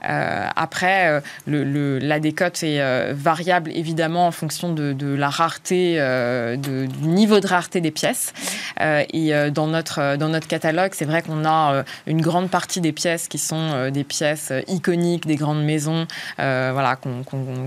après, 0.02 1.22
le, 1.46 1.98
la 1.98 2.20
décote 2.20 2.43
est 2.46 2.80
euh, 2.80 3.12
variable 3.16 3.70
évidemment 3.74 4.26
en 4.26 4.30
fonction 4.30 4.72
de, 4.72 5.14
la 5.14 5.28
rareté, 5.28 5.96
euh, 5.98 6.56
du 6.56 6.88
niveau 7.06 7.40
de 7.40 7.46
rareté 7.46 7.80
des 7.80 7.90
pièces. 7.90 8.32
Euh, 8.80 9.04
et 9.12 9.32
dans, 9.50 9.66
notre, 9.66 10.16
dans 10.16 10.28
notre 10.28 10.48
catalogue, 10.48 10.92
c'est 10.94 11.04
vrai 11.04 11.22
qu'on 11.22 11.44
a 11.44 11.84
une 12.06 12.20
grande 12.20 12.50
partie 12.50 12.80
des 12.80 12.92
pièces 12.92 13.28
qui 13.28 13.38
sont 13.38 13.90
des 13.90 14.04
pièces 14.04 14.52
iconiques 14.68 15.26
des 15.26 15.36
grandes 15.36 15.64
maisons, 15.64 16.06
voilà, 16.38 16.98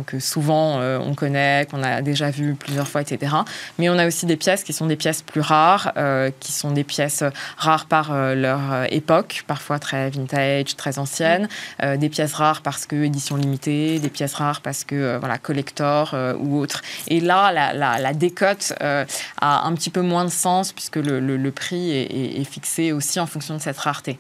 que 0.06 0.20
souvent 0.20 0.80
on 0.80 1.14
connaît, 1.16 1.68
qu'on 1.70 1.84
a 1.84 2.02
déjà 2.02 2.30
vu 2.30 2.56
plusieurs 2.56 2.88
fois, 2.88 3.02
etc. 3.02 3.36
Mais 3.80 3.90
on 3.90 3.98
a 3.98 4.08
aussi 4.08 4.26
des 4.26 4.36
pièces 4.36 4.64
qui 4.64 4.74
sont 4.74 4.86
des 4.86 4.96
pièces 4.96 5.22
plus 5.22 5.42
rares, 5.42 5.94
qui 6.40 6.52
sont 6.52 6.72
des 6.72 6.84
pièces 6.84 7.24
rares 7.58 7.86
par 7.86 8.14
leur 8.14 8.92
époque, 8.92 9.44
parfois 9.48 9.80
très 9.80 10.10
vintage, 10.10 10.76
très 10.76 11.00
anciennes, 11.00 11.48
des 11.82 12.10
pièces 12.10 12.34
rares 12.34 12.62
parce 12.62 12.86
que 12.86 13.04
édition 13.04 13.36
limitée, 13.36 14.00
des 14.00 14.10
pièces 14.10 14.34
rares 14.34 14.62
parce 14.68 14.84
que 14.84 14.96
euh, 14.96 15.18
voilà 15.18 15.38
collector 15.38 16.12
euh, 16.14 16.34
ou 16.38 16.60
autre. 16.60 16.82
Et 17.08 17.22
là, 17.22 17.54
la, 17.54 18.14
décote 18.14 18.74
euh, 18.82 19.06
a 19.40 19.66
un 19.66 19.74
petit 19.76 19.90
peu 19.90 20.02
moins 20.02 20.26
de 20.26 20.30
sens 20.30 20.74
puisque 20.74 20.98
le, 20.98 21.52
prix 21.52 21.92
est, 21.94 22.44
fixé 22.44 22.92
aussi 22.92 23.18
en 23.22 23.28
fonction 23.28 23.56
de 23.56 23.62
cette 23.62 23.78
rareté. 23.78 24.20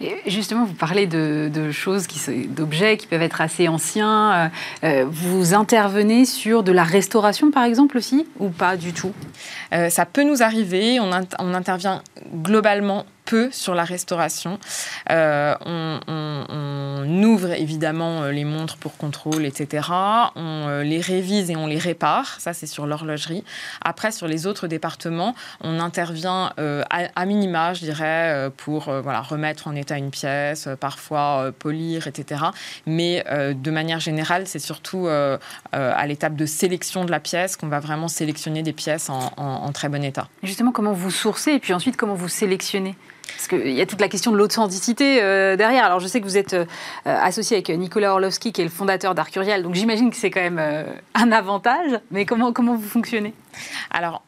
Et 0.00 0.16
justement, 0.28 0.64
vous 0.64 0.72
parlez 0.72 1.06
de, 1.06 1.70
choses, 1.72 2.06
d'objets 2.48 2.96
qui 2.96 3.06
peuvent 3.06 3.20
être 3.20 3.42
assez 3.42 3.68
anciens. 3.68 4.50
vous 4.82 5.52
intervenez 5.52 6.24
sur 6.24 6.62
de 6.62 6.72
la 6.72 6.84
restauration, 6.84 7.50
par 7.50 7.64
exemple, 7.64 7.98
aussi, 7.98 8.26
ou 8.38 8.48
pas 8.48 8.76
du 8.76 8.92
tout? 8.94 9.12
Ça 9.70 10.06
peut 10.06 10.24
nous 10.24 10.42
arriver. 10.42 11.00
On, 11.00 11.10
on 11.38 11.54
intervient 11.54 12.02
globalement 12.34 13.04
peu 13.24 13.50
sur 13.50 13.74
la 13.74 13.84
restauration. 13.84 14.58
Euh, 15.10 15.54
on, 15.64 16.00
ouvre 17.08 17.52
évidemment 17.52 18.22
euh, 18.22 18.32
les 18.32 18.44
montres 18.44 18.76
pour 18.76 18.96
contrôle, 18.96 19.44
etc. 19.44 19.88
On 20.36 20.66
euh, 20.68 20.82
les 20.82 21.00
révise 21.00 21.50
et 21.50 21.56
on 21.56 21.66
les 21.66 21.78
répare. 21.78 22.40
Ça, 22.40 22.52
c'est 22.52 22.66
sur 22.66 22.86
l'horlogerie. 22.86 23.44
Après, 23.80 24.12
sur 24.12 24.26
les 24.26 24.46
autres 24.46 24.66
départements, 24.66 25.34
on 25.60 25.80
intervient 25.80 26.52
à, 26.56 27.26
minima, 27.26 27.74
je 27.74 27.80
dirais, 27.80 28.50
pour 28.56 28.84
voilà, 28.84 29.20
remettre 29.20 29.68
en 29.68 29.74
état 29.74 29.96
une 29.96 30.10
pièce, 30.10 30.68
parfois 30.80 31.52
polir, 31.58 32.06
etc. 32.06 32.44
Mais 32.86 33.24
de 33.28 33.70
manière 33.70 34.00
générale, 34.00 34.46
c'est 34.46 34.58
surtout 34.58 35.08
à 35.08 36.06
l'étape 36.06 36.36
de 36.36 36.46
sélection 36.46 37.04
de 37.04 37.10
la 37.10 37.20
pièce 37.20 37.56
qu'on 37.56 37.68
va 37.68 37.80
vraiment 37.80 38.08
sélectionner 38.08 38.62
des 38.62 38.72
pièces 38.72 39.10
en, 39.10 39.32
en 39.36 39.72
très 39.72 39.88
bon 39.88 40.02
état. 40.02 40.28
Justement, 40.42 40.72
comment 40.72 40.92
vous 40.92 41.10
sourcez 41.10 41.52
et 41.52 41.58
puis 41.58 41.72
ensuite 41.72 41.96
comment 41.96 42.14
vous 42.14 42.28
sélectionnez? 42.28 42.94
Parce 43.26 43.48
qu'il 43.48 43.72
y 43.72 43.80
a 43.80 43.86
toute 43.86 44.00
la 44.00 44.08
question 44.08 44.30
de 44.30 44.36
l'authenticité 44.36 45.22
euh, 45.22 45.56
derrière. 45.56 45.84
Alors, 45.84 46.00
je 46.00 46.06
sais 46.06 46.20
que 46.20 46.26
vous 46.26 46.36
êtes 46.36 46.54
euh, 46.54 46.64
associé 47.04 47.56
avec 47.56 47.68
Nicolas 47.70 48.12
Orlovski, 48.12 48.52
qui 48.52 48.60
est 48.60 48.64
le 48.64 48.70
fondateur 48.70 49.14
d'Arcurial, 49.14 49.62
donc 49.62 49.74
j'imagine 49.74 50.10
que 50.10 50.16
c'est 50.16 50.30
quand 50.30 50.40
même 50.40 50.60
euh, 50.60 50.84
un 51.14 51.32
avantage. 51.32 51.98
Mais 52.10 52.24
comment, 52.24 52.52
comment 52.52 52.74
vous 52.74 52.88
fonctionnez? 52.88 53.34
Alors, 53.90 54.22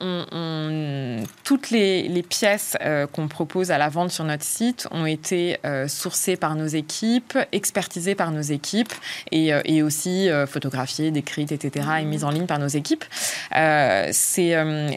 toutes 1.44 1.70
les, 1.70 2.24
pièces 2.28 2.76
euh, 2.82 3.06
qu'on 3.06 3.28
propose 3.28 3.70
à 3.70 3.78
la 3.78 3.88
vente 3.88 4.10
sur 4.10 4.24
notre 4.24 4.44
site 4.44 4.88
ont 4.90 5.06
été 5.06 5.58
euh, 5.64 5.88
sourcées 5.88 6.36
par 6.36 6.54
nos 6.54 6.66
équipes, 6.66 7.38
expertisées 7.52 8.14
par 8.14 8.30
nos 8.30 8.40
équipes 8.40 8.92
et, 9.30 9.52
euh, 9.52 9.84
aussi 9.84 10.28
photographiées, 10.46 11.10
décrites, 11.10 11.52
etc., 11.52 11.86
et 12.00 12.04
mises 12.04 12.24
en 12.24 12.30
ligne 12.30 12.46
par 12.46 12.58
nos 12.58 12.68
équipes. 12.68 13.04
les, 13.52 14.14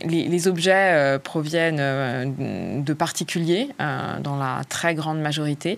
les, 0.06 0.48
objets 0.48 1.20
proviennent 1.24 2.84
de 2.84 2.94
particuliers, 2.94 3.70
dans 3.80 4.38
la 4.38 4.62
très 4.70 4.96
grande 4.96 5.20
majorité, 5.20 5.78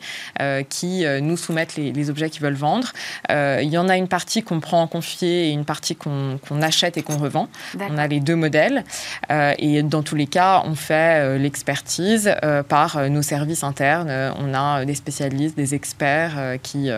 qui 0.69 1.05
nous 1.21 1.37
soumettent 1.37 1.75
les, 1.75 2.09
objets 2.09 2.29
qu'ils 2.29 2.43
veulent 2.43 2.53
vendre. 2.53 2.91
Il 3.29 3.69
y 3.69 3.77
en 3.77 3.89
a 3.89 3.97
une 3.97 4.07
partie 4.07 4.43
qu'on 4.43 4.59
prend 4.59 4.81
en 4.81 4.87
confier 4.87 5.49
et 5.49 5.51
une 5.51 5.65
partie 5.65 5.95
qu'on 5.95 6.61
achète 6.61 6.97
et 6.97 7.03
qu'on 7.03 7.17
revend. 7.17 7.49
On 7.79 7.97
a 7.97 8.07
les 8.07 8.19
deux 8.19 8.35
modèles. 8.39 8.83
Euh, 9.31 9.53
et 9.59 9.83
dans 9.83 10.01
tous 10.01 10.15
les 10.15 10.25
cas, 10.25 10.63
on 10.65 10.73
fait 10.75 11.21
euh, 11.21 11.37
l'expertise 11.37 12.33
euh, 12.43 12.63
par 12.63 13.09
nos 13.09 13.21
services 13.21 13.63
internes. 13.63 14.11
on 14.39 14.53
a 14.53 14.85
des 14.85 14.95
spécialistes, 14.95 15.55
des 15.55 15.75
experts 15.75 16.57
qui, 16.63 16.89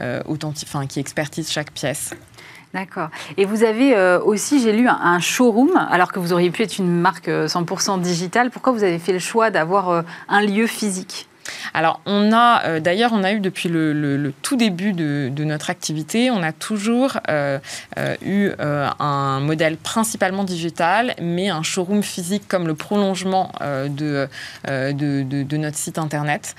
enfin, 0.00 0.86
qui 0.86 1.00
expertisent 1.00 1.50
chaque 1.50 1.72
pièce. 1.72 2.10
D'accord. 2.72 3.08
Et 3.36 3.44
vous 3.44 3.64
avez 3.64 3.96
aussi, 4.24 4.60
j'ai 4.60 4.72
lu, 4.72 4.86
un, 4.88 5.18
showroom, 5.18 5.76
alors 5.90 6.12
que 6.12 6.20
vous 6.20 6.32
auriez 6.32 6.50
pu 6.50 6.62
être 6.62 6.78
une 6.78 7.00
marque 7.00 7.28
100% 7.28 8.00
digitale. 8.00 8.50
Pourquoi 8.50 8.72
vous 8.72 8.84
avez 8.84 8.98
fait 8.98 9.12
le 9.12 9.18
choix 9.18 9.50
d'avoir 9.50 10.04
un 10.28 10.42
lieu 10.42 10.66
physique? 10.66 11.29
Alors, 11.74 12.00
on 12.06 12.32
a, 12.32 12.64
euh, 12.64 12.80
d'ailleurs, 12.80 13.12
on 13.12 13.24
a 13.24 13.32
eu 13.32 13.40
depuis 13.40 13.68
le, 13.68 14.32
tout 14.42 14.56
début 14.56 14.92
de, 14.92 15.44
notre 15.44 15.70
activité, 15.70 16.30
on 16.30 16.42
a 16.42 16.52
toujours 16.52 17.18
euh, 17.28 17.58
euh, 17.98 18.14
eu 18.22 18.50
un 18.60 19.40
modèle 19.40 19.76
principalement 19.76 20.44
digital, 20.44 21.14
mais 21.20 21.48
un 21.48 21.62
showroom 21.62 22.02
physique 22.02 22.46
comme 22.46 22.66
le 22.66 22.74
prolongement 22.74 23.52
de, 23.60 24.28
notre 25.56 25.76
site 25.76 25.98
internet. 25.98 26.54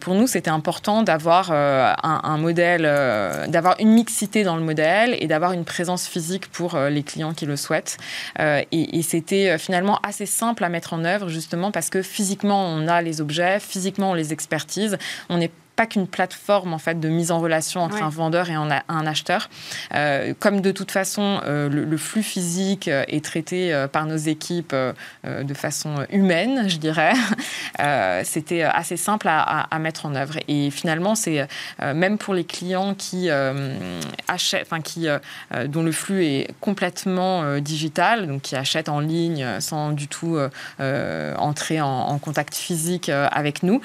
pour 0.00 0.14
nous, 0.14 0.26
c'était 0.26 0.50
important 0.50 1.02
d'avoir 1.02 1.50
un, 1.50 2.38
modèle, 2.38 2.82
d'avoir 3.48 3.76
une 3.80 3.90
mixité 3.90 4.44
dans 4.44 4.56
le 4.56 4.62
modèle 4.62 5.16
et 5.18 5.26
d'avoir 5.26 5.52
une 5.52 5.64
présence 5.64 6.06
physique 6.06 6.50
pour 6.50 6.78
les 6.78 7.02
clients 7.02 7.34
qui 7.34 7.46
le 7.46 7.56
souhaitent. 7.56 7.98
et, 8.38 8.66
et 8.70 9.02
c'était 9.02 9.58
finalement 9.58 9.98
assez 10.02 10.26
simple 10.26 10.64
à 10.64 10.68
mettre 10.68 10.92
en 10.94 11.04
œuvre, 11.04 11.28
justement 11.28 11.70
parce 11.70 11.90
que 11.90 12.02
physiquement, 12.02 12.66
on 12.66 12.88
a 12.88 13.02
les 13.02 13.20
objets, 13.20 13.58
physiquement, 13.60 14.11
les 14.14 14.32
expertises. 14.32 14.96
On 15.28 15.38
n'est 15.38 15.50
pas 15.76 15.86
qu'une 15.86 16.06
plateforme 16.06 16.74
en 16.74 16.78
fait 16.78 17.00
de 17.00 17.08
mise 17.08 17.30
en 17.30 17.40
relation 17.40 17.80
entre 17.80 18.02
un 18.02 18.08
vendeur 18.08 18.50
et 18.50 18.54
un, 18.54 19.06
acheteur. 19.06 19.48
Euh, 19.94 20.34
comme 20.38 20.60
de 20.60 20.70
toute 20.70 20.90
façon 20.90 21.40
euh, 21.44 21.68
le, 21.68 21.96
flux 21.96 22.22
physique 22.22 22.88
euh, 22.88 23.04
est 23.08 23.24
traité 23.24 23.86
par 23.92 24.06
nos 24.06 24.16
équipes 24.16 24.74
de 25.24 25.54
façon 25.54 26.06
humaine, 26.10 26.68
je 26.68 26.76
dirais, 26.76 27.12
c'était 28.24 28.62
assez 28.62 28.96
simple 28.96 29.28
à, 29.28 29.78
mettre 29.78 30.06
en 30.06 30.14
œuvre. 30.14 30.36
Et 30.48 30.70
finalement, 30.70 31.14
c'est 31.14 31.46
même 31.80 32.18
pour 32.18 32.34
les 32.34 32.44
clients 32.44 32.94
qui 32.94 33.30
achètent, 34.28 34.62
enfin 34.62 34.80
qui 34.80 35.06
dont 35.66 35.82
le 35.82 35.92
flux 35.92 36.24
est 36.24 36.48
complètement 36.60 37.58
digital, 37.58 38.26
donc 38.26 38.42
qui 38.42 38.56
achètent 38.56 38.88
en 38.88 39.00
ligne 39.00 39.46
sans 39.60 39.92
du 39.92 40.08
tout 40.08 40.38
entrer 40.78 41.80
en, 41.80 42.18
contact 42.18 42.54
physique 42.54 43.08
avec 43.08 43.62
nous, 43.62 43.80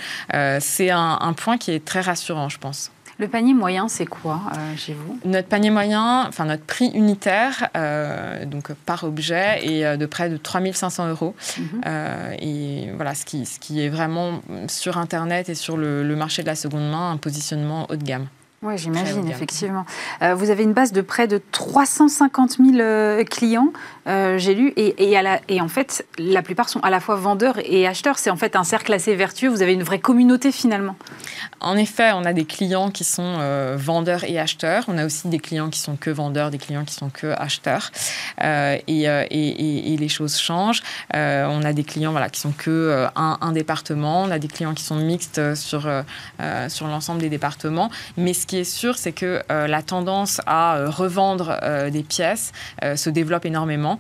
c'est 0.60 0.92
un, 0.92 1.18
un 1.22 1.34
point 1.34 1.58
qui 1.58 1.72
est 1.72 1.77
très 1.80 2.02
rassurant, 2.02 2.50
je 2.50 2.58
pense. 2.58 2.92
Le 3.20 3.28
panier 3.28 3.56
moyen, 3.56 3.88
c'est 3.88 4.06
quoi 4.06 4.42
euh, 4.54 4.76
chez 4.78 4.94
vous? 4.94 5.20
Notre 5.26 5.48
panier 5.48 5.72
moyen, 5.72 6.28
enfin 6.28 6.46
notre 6.46 6.64
prix 6.64 6.92
unitaire, 6.94 7.70
euh, 7.76 8.46
donc 8.46 8.72
par 8.86 9.04
objet, 9.06 9.66
est 9.66 9.86
euh, 9.86 9.98
de 9.98 10.06
près 10.06 10.30
de 10.30 10.38
3500 10.38 11.10
euros. 11.10 11.36
Mhm. 11.58 11.82
et 12.40 12.92
voilà, 12.96 13.16
ce 13.16 13.26
qui, 13.26 13.46
ce 13.46 13.60
qui 13.60 13.82
est 13.82 13.90
vraiment 13.90 14.42
sur 14.68 14.98
Internet 14.98 15.50
et 15.50 15.56
sur 15.56 15.78
le, 15.78 16.04
le 16.04 16.16
marché 16.16 16.44
de 16.44 16.48
la 16.48 16.56
seconde 16.56 16.90
main, 16.92 17.12
un 17.12 17.18
positionnement 17.18 17.88
haut 17.90 17.96
de 17.96 18.04
gamme. 18.04 18.28
Oui, 18.64 18.76
j'imagine, 18.76 19.30
effectivement. 19.30 19.86
Euh, 20.24 20.34
vous 20.34 20.50
avez 20.50 20.64
une 20.64 20.74
base 20.74 20.92
de 20.92 21.02
près 21.02 21.28
de 21.28 21.40
350 21.52 22.58
000 22.58 22.80
euh, 22.80 23.24
clients, 23.24 23.72
euh, 24.08 24.40
j'ai 24.40 24.56
lu, 24.56 24.74
et, 24.78 25.14
et, 25.14 25.22
et, 25.48 25.62
en 25.62 25.68
fait, 25.68 26.08
la 26.18 26.42
plupart 26.42 26.68
sont 26.68 26.80
à 26.80 26.90
la 26.90 27.00
fois 27.00 27.18
vendeurs 27.18 27.60
et 27.64 27.86
acheteurs. 27.86 28.18
C'est 28.18 28.32
en 28.32 28.36
fait 28.36 28.56
un 28.56 28.64
cercle 28.64 28.92
assez 28.94 29.16
vertueux. 29.16 29.50
Vous 29.50 29.62
avez 29.62 29.74
une 29.74 29.84
vraie 29.84 30.00
communauté 30.00 30.52
finalement. 30.52 30.96
En 31.60 31.78
effet, 31.78 32.12
on 32.16 32.26
a 32.26 32.34
des 32.34 32.46
clients 32.46 32.90
qui 32.90 33.04
sont 33.04 33.38
vendeurs 33.76 34.24
et 34.24 34.40
acheteurs. 34.40 34.86
On 34.88 34.98
a 34.98 35.06
aussi 35.06 35.28
des 35.28 35.40
clients 35.40 35.70
qui 35.70 35.80
sont 35.80 35.96
que 35.96 36.10
vendeurs, 36.10 36.50
des 36.50 36.58
clients 36.58 36.86
qui 36.86 36.94
sont 36.94 37.10
que 37.10 37.28
acheteurs. 37.38 37.92
Et, 38.42 39.04
et, 39.04 39.98
les 39.98 40.10
choses 40.10 40.38
changent. 40.38 40.82
on 41.14 41.64
a 41.64 41.74
des 41.74 41.84
clients 41.84 42.12
voilà, 42.12 42.30
qui 42.30 42.40
sont 42.40 42.52
que 42.52 43.08
un, 43.16 43.38
un, 43.42 43.52
département. 43.52 44.24
On 44.24 44.32
a 44.32 44.40
des 44.40 44.48
clients 44.48 44.74
qui 44.74 44.84
sont 44.84 44.96
mixtes 44.96 45.56
sur, 45.56 45.90
sur 46.70 46.88
l'ensemble 46.88 47.22
des 47.22 47.30
départements. 47.30 47.90
Mais 48.18 48.34
ce 48.34 48.48
qui 48.48 48.57
est 48.58 48.64
sûr, 48.64 48.98
c'est 48.98 49.12
que 49.12 49.42
euh, 49.52 49.68
la 49.68 49.82
tendance 49.82 50.42
à 50.46 50.78
euh, 50.78 50.90
revendre 50.90 51.58
euh, 51.64 51.90
des 51.90 52.04
pièces 52.04 52.52
se 52.96 53.10
développe 53.10 53.46
énormément. 53.46 53.98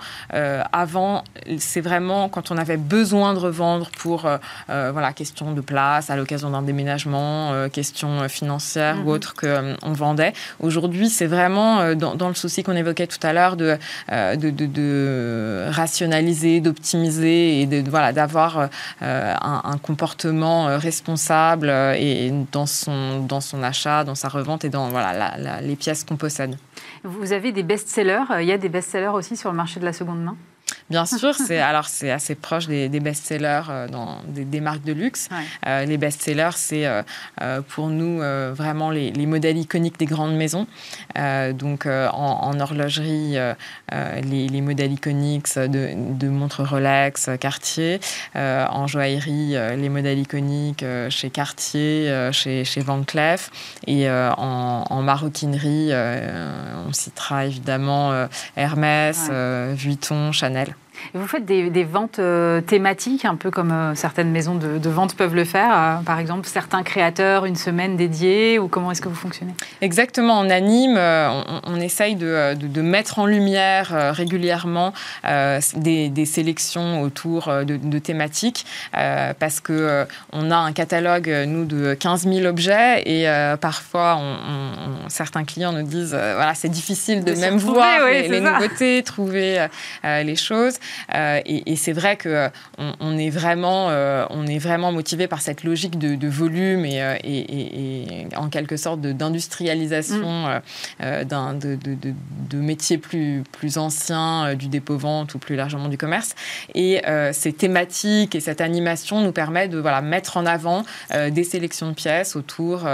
avant, 0.72 1.24
c'est 1.58 1.82
vraiment 1.82 2.30
quand 2.30 2.52
on 2.52 2.58
avait 2.58 2.78
besoin 2.78 3.34
de 3.34 3.40
revendre 3.40 3.90
pour 3.98 4.30
voilà 4.68 5.14
question 5.14 5.52
de 5.54 5.62
place, 5.62 6.10
à 6.10 6.16
l'occasion 6.16 6.50
d'un 6.50 6.62
déménagement, 6.62 7.68
question 7.70 8.28
financière 8.30 8.98
ou 9.00 9.02
mhm. 9.02 9.08
autre 9.08 9.34
qu'on 9.36 9.94
vendait. 9.94 10.34
Aujourd'hui, 10.60 11.10
c'est 11.10 11.26
vraiment 11.26 11.94
dans, 11.96 12.28
le 12.28 12.34
souci 12.34 12.64
qu'on 12.64 12.76
évoquait 12.76 13.08
tout 13.08 13.20
à 13.24 13.34
l'heure 13.34 13.56
de, 13.56 13.78
de, 14.10 14.50
de, 14.50 15.66
rationaliser, 15.70 16.60
d'optimiser 16.60 17.62
et 17.62 17.66
de, 17.66 17.90
voilà 17.90 18.14
d'avoir 18.14 18.70
un, 19.02 19.62
un, 19.64 19.78
comportement 19.78 20.78
responsable 20.78 21.70
et 21.70 22.32
dans 22.52 22.66
son 22.66 23.22
dans 23.22 23.42
son 23.42 23.64
achat, 23.64 24.04
dans 24.04 24.16
sa 24.16 24.30
revente 24.38 24.66
et 24.66 24.70
dans 24.70 24.90
voilà, 24.90 25.62
les 25.62 25.76
pièces 25.76 26.04
qu'on 26.04 26.18
possède. 26.18 26.58
Vous 27.04 27.34
avez 27.34 27.52
des 27.52 27.64
best-sellers. 27.64 28.32
Euh, 28.32 28.42
il 28.42 28.48
y 28.48 28.52
a 28.52 28.58
des 28.58 28.70
best-sellers 28.70 29.14
aussi 29.14 29.36
sur 29.36 29.52
le 29.52 29.58
marché 29.58 29.80
de 29.80 29.86
la 29.86 29.94
seconde 29.94 30.24
main? 30.24 30.36
Bien 30.90 31.06
sûr, 31.06 31.36
c'est 31.36 31.60
alors 31.60 31.88
c'est 31.88 32.12
assez 32.12 32.34
proche 32.34 32.68
des, 32.68 32.88
best-sellers 33.02 33.64
euh, 33.70 33.88
dans 33.90 34.20
des, 34.26 34.62
marques 34.62 34.84
de 34.84 34.94
luxe. 34.94 35.28
Euh, 35.66 35.84
les 35.84 35.98
best-sellers, 35.98 36.56
c'est 36.56 36.88
euh, 36.88 37.62
pour 37.68 37.88
nous 37.88 38.20
vraiment 38.54 38.90
les, 38.90 39.12
modèles 39.26 39.58
iconiques 39.58 40.00
des 40.00 40.06
grandes 40.06 40.36
maisons. 40.36 40.66
donc 41.54 41.86
en, 41.86 42.60
horlogerie, 42.60 43.38
les, 43.92 44.62
modèles 44.62 44.94
iconiques 44.94 45.58
de, 45.58 46.28
montres 46.30 46.64
Rolex, 46.64 47.30
Cartier. 47.40 48.00
en 48.36 48.88
joaillerie, 48.88 49.56
les 49.76 49.90
modèles 49.90 50.20
iconiques 50.20 50.86
chez 51.10 51.30
Cartier, 51.30 52.30
chez, 52.32 52.64
chez 52.64 52.82
Van 52.82 53.04
Cleef. 53.04 53.52
Et 53.88 54.10
en, 54.10 54.86
en, 54.90 55.02
maroquinerie, 55.02 55.92
on 56.88 56.94
citera 56.94 57.46
évidemment 57.46 58.28
Hermès, 58.56 59.30
Vuitton, 59.74 60.32
Chanel 60.32 60.57
tener 60.58 60.76
vous 61.14 61.28
faites 61.28 61.46
des, 61.46 61.84
ventes 61.84 62.20
euh, 62.20 62.62
thématiques, 62.62 63.26
un 63.26 63.36
peu 63.36 63.52
comme 63.52 63.72
euh, 63.72 63.96
certaines 63.96 64.32
maisons 64.32 64.56
de, 64.56 64.90
vente 64.90 65.16
peuvent 65.16 65.36
le 65.36 65.46
faire. 65.46 65.72
Euh, 65.74 65.96
par 66.04 66.20
exemple, 66.20 66.48
certains 66.48 66.84
créateurs, 66.84 67.46
une 67.46 67.56
semaine 67.56 67.98
dédiée, 67.98 68.60
ou 68.60 68.68
comment 68.68 68.92
est-ce 68.92 69.02
que 69.02 69.10
vous 69.10 69.16
fonctionnez? 69.16 69.54
Exactement, 69.82 70.40
on 70.40 70.50
anime, 70.50 70.98
on, 70.98 71.76
essaye 71.80 72.16
de, 72.16 72.82
mettre 72.82 73.20
en 73.20 73.26
lumière 73.26 74.14
régulièrement 74.16 74.94
des, 75.24 76.26
sélections 76.26 77.02
autour 77.02 77.52
de, 77.66 78.00
thématiques, 78.00 78.66
parce 78.92 79.60
que 79.60 80.06
on 80.34 80.52
a 80.52 80.58
un 80.58 80.72
catalogue, 80.72 81.30
nous, 81.48 81.66
de 81.66 81.94
15 81.94 82.28
000 82.28 82.46
objets, 82.46 83.04
et 83.06 83.28
parfois, 83.60 84.20
certains 85.08 85.44
clients 85.44 85.72
nous 85.72 85.84
disent, 85.84 86.12
voilà, 86.12 86.54
c'est 86.56 86.70
difficile 86.70 87.24
de, 87.24 87.34
même 87.34 87.58
voir 87.58 88.08
les, 88.10 88.40
nouveautés, 88.40 89.04
trouver 89.04 89.68
les 90.04 90.36
choses. 90.36 90.76
Euh, 91.16 91.42
et, 91.46 91.76
c'est 91.76 91.94
vrai 91.94 92.18
que 92.18 92.30
euh, 92.30 92.50
on, 93.00 93.18
est 93.18 93.30
vraiment, 93.30 93.90
euh, 93.90 94.26
on 94.30 94.46
est 94.48 94.58
vraiment 94.58 94.92
motivé 94.92 95.28
par 95.28 95.42
cette 95.42 95.64
logique 95.64 95.98
de, 95.98 96.28
volume 96.28 96.86
et, 96.86 97.00
et, 97.24 98.28
en 98.36 98.50
quelque 98.50 98.78
sorte 98.78 99.02
d'industrialisation 99.02 100.48
mm. 101.00 101.24
d'un 101.24 101.54
de, 101.54 101.78
de, 101.78 102.58
métiers 102.58 102.98
plus, 102.98 103.44
plus 103.52 103.78
anciens 103.78 104.56
du 104.56 104.68
dépôt-vente 104.68 105.36
ou 105.36 105.40
plus 105.40 105.56
largement 105.56 105.88
du 105.88 105.98
commerce. 105.98 106.36
Et 106.76 107.02
ces 107.32 107.54
thématiques 107.54 108.36
et 108.36 108.40
cette 108.40 108.62
animation 108.62 109.22
nous 109.22 109.32
permet 109.32 109.68
de 109.68 109.78
voilà, 109.78 110.02
mettre 110.02 110.38
en 110.38 110.46
avant 110.46 110.84
des 111.12 111.44
sélections 111.44 111.90
de 111.90 111.94
pièces 111.94 112.36
autour 112.36 112.88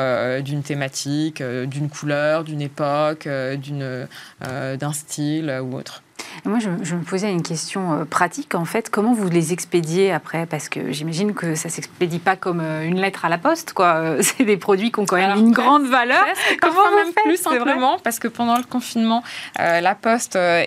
d'une 0.44 0.64
thématique, 0.64 1.42
d'une 1.42 1.90
couleur, 1.90 2.44
d'une 2.44 2.62
époque, 2.62 3.28
d'une, 3.28 4.08
d'un 4.42 4.94
style 4.94 5.60
ou 5.64 5.76
autre. 5.76 6.04
Moi, 6.46 6.60
je, 6.60 6.96
me 6.96 7.04
posais 7.04 7.32
une 7.32 7.42
question 7.42 7.94
euh, 7.94 8.06
pratique, 8.06 8.54
en 8.54 8.66
fait. 8.66 8.90
Comment 8.90 9.14
vous 9.14 9.30
les 9.30 9.54
expédiez 9.54 10.12
après? 10.12 10.46
Parce 10.46 10.68
que 10.68 10.92
j'imagine 10.92 11.34
que 11.34 11.56
ça 11.56 11.70
ne 11.70 11.74
s'expédie 11.74 12.20
pas 12.20 12.36
comme 12.36 12.60
euh, 12.60 12.84
une 12.84 13.00
lettre 13.00 13.24
à 13.24 13.30
la 13.30 13.38
poste, 13.38 13.72
quoi. 13.72 13.96
Euh, 13.96 14.18
c'est 14.22 14.44
des 14.44 14.58
produits 14.58 14.92
qui 14.92 15.00
ont 15.00 15.06
quand 15.06 15.16
même 15.16 15.38
une 15.38 15.54
grande 15.54 15.88
valeur. 15.88 16.26
Comment 16.62 16.92
même 16.96 17.14
plus 17.24 17.38
simplement 17.38 17.98
Parce 18.04 18.20
que 18.20 18.28
pendant 18.28 18.58
le 18.58 18.64
confinement, 18.64 19.24
la 19.58 19.96
poste 19.96 20.36
a, 20.36 20.66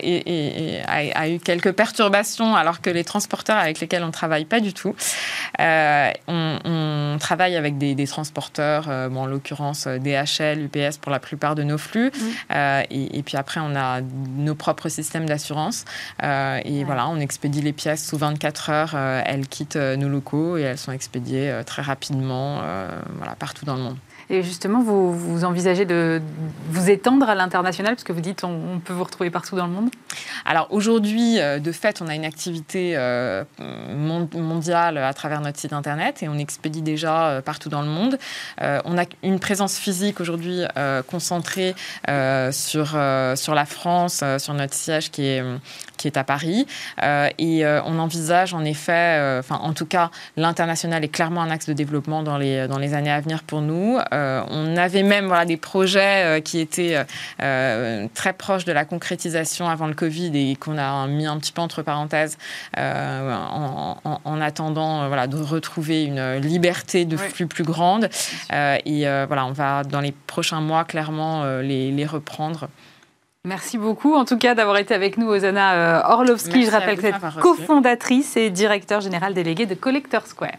eu 1.28 1.38
quelques 1.44 1.72
perturbations, 1.72 2.56
alors 2.56 2.80
que 2.80 2.88
les 2.88 3.04
transporteurs 3.04 3.56
avec 3.56 3.80
lesquels 3.80 4.02
on 4.02 4.08
ne 4.08 4.12
travaille 4.12 4.46
pas 4.46 4.60
du 4.60 4.72
tout, 4.72 4.94
on, 5.58 7.16
travaille 7.20 7.56
avec 7.56 7.76
des, 7.76 8.06
transporteurs, 8.06 8.88
en 8.88 9.26
l'occurrence 9.26 9.86
DHL, 9.86 10.64
UPS 10.64 10.98
pour 11.00 11.12
la 11.12 11.18
plupart 11.18 11.54
de 11.54 11.62
nos 11.62 11.78
flux. 11.78 12.10
Mmh. 12.10 12.54
Et, 12.90 13.18
et 13.18 13.22
puis 13.22 13.36
après, 13.36 13.60
on 13.60 13.74
a 13.76 14.00
nos 14.36 14.54
propres 14.54 14.88
systèmes 14.88 15.26
d'assurance 15.26 15.65
euh, 16.22 16.60
et 16.64 16.84
voilà, 16.84 17.08
on 17.08 17.16
expédie 17.16 17.62
les 17.62 17.72
pièces 17.72 18.06
sous 18.06 18.18
24 18.18 18.70
heures. 18.70 18.92
Euh, 18.94 19.22
elles 19.24 19.48
quittent 19.48 19.76
euh, 19.76 19.96
nos 19.96 20.08
locaux 20.08 20.56
et 20.56 20.62
elles 20.62 20.78
sont 20.78 20.92
expédiées 20.92 21.62
très 21.66 21.82
rapidement 21.82 22.60
voilà, 23.16 23.34
partout 23.38 23.64
dans 23.64 23.76
le 23.76 23.82
monde. 23.82 23.96
Et 24.28 24.42
justement, 24.42 24.82
vous, 24.82 25.44
envisagez 25.44 25.84
de 25.84 26.20
vous 26.68 26.90
étendre 26.90 27.28
à 27.28 27.34
l'international, 27.34 27.94
parce 27.94 28.02
que 28.02 28.12
vous 28.12 28.20
dites 28.20 28.42
on, 28.42 28.80
peut 28.84 28.92
vous 28.92 29.04
retrouver 29.04 29.30
partout 29.30 29.56
dans 29.56 29.66
le 29.66 29.72
monde? 29.72 29.90
Alors 30.44 30.66
aujourd'hui, 30.70 31.38
euh, 31.38 31.58
de 31.58 31.70
fait, 31.70 32.02
on 32.02 32.08
a 32.08 32.14
une 32.14 32.24
activité 32.24 32.94
euh, 32.96 33.44
mondiale 34.34 34.98
à 34.98 35.12
travers 35.14 35.40
notre 35.40 35.58
site 35.58 35.72
internet 35.72 36.22
et 36.22 36.28
on 36.28 36.38
expédie 36.38 36.82
déjà 36.82 37.28
euh, 37.28 37.40
partout 37.40 37.68
dans 37.68 37.82
le 37.82 37.88
monde. 37.88 38.18
on 38.60 38.98
a 38.98 39.04
une 39.22 39.38
présence 39.38 39.78
physique 39.78 40.20
aujourd'hui 40.20 40.62
concentrée 41.06 41.74
sur, 42.50 42.86
sur 43.36 43.54
la 43.54 43.66
France, 43.66 44.24
sur 44.38 44.54
notre 44.54 44.74
siège 44.74 45.10
qui 45.10 45.26
est, 45.26 45.42
qui 46.06 46.12
est 46.12 46.18
à 46.18 46.24
Paris. 46.24 46.66
et 47.02 47.66
on 47.84 47.98
envisage 47.98 48.54
en 48.54 48.64
effet, 48.64 49.38
enfin 49.38 49.56
en 49.56 49.72
tout 49.72 49.86
cas, 49.86 50.10
l'international 50.36 51.04
est 51.04 51.08
clairement 51.08 51.42
un 51.42 51.50
axe 51.50 51.66
de 51.66 51.72
développement 51.72 52.22
dans 52.22 52.38
les, 52.38 52.68
dans 52.68 52.78
les 52.78 52.94
années 52.94 53.10
à 53.10 53.20
venir 53.20 53.42
pour 53.42 53.60
nous. 53.60 53.98
on 54.12 54.76
avait 54.76 55.02
même 55.02 55.26
voilà, 55.26 55.44
des 55.44 55.56
projets 55.56 56.40
qui 56.44 56.60
étaient 56.60 57.04
très 57.38 58.32
proches 58.32 58.64
de 58.64 58.72
la 58.72 58.84
concrétisation 58.84 59.68
avant 59.68 59.86
le 59.86 59.94
Covid 59.94 60.30
et 60.34 60.56
qu'on 60.56 60.78
a 60.78 61.06
mis 61.08 61.26
un 61.26 61.38
petit 61.38 61.52
peu 61.52 61.62
entre 61.62 61.82
parenthèses 61.82 62.38
en, 62.76 64.40
attendant 64.40 65.08
voilà, 65.08 65.26
de 65.26 65.36
retrouver 65.36 66.04
une 66.04 66.36
liberté 66.36 67.04
de 67.04 67.16
flux 67.16 67.46
plus 67.46 67.64
grande. 67.64 68.08
et 68.52 69.04
voilà, 69.26 69.46
on 69.46 69.52
va 69.52 69.82
dans 69.82 70.00
les 70.00 70.12
prochains 70.12 70.60
mois 70.60 70.84
clairement 70.84 71.44
les, 71.60 71.90
les 71.90 72.06
reprendre. 72.06 72.68
Merci 73.46 73.78
beaucoup, 73.78 74.16
en 74.16 74.24
tout 74.24 74.38
cas, 74.38 74.56
d'avoir 74.56 74.76
été 74.76 74.92
avec 74.92 75.18
nous, 75.18 75.28
Ozana 75.28 75.74
euh, 75.74 76.12
Orlovski. 76.14 76.66
Je 76.66 76.70
rappelle 76.72 76.96
que 76.96 77.02
vous 77.02 77.06
êtes 77.06 77.40
cofondatrice 77.40 78.36
et 78.36 78.50
directeur 78.50 79.00
général 79.00 79.34
délégué 79.34 79.66
de 79.66 79.76
Collector 79.76 80.26
Square. 80.26 80.56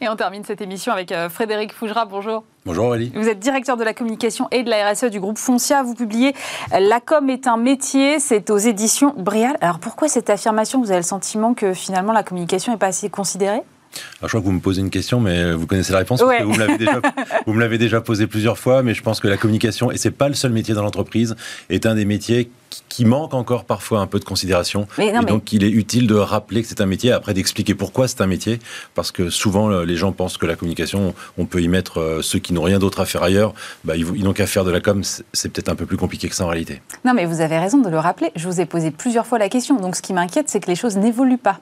Et 0.00 0.08
on 0.08 0.16
termine 0.16 0.42
cette 0.42 0.62
émission 0.62 0.90
avec 0.94 1.12
euh, 1.12 1.28
Frédéric 1.28 1.74
Fougera. 1.74 2.06
Bonjour. 2.06 2.44
Bonjour 2.64 2.86
Aurélie. 2.86 3.12
Vous 3.14 3.28
êtes 3.28 3.38
directeur 3.38 3.76
de 3.76 3.84
la 3.84 3.92
communication 3.92 4.48
et 4.50 4.62
de 4.62 4.70
la 4.70 4.90
RSE 4.90 5.10
du 5.10 5.20
groupe 5.20 5.36
Foncia. 5.36 5.82
Vous 5.82 5.94
publiez 5.94 6.34
La 6.70 7.00
com 7.00 7.28
est 7.28 7.46
un 7.46 7.58
métier, 7.58 8.18
c'est 8.20 8.48
aux 8.48 8.56
éditions 8.56 9.12
Brial. 9.18 9.58
Alors 9.60 9.80
pourquoi 9.80 10.08
cette 10.08 10.30
affirmation? 10.30 10.80
Vous 10.80 10.90
avez 10.90 11.00
le 11.00 11.04
sentiment 11.04 11.52
que 11.52 11.74
finalement 11.74 12.14
la 12.14 12.22
communication 12.22 12.72
n'est 12.72 12.78
pas 12.78 12.86
assez 12.86 13.10
considérée? 13.10 13.64
Alors, 14.20 14.28
je 14.28 14.28
crois 14.28 14.40
que 14.40 14.46
vous 14.46 14.52
me 14.52 14.60
posez 14.60 14.80
une 14.80 14.90
question, 14.90 15.20
mais 15.20 15.52
vous 15.52 15.66
connaissez 15.66 15.92
la 15.92 15.98
réponse 15.98 16.20
parce 16.20 16.38
que 16.38 16.44
vous 16.44 16.52
me 16.52 16.58
l'avez 16.58 16.78
déjà, 16.78 17.00
vous 17.46 17.52
me 17.52 17.60
l'avez 17.60 17.78
déjà 17.78 18.00
posé 18.00 18.26
plusieurs 18.26 18.58
fois. 18.58 18.82
Mais 18.82 18.94
je 18.94 19.02
pense 19.02 19.20
que 19.20 19.28
la 19.28 19.36
communication, 19.36 19.90
et 19.90 19.96
c'est 19.96 20.10
pas 20.10 20.28
le 20.28 20.34
seul 20.34 20.52
métier 20.52 20.74
dans 20.74 20.82
l'entreprise, 20.82 21.36
est 21.70 21.86
un 21.86 21.94
des 21.94 22.04
métiers 22.04 22.50
qui 22.88 23.04
manque 23.04 23.34
encore 23.34 23.64
parfois 23.64 24.00
un 24.00 24.06
peu 24.06 24.20
de 24.20 24.24
considération. 24.24 24.86
et 24.98 25.12
donc, 25.24 25.52
il 25.52 25.64
est 25.64 25.70
utile 25.70 26.06
de 26.06 26.14
rappeler 26.14 26.62
que 26.62 26.68
c'est 26.68 26.80
un 26.80 26.86
métier, 26.86 27.10
après 27.10 27.34
d'expliquer 27.34 27.74
pourquoi 27.74 28.06
c'est 28.06 28.20
un 28.20 28.26
métier, 28.26 28.60
parce 28.94 29.10
que 29.10 29.28
souvent, 29.28 29.68
les 29.80 29.96
gens 29.96 30.12
pensent 30.12 30.36
que 30.36 30.46
la 30.46 30.54
communication, 30.54 31.14
on 31.36 31.46
peut 31.46 31.62
y 31.62 31.68
mettre 31.68 31.98
euh, 31.98 32.22
ceux 32.22 32.38
qui 32.38 32.52
n'ont 32.52 32.62
rien 32.62 32.78
d'autre 32.78 33.00
à 33.00 33.06
faire 33.06 33.22
ailleurs. 33.22 33.54
Bah, 33.84 33.96
ils 33.96 34.22
n'ont 34.22 34.32
qu'à 34.32 34.46
faire 34.46 34.64
de 34.64 34.70
la 34.70 34.80
com, 34.80 35.02
c'est 35.32 35.48
peut-être 35.48 35.68
un 35.68 35.74
peu 35.74 35.86
plus 35.86 35.96
compliqué 35.96 36.28
que 36.28 36.34
ça 36.34 36.44
en 36.44 36.48
réalité. 36.48 36.80
Non, 37.04 37.14
mais 37.14 37.24
vous 37.26 37.40
avez 37.40 37.58
raison 37.58 37.78
de 37.78 37.88
le 37.88 37.98
rappeler. 37.98 38.30
Je 38.36 38.46
vous 38.46 38.60
ai 38.60 38.66
posé 38.66 38.90
plusieurs 38.90 39.26
fois 39.26 39.38
la 39.38 39.48
question. 39.48 39.76
Donc, 39.76 39.96
ce 39.96 40.02
qui 40.02 40.12
m'inquiète, 40.12 40.48
c'est 40.48 40.60
que 40.60 40.68
les 40.68 40.76
choses 40.76 40.96
n'évoluent 40.96 41.38
pas. 41.38 41.60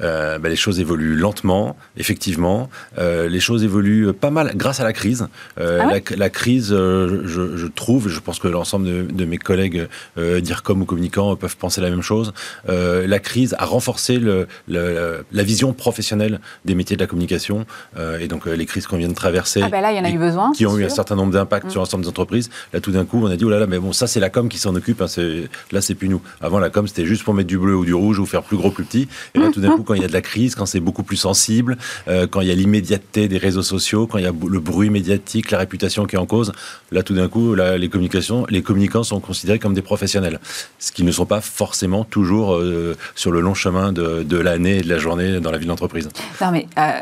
Euh, 0.00 0.38
bah, 0.38 0.48
les 0.48 0.56
choses 0.56 0.80
évoluent 0.80 1.16
lentement, 1.16 1.76
effectivement. 1.96 2.68
Euh, 2.98 3.28
les 3.28 3.40
choses 3.40 3.64
évoluent 3.64 4.12
pas 4.12 4.30
mal 4.30 4.52
grâce 4.56 4.80
à 4.80 4.84
la 4.84 4.92
crise. 4.92 5.28
Euh, 5.58 5.80
ah 5.82 5.98
la, 6.16 6.30
crise, 6.30 6.68
je, 6.70 7.56
je, 7.56 7.66
trouve, 7.66 8.08
je 8.08 8.20
pense 8.20 8.38
que 8.38 8.48
l'ensemble 8.48 8.86
de, 8.86 9.02
de, 9.02 9.24
mes 9.24 9.38
collègues 9.38 9.88
d'IRCOM 10.16 10.82
ou 10.82 10.84
communicants 10.84 11.36
peuvent 11.36 11.56
penser 11.56 11.80
la 11.80 11.90
même 11.90 12.02
chose. 12.02 12.32
la 12.68 13.18
crise 13.18 13.54
a 13.58 13.64
renforcé 13.64 14.18
le, 14.18 14.46
la 14.68 15.42
vision 15.42 15.72
professionnelle 15.72 16.40
des 16.64 16.74
métiers 16.74 16.96
de 16.96 17.02
la 17.02 17.06
communication. 17.06 17.66
et 18.20 18.28
donc 18.28 18.46
les 18.46 18.66
crises 18.66 18.86
qu'on 18.86 18.96
vient 18.96 19.08
de 19.08 19.14
traverser, 19.14 19.62
ah 19.62 19.68
bah 19.68 19.80
là, 19.80 19.92
il 19.92 19.98
y 19.98 20.00
en 20.00 20.04
a 20.04 20.10
eu 20.10 20.18
besoin, 20.18 20.52
qui 20.52 20.66
ont 20.66 20.76
eu 20.78 20.84
un 20.84 20.88
certain 20.88 21.16
nombre 21.16 21.32
d'impacts 21.32 21.70
sur 21.70 21.80
mm. 21.80 21.84
l'ensemble 21.84 22.04
des 22.04 22.08
entreprises. 22.08 22.50
Là, 22.72 22.80
tout 22.80 22.92
d'un 22.92 23.04
coup, 23.04 23.20
on 23.22 23.26
a 23.26 23.36
dit 23.36 23.44
oh 23.44 23.50
là 23.50 23.58
là, 23.58 23.66
mais 23.66 23.78
bon, 23.78 23.92
ça 23.92 24.06
c'est 24.06 24.20
la 24.20 24.30
com 24.30 24.48
qui 24.48 24.58
s'en 24.58 24.74
occupe. 24.74 25.02
Hein, 25.02 25.06
là, 25.70 25.80
c'est 25.80 25.94
plus 25.94 26.08
nous. 26.08 26.20
Avant, 26.40 26.58
la 26.58 26.70
com 26.70 26.86
c'était 26.86 27.06
juste 27.06 27.24
pour 27.24 27.34
mettre 27.34 27.48
du 27.48 27.58
bleu 27.58 27.76
ou 27.76 27.84
du 27.84 27.94
rouge 27.94 28.18
ou 28.18 28.26
faire 28.26 28.42
plus 28.42 28.56
gros, 28.56 28.70
plus 28.70 28.84
petit. 28.84 29.08
Et 29.34 29.38
là, 29.38 29.50
tout 29.52 29.60
d'un 29.60 29.70
coup 29.76 29.81
quand 29.82 29.94
il 29.94 30.02
y 30.02 30.04
a 30.04 30.08
de 30.08 30.12
la 30.12 30.20
crise, 30.20 30.54
quand 30.54 30.66
c'est 30.66 30.80
beaucoup 30.80 31.02
plus 31.02 31.16
sensible, 31.16 31.76
euh, 32.08 32.26
quand 32.26 32.40
il 32.40 32.48
y 32.48 32.50
a 32.50 32.54
l'immédiateté 32.54 33.28
des 33.28 33.38
réseaux 33.38 33.62
sociaux, 33.62 34.06
quand 34.06 34.18
il 34.18 34.24
y 34.24 34.26
a 34.26 34.32
le 34.32 34.60
bruit 34.60 34.90
médiatique, 34.90 35.50
la 35.50 35.58
réputation 35.58 36.06
qui 36.06 36.16
est 36.16 36.18
en 36.18 36.26
cause, 36.26 36.52
là 36.90 37.02
tout 37.02 37.14
d'un 37.14 37.28
coup, 37.28 37.54
les 37.54 37.88
communications, 37.88 38.46
les 38.48 38.62
communicants 38.62 39.02
sont 39.02 39.20
considérés 39.20 39.58
comme 39.58 39.74
des 39.74 39.82
professionnels, 39.82 40.40
ce 40.78 40.92
qui 40.92 41.04
ne 41.04 41.12
sont 41.12 41.26
pas 41.26 41.40
forcément 41.40 42.04
toujours 42.04 42.54
euh, 42.54 42.96
sur 43.14 43.30
le 43.30 43.40
long 43.40 43.54
chemin 43.54 43.92
de, 43.92 44.36
l'année 44.36 44.78
et 44.78 44.82
de 44.82 44.88
la 44.88 44.98
journée 44.98 45.40
dans 45.40 45.50
la 45.50 45.58
vie 45.58 45.66
d'entreprise. 45.66 46.08
Non 46.40 46.50
mais 46.50 46.66
euh, 46.78 46.92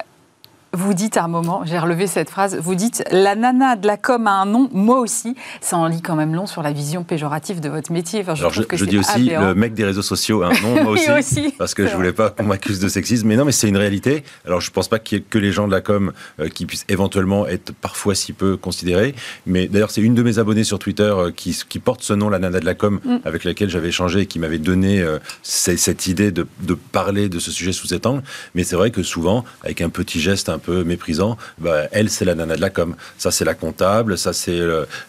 vous 0.73 0.95
dites 0.95 1.17
à 1.17 1.25
un 1.25 1.29
moment, 1.29 1.63
j'ai 1.65 1.79
relevé 1.79 2.07
cette 2.07 2.31
phrase, 2.31 2.57
vous 2.57 2.75
dites 2.75 3.03
la 3.11 3.35
nana 3.35 3.77
de 3.77 3.87
la 3.87 3.97
com 3.97 4.27
a 4.27 4.31
un 4.31 4.47
nom, 4.47 4.69
moi 4.73 5.01
aussi. 5.01 5.35
Ça 5.61 5.77
en 5.77 5.87
lit 5.89 6.01
quand 6.01 6.15
même 6.15 6.35
long 6.35 6.47
sur 6.47 6.63
la 6.63 6.73
vision 6.73 7.03
péjorative 7.03 7.61
de 7.61 7.69
votre 7.69 7.91
métier. 7.93 8.23
je 8.23 8.31
Alors 8.31 8.53
je, 8.53 8.85
dis 8.85 8.99
aussi, 8.99 9.31
le 9.31 9.55
mec 9.55 9.75
des 9.75 9.85
réseaux 9.85 10.03
sociaux 10.03 10.43
a 10.43 10.49
un 10.49 10.61
nom, 10.61 10.83
moi 10.85 10.93
aussi, 11.19 11.55
parce 11.59 11.75
que 11.75 11.87
je 11.87 11.95
voulais 11.97 12.13
pas 12.13 12.31
qu'on 12.31 12.45
m'accuse 12.45 12.79
de 12.79 12.89
sexisme. 12.89 13.27
Mais 13.27 13.37
non, 13.37 13.45
mais 13.45 13.53
c'est 13.53 13.69
une 13.69 13.77
réalité. 13.77 14.23
Alors 14.47 14.61
je 14.61 14.71
pense 14.71 14.89
pas 14.89 14.99
qu'il 14.99 15.19
y 15.19 15.21
ait 15.21 15.25
que 15.29 15.39
les 15.39 15.51
gens 15.51 15.67
de 15.67 15.73
la 15.73 15.81
com 15.81 16.13
euh, 16.39 16.49
qui 16.49 16.67
puissent 16.67 16.87
éventuellement 16.89 17.47
être 17.47 17.73
parfois 17.73 18.15
si 18.15 18.33
peu 18.33 18.57
considérés. 18.57 19.15
Mais 19.47 19.67
d'ailleurs, 19.67 19.91
c'est 19.91 20.03
une 20.03 20.15
de 20.15 20.23
mes 20.23 20.39
abonnées 20.39 20.65
sur 20.65 20.79
Twitter 20.79 21.03
euh, 21.03 21.33
qui, 21.33 21.59
qui, 21.69 21.81
porte 21.81 22.03
ce 22.03 22.13
nom, 22.13 22.29
la 22.29 22.39
nana 22.39 22.61
de 22.61 22.65
la 22.65 22.75
com, 22.75 23.01
mm. 23.05 23.17
avec 23.25 23.45
laquelle 23.45 23.71
j'avais 23.71 23.89
échangé 23.89 24.21
et 24.21 24.27
qui 24.27 24.39
m'avait 24.39 24.59
donné 24.59 25.01
euh, 25.01 25.19
cette 25.43 26.07
idée 26.07 26.31
de, 26.31 26.47
de, 26.61 26.75
parler 26.75 27.29
de 27.29 27.39
ce 27.39 27.51
sujet 27.51 27.73
sous 27.73 27.89
cet 27.89 28.07
angle. 28.07 28.23
Mais 28.55 28.63
c'est 28.63 28.77
vrai 28.77 28.91
que 28.91 29.03
souvent, 29.03 29.45
avec 29.65 29.81
un 29.81 29.89
petit 29.89 30.21
geste, 30.21 30.49
un 30.49 30.60
peu 30.61 30.85
méprisant, 30.85 31.37
bah, 31.59 31.89
elle, 31.91 32.11
c'est 32.11 32.25
la 32.25 32.35
nana 32.35 32.57
de 32.57 32.61
la 32.61 32.71
com. 32.71 32.95
Ça, 33.19 33.31
c'est 33.31 33.45
la 33.45 33.55
comptable, 33.55 34.17
ça, 34.17 34.33
c'est 34.33 34.61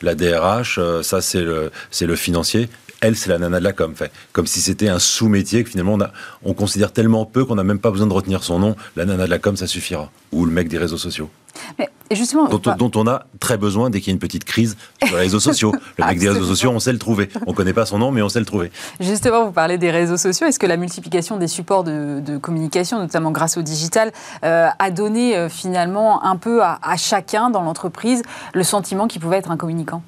la 0.01 0.15
DRH, 0.15 0.77
euh, 0.79 1.03
ça, 1.03 1.21
c'est 1.21 1.41
le, 1.41 1.71
le 2.01 2.15
financier 2.15 2.69
elle, 3.01 3.15
c'est 3.15 3.29
la 3.29 3.39
nana 3.39 3.59
de 3.59 3.63
la 3.63 3.73
com. 3.73 3.93
Fait. 3.95 4.11
Comme 4.31 4.47
si 4.47 4.61
c'était 4.61 4.87
un 4.87 4.99
sous-métier 4.99 5.63
que 5.63 5.69
finalement 5.69 5.95
on, 5.95 6.01
a, 6.01 6.11
on, 6.43 6.53
considère 6.53 6.93
tellement 6.93 7.25
peu 7.25 7.43
qu'on 7.45 7.55
n'a 7.55 7.63
même 7.63 7.79
pas 7.79 7.91
besoin 7.91 8.07
de 8.07 8.13
retenir 8.13 8.43
son 8.43 8.59
nom. 8.59 8.75
La 8.95 9.05
nana 9.05 9.25
de 9.25 9.29
la 9.29 9.39
com, 9.39 9.57
ça 9.57 9.67
suffira. 9.67 10.09
Ou 10.31 10.45
le 10.45 10.51
mec 10.51 10.69
des 10.69 10.77
réseaux 10.77 10.97
sociaux. 10.97 11.29
Mais 11.77 11.89
justement, 12.11 12.47
dont, 12.47 12.91
on 12.95 13.07
a 13.07 13.25
très 13.39 13.57
besoin 13.57 13.89
dès 13.89 13.99
qu'il 13.99 14.09
y 14.09 14.11
a 14.11 14.13
une 14.13 14.19
petite 14.19 14.45
crise 14.45 14.77
sur 15.03 15.15
les 15.15 15.23
réseaux 15.23 15.39
sociaux. 15.39 15.73
Le 15.97 16.05
mec 16.05 16.19
des 16.19 16.29
réseaux 16.29 16.45
sociaux, 16.45 16.71
on 16.71 16.79
sait 16.79 16.93
le 16.93 16.97
trouver. 16.97 17.29
On 17.45 17.51
ne 17.51 17.55
connaît 17.55 17.73
pas 17.73 17.85
son 17.85 17.99
nom, 17.99 18.11
mais 18.11 18.21
on 18.21 18.29
sait 18.29 18.39
le 18.39 18.45
trouver. 18.45 18.71
Justement, 18.99 19.45
vous 19.45 19.51
parlez 19.51 19.77
des 19.77 19.91
réseaux 19.91 20.17
sociaux. 20.17 20.47
Est-ce 20.47 20.59
que 20.59 20.65
la 20.65 20.77
multiplication 20.77 21.37
des 21.37 21.47
supports 21.47 21.83
de, 21.83 22.37
communication, 22.37 22.99
notamment 22.99 23.31
grâce 23.31 23.57
au 23.57 23.61
digital, 23.61 24.11
euh, 24.43 24.67
a 24.77 24.91
donné 24.91 25.35
euh, 25.35 25.49
finalement 25.49 26.23
un 26.23 26.37
peu 26.37 26.63
à, 26.63 26.79
à 26.81 26.97
chacun 26.97 27.49
dans 27.49 27.61
l'entreprise 27.61 28.21
le 28.53 28.63
sentiment 28.63 29.07
qu'il 29.07 29.21
pouvait 29.21 29.37
être 29.37 29.51
un 29.51 29.57
communicant? 29.57 30.01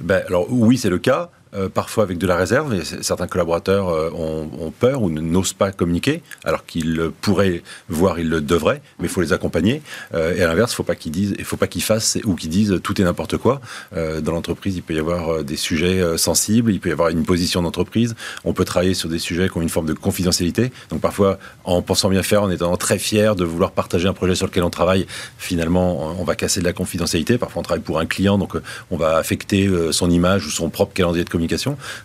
Ben, 0.00 0.22
alors 0.26 0.46
oui, 0.50 0.78
c'est 0.78 0.90
le 0.90 0.98
cas. 0.98 1.30
Euh, 1.54 1.68
parfois 1.68 2.04
avec 2.04 2.16
de 2.16 2.26
la 2.26 2.36
réserve. 2.36 2.72
Et 2.72 2.82
certains 3.02 3.26
collaborateurs 3.26 3.90
euh, 3.90 4.10
ont, 4.10 4.70
peur 4.70 5.02
ou 5.02 5.10
n'osent 5.10 5.52
pas 5.52 5.70
communiquer, 5.70 6.22
alors 6.44 6.64
qu'ils 6.64 7.10
pourraient, 7.20 7.62
voire 7.90 8.18
ils 8.18 8.28
le 8.28 8.40
devraient, 8.40 8.80
mais 8.98 9.06
il 9.06 9.10
faut 9.10 9.20
les 9.20 9.34
accompagner. 9.34 9.82
Euh, 10.14 10.34
et 10.34 10.42
à 10.42 10.46
l'inverse, 10.46 10.72
il 10.72 10.76
faut 10.76 10.82
pas 10.82 10.94
qu'ils 10.94 11.12
disent, 11.12 11.34
faut 11.44 11.58
pas 11.58 11.66
qu'ils 11.66 11.82
fassent 11.82 12.16
ou 12.24 12.36
qu'ils 12.36 12.48
disent 12.48 12.80
tout 12.82 12.98
est 13.00 13.04
n'importe 13.04 13.36
quoi. 13.36 13.60
dans 13.94 14.32
l'entreprise, 14.32 14.76
il 14.76 14.82
peut 14.82 14.94
y 14.94 14.98
avoir 14.98 15.44
des 15.44 15.56
sujets 15.56 16.16
sensibles, 16.16 16.72
il 16.72 16.80
peut 16.80 16.88
y 16.88 16.92
avoir 16.92 17.10
une 17.10 17.24
position 17.24 17.60
d'entreprise. 17.60 18.14
On 18.44 18.54
peut 18.54 18.64
travailler 18.64 18.94
sur 18.94 19.10
des 19.10 19.18
sujets 19.18 19.48
qui 19.50 19.58
ont 19.58 19.62
une 19.62 19.68
forme 19.68 19.86
de 19.86 19.92
confidentialité. 19.92 20.72
Donc 20.88 21.00
parfois, 21.00 21.38
en 21.64 21.82
pensant 21.82 22.08
bien 22.08 22.22
faire, 22.22 22.42
en 22.42 22.50
étant 22.50 22.74
très 22.76 22.98
fier 22.98 23.36
de 23.36 23.44
vouloir 23.44 23.72
partager 23.72 24.08
un 24.08 24.14
projet 24.14 24.34
sur 24.34 24.46
lequel 24.46 24.62
on 24.62 24.70
travaille, 24.70 25.06
finalement, 25.36 26.16
on 26.18 26.24
va 26.24 26.34
casser 26.34 26.60
de 26.60 26.64
la 26.64 26.72
confidentialité. 26.72 27.36
Parfois, 27.36 27.60
on 27.60 27.62
travaille 27.62 27.84
pour 27.84 27.98
un 27.98 28.06
client, 28.06 28.38
donc 28.38 28.54
on 28.90 28.96
va 28.96 29.16
affecter 29.16 29.70
son 29.90 30.10
image 30.10 30.46
ou 30.46 30.50
son 30.50 30.70
propre 30.70 30.94
calendrier 30.94 31.24
de 31.24 31.30
communication 31.30 31.41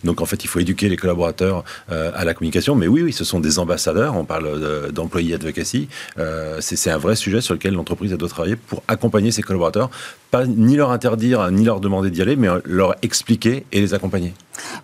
donc 0.03 0.21
en 0.21 0.25
fait, 0.25 0.43
il 0.43 0.47
faut 0.47 0.59
éduquer 0.59 0.89
les 0.89 0.97
collaborateurs 0.97 1.63
euh, 1.91 2.11
à 2.15 2.25
la 2.25 2.33
communication. 2.33 2.75
Mais 2.75 2.87
oui, 2.87 3.01
oui, 3.01 3.13
ce 3.13 3.23
sont 3.23 3.39
des 3.39 3.59
ambassadeurs. 3.59 4.15
On 4.15 4.25
parle 4.25 4.91
d'employés 4.91 5.35
advocacy. 5.35 5.87
Euh, 6.17 6.57
c'est 6.61 6.91
un 6.91 6.97
vrai 6.97 7.15
sujet 7.15 7.41
sur 7.41 7.53
lequel 7.53 7.73
l'entreprise 7.73 8.11
doit 8.11 8.29
travailler 8.29 8.55
pour 8.55 8.83
accompagner 8.87 9.31
ses 9.31 9.41
collaborateurs, 9.41 9.89
pas 10.31 10.45
ni 10.45 10.75
leur 10.75 10.91
interdire 10.91 11.51
ni 11.51 11.63
leur 11.63 11.79
demander 11.79 12.09
d'y 12.09 12.21
aller, 12.21 12.35
mais 12.35 12.47
leur 12.65 12.95
expliquer 13.01 13.65
et 13.71 13.79
les 13.79 13.93
accompagner. 13.93 14.33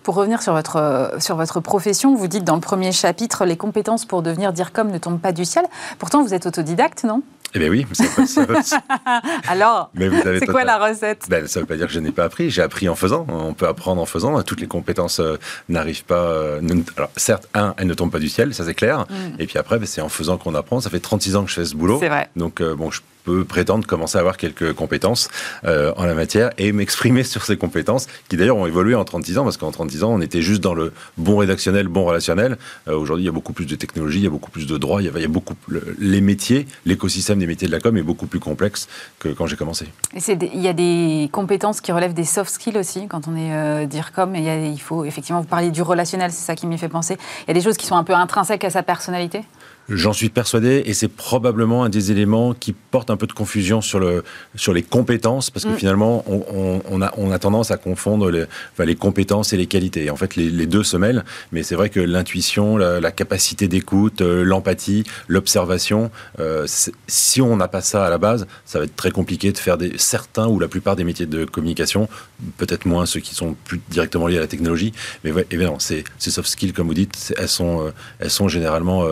Pour 0.02 0.14
revenir 0.14 0.42
sur 0.42 0.52
votre, 0.52 1.14
sur 1.18 1.36
votre 1.36 1.60
profession, 1.60 2.14
vous 2.14 2.28
dites 2.28 2.44
dans 2.44 2.54
le 2.54 2.60
premier 2.60 2.92
chapitre, 2.92 3.44
les 3.44 3.56
compétences 3.56 4.04
pour 4.04 4.22
devenir 4.22 4.52
DIRCOM 4.52 4.90
ne 4.90 4.98
tombent 4.98 5.20
pas 5.20 5.32
du 5.32 5.44
ciel. 5.44 5.64
Pourtant, 5.98 6.22
vous 6.22 6.34
êtes 6.34 6.46
autodidacte, 6.46 7.04
non? 7.04 7.22
Eh 7.54 7.58
bien 7.60 7.68
oui, 7.68 7.86
ça 7.92 8.04
peut, 8.14 8.24
Alors, 9.48 9.90
c'est 9.96 10.46
quoi 10.46 10.64
la 10.64 10.78
recette 10.78 11.26
ben, 11.28 11.46
Ça 11.46 11.60
ne 11.60 11.62
veut 11.62 11.68
pas 11.68 11.76
dire 11.76 11.86
que 11.86 11.92
je 11.92 12.00
n'ai 12.00 12.10
pas 12.10 12.24
appris, 12.24 12.50
j'ai 12.50 12.62
appris 12.62 12.88
en 12.88 12.96
faisant. 12.96 13.26
On 13.28 13.54
peut 13.54 13.68
apprendre 13.68 14.02
en 14.02 14.06
faisant. 14.06 14.42
Toutes 14.42 14.60
les 14.60 14.66
compétences 14.66 15.20
euh, 15.20 15.36
n'arrivent 15.68 16.04
pas... 16.04 16.22
Euh, 16.22 16.60
alors 16.96 17.10
certes, 17.16 17.48
un, 17.54 17.74
elles 17.78 17.86
ne 17.86 17.94
tombent 17.94 18.10
pas 18.10 18.18
du 18.18 18.28
ciel, 18.28 18.52
ça 18.54 18.64
c'est 18.64 18.74
clair. 18.74 19.06
Mm. 19.08 19.40
Et 19.40 19.46
puis 19.46 19.58
après, 19.58 19.78
ben, 19.78 19.86
c'est 19.86 20.00
en 20.00 20.08
faisant 20.08 20.36
qu'on 20.36 20.54
apprend. 20.54 20.80
Ça 20.80 20.90
fait 20.90 21.00
36 21.00 21.36
ans 21.36 21.44
que 21.44 21.50
je 21.50 21.54
fais 21.54 21.64
ce 21.64 21.76
boulot. 21.76 21.98
C'est 22.00 22.08
vrai. 22.08 22.28
Donc 22.34 22.60
euh, 22.60 22.74
bon, 22.74 22.90
je 22.90 23.00
peux 23.24 23.44
prétendre 23.44 23.86
commencer 23.86 24.18
à 24.18 24.20
avoir 24.20 24.36
quelques 24.36 24.72
compétences 24.74 25.28
euh, 25.64 25.92
en 25.96 26.04
la 26.04 26.14
matière 26.14 26.50
et 26.58 26.72
m'exprimer 26.72 27.24
sur 27.24 27.44
ces 27.44 27.56
compétences 27.56 28.06
qui 28.28 28.36
d'ailleurs 28.36 28.56
ont 28.56 28.66
évolué 28.66 28.94
en 28.94 29.04
36 29.04 29.38
ans 29.38 29.44
parce 29.44 29.56
qu'en 29.56 29.72
36 29.72 30.04
ans 30.04 30.12
on 30.12 30.20
était 30.20 30.42
juste 30.42 30.62
dans 30.62 30.74
le 30.74 30.92
bon 31.18 31.38
rédactionnel, 31.38 31.88
bon 31.88 32.04
relationnel. 32.04 32.58
Euh, 32.88 32.96
aujourd'hui 32.96 33.24
il 33.24 33.26
y 33.26 33.30
a 33.30 33.32
beaucoup 33.32 33.52
plus 33.52 33.66
de 33.66 33.74
technologie, 33.74 34.18
il 34.18 34.24
y 34.24 34.26
a 34.26 34.30
beaucoup 34.30 34.50
plus 34.50 34.66
de 34.66 34.78
droits, 34.78 35.02
il 35.02 35.06
y 35.06 35.24
a, 35.24 35.28
beaucoup 35.28 35.54
les 35.98 36.20
métiers, 36.20 36.66
l'écosystème 36.84 37.38
des 37.38 37.46
métiers 37.46 37.66
de 37.66 37.72
la 37.72 37.80
com 37.80 37.96
est 37.96 38.02
beaucoup 38.02 38.26
plus 38.26 38.40
complexe 38.40 38.88
que 39.18 39.28
quand 39.28 39.46
j'ai 39.46 39.56
commencé. 39.56 39.86
Il 40.14 40.60
y 40.60 40.68
a 40.68 40.72
des 40.72 41.28
compétences 41.32 41.80
qui 41.80 41.92
relèvent 41.92 42.14
des 42.14 42.24
soft 42.24 42.50
skills 42.50 42.78
aussi 42.78 43.06
quand 43.08 43.26
on 43.28 43.36
est 43.36 43.52
euh, 43.52 43.86
DIRCOM 43.86 44.34
et 44.36 44.68
il, 44.68 44.80
faut 44.80 45.04
effectivement 45.04 45.40
vous 45.40 45.46
parler 45.46 45.70
du 45.70 45.82
relationnel, 45.82 46.30
c'est 46.30 46.44
ça 46.44 46.54
qui 46.54 46.66
m'y 46.66 46.78
fait 46.78 46.88
penser. 46.88 47.16
Il 47.42 47.48
y 47.48 47.50
a 47.52 47.54
des 47.54 47.62
choses 47.62 47.76
qui 47.76 47.86
sont 47.86 47.96
un 47.96 48.04
peu 48.04 48.14
intrinsèques 48.14 48.64
à 48.64 48.70
sa 48.70 48.82
personnalité? 48.82 49.42
J'en 49.88 50.14
suis 50.14 50.30
persuadé 50.30 50.82
et 50.86 50.94
c'est 50.94 51.08
probablement 51.08 51.84
un 51.84 51.90
des 51.90 52.10
éléments 52.10 52.54
qui 52.54 52.72
porte 52.72 53.10
un 53.10 53.18
peu 53.18 53.26
de 53.26 53.32
confusion 53.32 53.82
sur, 53.82 54.00
le, 54.00 54.24
sur 54.54 54.72
les 54.72 54.82
compétences 54.82 55.50
parce 55.50 55.66
que 55.66 55.70
mm. 55.70 55.76
finalement 55.76 56.24
on, 56.26 56.80
on, 56.88 57.02
a, 57.02 57.12
on 57.18 57.30
a 57.30 57.38
tendance 57.38 57.70
à 57.70 57.76
confondre 57.76 58.30
les, 58.30 58.44
les 58.78 58.96
compétences 58.96 59.52
et 59.52 59.58
les 59.58 59.66
qualités. 59.66 60.08
En 60.08 60.16
fait, 60.16 60.36
les, 60.36 60.48
les 60.48 60.66
deux 60.66 60.84
se 60.84 60.96
mêlent, 60.96 61.24
mais 61.52 61.62
c'est 61.62 61.74
vrai 61.74 61.90
que 61.90 62.00
l'intuition, 62.00 62.76
la, 62.78 63.12
capacité 63.12 63.68
d'écoute, 63.68 64.22
euh, 64.22 64.42
l'empathie, 64.42 65.04
l'observation, 65.28 66.10
euh, 66.40 66.66
si 67.06 67.40
on 67.42 67.56
n'a 67.56 67.68
pas 67.68 67.80
ça 67.80 68.06
à 68.06 68.10
la 68.10 68.18
base, 68.18 68.46
ça 68.64 68.78
va 68.78 68.86
être 68.86 68.96
très 68.96 69.10
compliqué 69.10 69.52
de 69.52 69.58
faire 69.58 69.76
des, 69.76 69.92
certains 69.98 70.48
ou 70.48 70.58
la 70.58 70.68
plupart 70.68 70.96
des 70.96 71.04
métiers 71.04 71.26
de 71.26 71.44
communication, 71.44 72.08
peut-être 72.56 72.86
moins 72.86 73.06
ceux 73.06 73.20
qui 73.20 73.34
sont 73.34 73.54
plus 73.64 73.80
directement 73.90 74.26
liés 74.26 74.38
à 74.38 74.40
la 74.40 74.46
technologie, 74.46 74.92
mais 75.22 75.30
ouais, 75.30 75.46
évidemment, 75.50 75.78
ces, 75.78 76.04
ces 76.18 76.30
soft 76.30 76.48
skills, 76.48 76.72
comme 76.72 76.86
vous 76.86 76.94
dites, 76.94 77.34
elles 77.38 77.48
sont, 77.48 77.86
euh, 77.86 77.90
elles 78.18 78.30
sont 78.30 78.48
généralement 78.48 79.04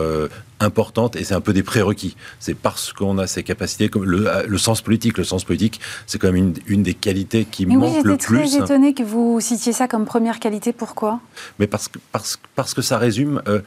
importante 0.59 1.15
et 1.15 1.23
c'est 1.23 1.33
un 1.33 1.41
peu 1.41 1.53
des 1.53 1.63
prérequis. 1.63 2.15
C'est 2.39 2.53
parce 2.53 2.93
qu'on 2.93 3.17
a 3.17 3.27
ces 3.27 3.43
capacités, 3.43 3.89
comme 3.89 4.05
le, 4.05 4.29
le, 4.47 4.57
sens 4.57 4.81
politique. 4.81 5.17
Le 5.17 5.23
sens 5.23 5.43
politique, 5.43 5.79
c'est 6.07 6.19
quand 6.19 6.27
même 6.31 6.35
une, 6.35 6.53
une, 6.67 6.83
des 6.83 6.93
qualités 6.93 7.45
qui 7.45 7.65
Mais 7.65 7.75
manque 7.75 8.03
le 8.03 8.17
plus. 8.17 8.37
très 8.37 8.55
étonné 8.57 8.93
que 8.93 9.03
vous 9.03 9.39
citiez 9.39 9.73
ça 9.73 9.87
comme 9.87 10.05
première 10.05 10.39
qualité. 10.39 10.73
Pourquoi? 10.73 11.19
Mais 11.59 11.67
parce 11.67 11.87
que, 11.87 11.99
parce, 12.11 12.39
parce 12.55 12.73
que 12.73 12.81
ça 12.81 12.97
résume 12.97 13.41
euh, 13.47 13.61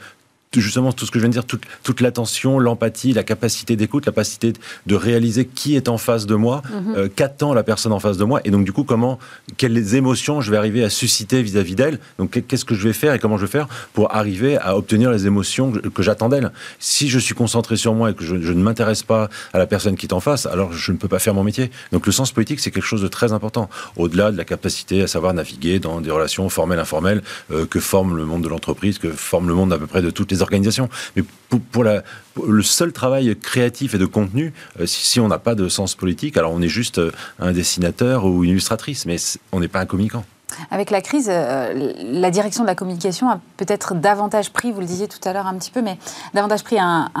justement 0.55 0.91
tout 0.93 1.05
ce 1.05 1.11
que 1.11 1.19
je 1.19 1.23
viens 1.23 1.29
de 1.29 1.33
dire, 1.33 1.45
toute, 1.45 1.63
toute 1.83 2.01
l'attention, 2.01 2.59
l'empathie, 2.59 3.13
la 3.13 3.23
capacité 3.23 3.75
d'écoute, 3.75 4.05
la 4.05 4.11
capacité 4.11 4.53
de 4.85 4.95
réaliser 4.95 5.45
qui 5.45 5.75
est 5.75 5.89
en 5.89 5.97
face 5.97 6.25
de 6.25 6.35
moi, 6.35 6.61
mhm. 6.71 6.95
euh, 6.95 7.07
qu'attend 7.13 7.53
la 7.53 7.63
personne 7.63 7.91
en 7.91 7.99
face 7.99 8.17
de 8.17 8.23
moi, 8.23 8.41
et 8.45 8.51
donc 8.51 8.63
du 8.63 8.71
coup 8.71 8.83
comment, 8.83 9.19
quelles 9.57 9.95
émotions 9.95 10.41
je 10.41 10.51
vais 10.51 10.57
arriver 10.57 10.83
à 10.83 10.89
susciter 10.89 11.41
vis-à-vis 11.41 11.75
d'elle. 11.75 11.99
Donc 12.17 12.41
qu'est-ce 12.47 12.65
que 12.65 12.75
je 12.75 12.87
vais 12.87 12.93
faire 12.93 13.13
et 13.13 13.19
comment 13.19 13.37
je 13.37 13.45
vais 13.45 13.51
faire 13.51 13.67
pour 13.93 14.13
arriver 14.15 14.57
à 14.57 14.77
obtenir 14.77 15.11
les 15.11 15.27
émotions 15.27 15.71
que, 15.71 16.03
j'attends 16.03 16.29
d'elle. 16.29 16.51
Si 16.79 17.09
je 17.09 17.19
suis 17.19 17.35
concentré 17.35 17.75
sur 17.75 17.93
moi 17.93 18.11
et 18.11 18.13
que 18.13 18.23
je, 18.23 18.35
ne 18.35 18.63
m'intéresse 18.63 19.03
pas 19.03 19.29
à 19.53 19.57
la 19.57 19.67
personne 19.67 19.95
qui 19.95 20.05
est 20.05 20.13
en 20.13 20.19
face, 20.19 20.45
alors 20.45 20.73
je 20.73 20.91
ne 20.91 20.97
peux 20.97 21.07
pas 21.07 21.19
faire 21.19 21.33
mon 21.33 21.43
métier. 21.43 21.71
Donc 21.91 22.05
le 22.05 22.11
sens 22.11 22.31
politique, 22.31 22.59
c'est 22.59 22.71
quelque 22.71 22.85
chose 22.85 23.01
de 23.01 23.07
très 23.07 23.33
important, 23.33 23.69
au-delà 23.95 24.31
de 24.31 24.37
la 24.37 24.45
capacité 24.45 25.01
à 25.01 25.07
savoir 25.07 25.33
naviguer 25.33 25.79
dans 25.79 26.01
des 26.01 26.11
relations 26.11 26.47
formelles, 26.49 26.79
informelles, 26.79 27.21
euh, 27.51 27.65
que 27.65 27.79
forme 27.79 28.15
le 28.15 28.25
monde 28.25 28.43
de 28.43 28.49
l'entreprise, 28.49 28.97
que 28.97 29.11
forme 29.11 29.47
le 29.47 29.53
monde 29.53 29.73
à 29.73 29.77
peu 29.77 29.87
près 29.87 30.01
de 30.01 30.09
toutes 30.09 30.31
les 30.31 30.36
organisation. 30.41 30.89
Mais 31.15 31.23
pour, 31.71 31.83
le 31.83 32.61
seul 32.61 32.91
travail 32.91 33.35
créatif 33.37 33.95
et 33.95 33.97
de 33.97 34.05
contenu, 34.05 34.53
euh, 34.79 34.85
si, 34.85 35.19
on 35.19 35.27
n'a 35.27 35.39
pas 35.39 35.55
de 35.55 35.69
sens 35.69 35.95
politique, 35.95 36.37
alors 36.37 36.51
on 36.53 36.61
est 36.61 36.67
juste 36.67 36.99
euh, 36.99 37.11
un 37.39 37.51
dessinateur 37.51 38.25
ou 38.25 38.43
une 38.43 38.51
illustratrice, 38.51 39.05
mais 39.05 39.17
on 39.51 39.59
n'est 39.59 39.67
pas 39.67 39.79
un 39.79 39.85
communicant. 39.85 40.23
Avec 40.71 40.91
la 40.91 41.01
crise, 41.01 41.27
euh, 41.29 41.93
la 42.03 42.31
direction 42.31 42.63
de 42.63 42.67
la 42.67 42.75
communication 42.75 43.29
a 43.29 43.39
peut-être 43.57 43.95
davantage 43.95 44.51
pris, 44.51 44.71
vous 44.71 44.79
le 44.79 44.85
disiez 44.85 45.07
tout 45.07 45.19
à 45.27 45.33
l'heure 45.33 45.45
un 45.45 45.55
petit 45.55 45.71
peu, 45.71 45.81
mais 45.81 45.97
davantage 46.33 46.63
pris 46.63 46.77
un 46.79 47.11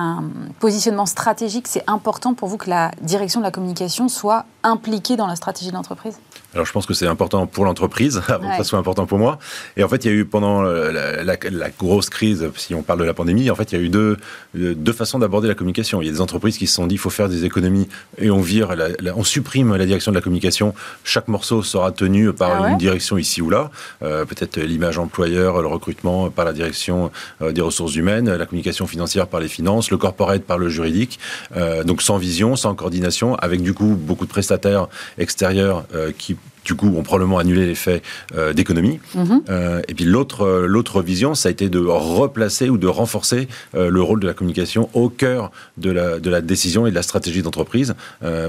positionnement 0.59 1.05
stratégique. 1.05 1.67
C'est 1.67 1.83
important 1.87 2.33
pour 2.33 2.47
vous 2.47 2.57
que 2.57 2.69
la 2.69 2.91
direction 3.01 3.41
de 3.41 3.45
la 3.45 3.51
communication 3.51 4.07
soit 4.07 4.45
impliquée 4.63 5.17
dans 5.17 5.27
la 5.27 5.35
stratégie 5.35 5.69
de 5.69 5.75
l'entreprise? 5.75 6.17
Alors 6.57 6.65
je 6.65 6.71
pense 6.71 6.85
que 6.87 6.93
c'est 6.93 7.07
important 7.07 7.45
pour 7.45 7.65
l'entreprise, 7.65 8.21
avant 8.27 8.49
que 8.49 8.57
ça 8.57 8.63
soit 8.63 8.79
important 8.79 9.05
pour 9.05 9.19
moi. 9.19 9.37
Et 9.77 9.83
en 9.83 9.87
fait, 9.87 10.05
il 10.05 10.11
y 10.11 10.11
a 10.11 10.17
eu 10.17 10.25
pendant 10.25 10.61
la, 10.61 11.37
grosse 11.77 12.09
crise, 12.09 12.49
si 12.55 12.73
on 12.73 12.81
parle 12.81 12.99
de 12.99 13.05
la 13.05 13.13
pandémie, 13.13 13.49
en 13.49 13.55
fait, 13.55 13.71
il 13.71 13.77
y 13.77 13.81
a 13.81 13.83
eu 13.83 13.89
deux, 13.89 14.17
deux 14.55 14.93
façons 14.93 15.19
d'aborder 15.19 15.47
la 15.47 15.53
communication. 15.53 16.01
Il 16.01 16.05
y 16.05 16.09
a 16.09 16.11
des 16.11 16.21
entreprises 16.21 16.57
qui 16.57 16.67
se 16.67 16.73
sont 16.73 16.87
dit, 16.87 16.95
il 16.95 16.99
faut 16.99 17.09
faire 17.09 17.29
des 17.29 17.45
économies 17.45 17.87
et 18.17 18.31
on 18.31 18.41
vire, 18.41 18.75
on 19.15 19.23
supprime 19.23 19.75
la 19.75 19.85
direction 19.85 20.11
de 20.11 20.15
la 20.15 20.21
communication. 20.21 20.73
Chaque 21.03 21.27
morceau 21.27 21.61
sera 21.61 21.91
tenu 21.91 22.33
par 22.33 22.63
ah 22.63 22.69
une 22.69 22.77
direction 22.77 23.17
ici 23.17 23.41
ou 23.41 23.49
là. 23.49 23.69
Euh, 24.01 24.25
peut-être 24.25 24.59
l'image 24.59 24.97
employeur, 24.97 25.61
le 25.61 25.67
recrutement 25.67 26.29
par 26.29 26.45
la 26.45 26.53
direction 26.53 27.11
euh, 27.41 27.51
des 27.51 27.61
ressources 27.61 27.95
humaines, 27.95 28.33
la 28.33 28.45
communication 28.45 28.87
financière 28.87 29.27
par 29.27 29.39
les 29.39 29.47
finances, 29.47 29.91
le 29.91 29.97
corporate 29.97 30.43
par 30.43 30.57
le 30.57 30.69
juridique. 30.69 31.19
Euh, 31.55 31.83
donc 31.83 32.01
sans 32.01 32.17
vision, 32.17 32.55
sans 32.55 32.73
coordination, 32.75 33.35
avec 33.35 33.61
du 33.61 33.73
coup 33.73 33.95
beaucoup 33.99 34.25
de 34.25 34.31
prestataires 34.31 34.87
extérieurs 35.17 35.85
qui 36.17 36.37
du 36.67 36.75
coup, 36.75 36.93
ont 36.95 37.03
probablement 37.03 37.39
annulé 37.39 37.65
l'effet 37.65 38.01
euh, 38.35 38.51
d'économie. 38.51 38.99
Mhm. 39.15 39.41
Euh, 39.49 39.81
et 39.87 39.93
puis 39.93 40.03
l'autre, 40.03 40.41
euh, 40.41 40.67
l'autre 40.67 41.01
vision, 41.01 41.33
ça 41.33 41.47
a 41.47 41.51
été 41.51 41.69
de 41.69 41.79
replacer 41.79 42.69
ou 42.69 42.77
de 42.77 42.87
renforcer 42.87 43.47
le 43.73 44.01
rôle 44.01 44.19
de 44.19 44.27
la 44.27 44.33
communication 44.33 44.89
au 44.93 45.09
cœur 45.09 45.51
de 45.77 45.91
la, 45.91 46.19
de 46.19 46.29
la 46.29 46.41
décision 46.41 46.85
et 46.87 46.89
de 46.89 46.95
la 46.95 47.01
stratégie 47.01 47.41
d'entreprise, 47.41 47.95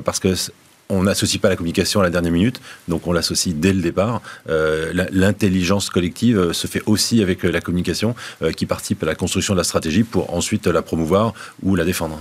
parce 0.05 0.19
que 0.19 0.35
on 0.89 1.03
n'associe 1.03 1.41
pas 1.41 1.51
la 1.51 1.57
communication 1.57 2.01
à 2.01 2.03
la 2.03 2.11
dernière 2.11 2.33
minute, 2.33 2.61
donc 2.89 3.07
on 3.07 3.12
l'associe 3.12 3.55
dès 3.55 3.73
le 3.73 3.83
départ. 3.83 4.23
L'intelligence 4.47 5.91
collective 5.91 6.53
se 6.53 6.66
fait 6.66 6.83
aussi 6.87 7.23
avec 7.23 7.43
la 7.43 7.61
communication 7.61 8.14
qui 8.57 8.66
participe 8.66 9.03
à 9.03 9.07
la 9.07 9.14
construction 9.14 9.55
de 9.55 9.59
la 9.59 9.64
stratégie 9.64 10.03
pour 10.03 10.35
ensuite 10.35 10.66
la 10.66 10.83
promouvoir 10.83 11.35
ou 11.62 11.77
la 11.77 11.85
défendre. 11.85 12.19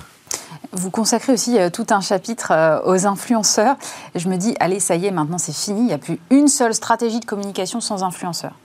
Vous 0.72 0.92
consacrez 0.92 1.34
aussi 1.34 1.60
euh, 1.60 1.70
tout 1.70 1.88
un 1.90 2.02
chapitre 2.02 2.52
euh, 2.52 2.80
aux 2.86 3.06
influenceurs. 3.06 3.76
je 4.16 4.28
me 4.30 4.38
dis, 4.38 4.56
allez, 4.60 4.80
ça 4.80 4.96
y 4.96 5.06
est, 5.06 5.12
maintenant 5.12 5.38
c'est 5.38 5.56
fini. 5.56 5.82
Il 5.82 5.86
n'y 5.86 5.94
a 5.94 5.98
plus 5.98 6.20
une 6.30 6.48
seule 6.48 6.74
stratégie 6.74 7.20
de 7.20 7.26
communication 7.26 7.82
sans 7.82 8.04
influenceurs. 8.04 8.56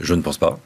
Je 0.00 0.14
ne 0.14 0.22
pense 0.22 0.38
pas. 0.38 0.58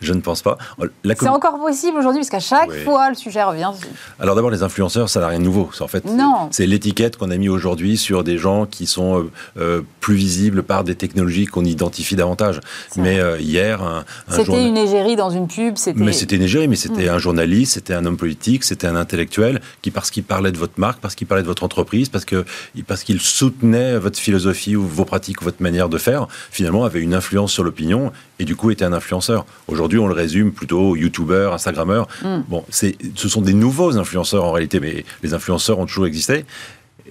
Je 0.00 0.12
ne 0.12 0.20
pense 0.20 0.42
pas. 0.42 0.58
C'est 1.04 1.28
encore 1.28 1.58
possible 1.58 1.98
aujourd'hui, 1.98 2.20
parce 2.20 2.30
qu'à 2.30 2.40
chaque 2.40 2.72
fois, 2.84 3.10
le 3.10 3.14
sujet 3.14 3.42
revient. 3.42 3.70
Alors 4.18 4.34
d'abord, 4.34 4.50
les 4.50 4.62
influenceurs, 4.62 5.08
ça 5.08 5.20
n'a 5.20 5.28
rien 5.28 5.38
de 5.38 5.44
nouveau. 5.44 5.70
En 5.80 5.88
fait, 5.88 6.04
c'est 6.50 6.66
l'étiquette 6.66 7.16
qu'on 7.16 7.30
a 7.30 7.36
mis 7.36 7.48
aujourd'hui 7.48 7.96
sur 7.96 8.24
des 8.24 8.38
gens 8.38 8.66
qui 8.66 8.86
sont 8.86 9.18
euh, 9.18 9.30
euh, 9.58 9.82
plus 10.00 10.14
visibles 10.14 10.62
par 10.62 10.84
des 10.84 10.94
technologies 10.94 11.46
qu'on 11.46 11.64
identifie 11.64 12.16
davantage. 12.16 12.60
Mais 12.96 13.20
euh, 13.20 13.38
hier, 13.40 13.82
un, 13.82 14.04
c'était 14.28 14.66
une 14.66 14.76
égérie 14.76 15.16
dans 15.16 15.30
une 15.30 15.48
pub. 15.48 15.74
Mais 15.96 16.12
c'était 16.12 16.36
une 16.36 16.42
égérie, 16.42 16.68
mais 16.68 16.76
c'était 16.76 17.06
mm. 17.06 17.14
un 17.14 17.18
journaliste, 17.18 17.74
c'était 17.74 17.94
un 17.94 18.04
homme 18.06 18.16
politique, 18.16 18.64
c'était 18.64 18.86
un 18.86 18.96
intellectuel 18.96 19.60
qui, 19.82 19.90
parce 19.90 20.10
qu'il 20.10 20.24
parlait 20.24 20.52
de 20.52 20.58
votre 20.58 20.78
marque, 20.78 21.00
parce 21.00 21.14
qu'il 21.14 21.26
parlait 21.26 21.42
de 21.42 21.48
votre 21.48 21.64
entreprise, 21.64 22.08
parce 22.08 22.24
que 22.24 22.44
parce 22.86 23.04
qu'il 23.04 23.20
soutenait 23.20 23.98
votre 23.98 24.18
philosophie 24.18 24.76
ou 24.76 24.86
vos 24.86 25.04
pratiques 25.04 25.40
ou 25.40 25.44
votre 25.44 25.62
manière 25.62 25.88
de 25.88 25.98
faire, 25.98 26.26
finalement, 26.50 26.84
avait 26.84 27.00
une 27.00 27.14
influence 27.14 27.52
sur 27.52 27.64
l'opinion 27.64 28.12
et 28.38 28.44
du 28.44 28.56
coup 28.56 28.70
était 28.70 28.84
un 28.84 28.92
influenceur. 28.92 29.44
Aujourd'hui, 29.70 29.98
on 29.98 30.08
le 30.08 30.14
résume 30.14 30.52
plutôt 30.52 30.96
youtubeur, 30.96 31.54
instagrammeur. 31.54 32.08
Mm. 32.22 32.40
Bon, 32.48 32.64
ce 32.70 33.28
sont 33.28 33.40
des 33.40 33.54
nouveaux 33.54 33.96
influenceurs 33.96 34.44
en 34.44 34.52
réalité, 34.52 34.80
mais 34.80 35.04
les 35.22 35.32
influenceurs 35.32 35.78
ont 35.78 35.86
toujours 35.86 36.06
existé. 36.06 36.44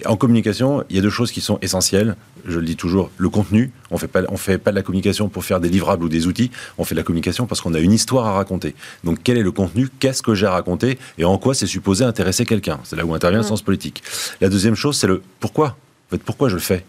En 0.06 0.16
communication, 0.16 0.84
il 0.88 0.96
y 0.96 0.98
a 0.98 1.02
deux 1.02 1.10
choses 1.10 1.32
qui 1.32 1.40
sont 1.40 1.58
essentielles. 1.60 2.16
Je 2.46 2.58
le 2.58 2.64
dis 2.64 2.76
toujours, 2.76 3.10
le 3.18 3.28
contenu. 3.28 3.70
On 3.90 3.98
fait 3.98 4.08
pas, 4.08 4.22
on 4.28 4.36
fait 4.36 4.56
pas 4.56 4.70
de 4.70 4.76
la 4.76 4.82
communication 4.82 5.28
pour 5.28 5.44
faire 5.44 5.60
des 5.60 5.68
livrables 5.68 6.04
ou 6.04 6.08
des 6.08 6.26
outils. 6.26 6.50
On 6.78 6.84
fait 6.84 6.94
de 6.94 7.00
la 7.00 7.04
communication 7.04 7.46
parce 7.46 7.60
qu'on 7.60 7.74
a 7.74 7.80
une 7.80 7.92
histoire 7.92 8.26
à 8.26 8.32
raconter. 8.32 8.74
Donc, 9.04 9.18
quel 9.22 9.36
est 9.36 9.42
le 9.42 9.52
contenu? 9.52 9.88
Qu'est-ce 9.98 10.22
que 10.22 10.34
j'ai 10.34 10.46
à 10.46 10.52
raconter? 10.52 10.98
Et 11.18 11.24
en 11.24 11.36
quoi 11.38 11.54
c'est 11.54 11.66
supposé 11.66 12.04
intéresser 12.04 12.46
quelqu'un? 12.46 12.80
C'est 12.84 12.96
là 12.96 13.04
où 13.04 13.14
intervient 13.14 13.40
le 13.40 13.44
mm. 13.44 13.48
sens 13.48 13.62
politique. 13.62 14.02
La 14.40 14.48
deuxième 14.48 14.74
chose, 14.74 14.96
c'est 14.96 15.06
le 15.06 15.22
pourquoi. 15.38 15.76
En 16.08 16.10
fait, 16.12 16.22
pourquoi 16.22 16.48
je 16.48 16.54
le 16.54 16.60
fais? 16.60 16.84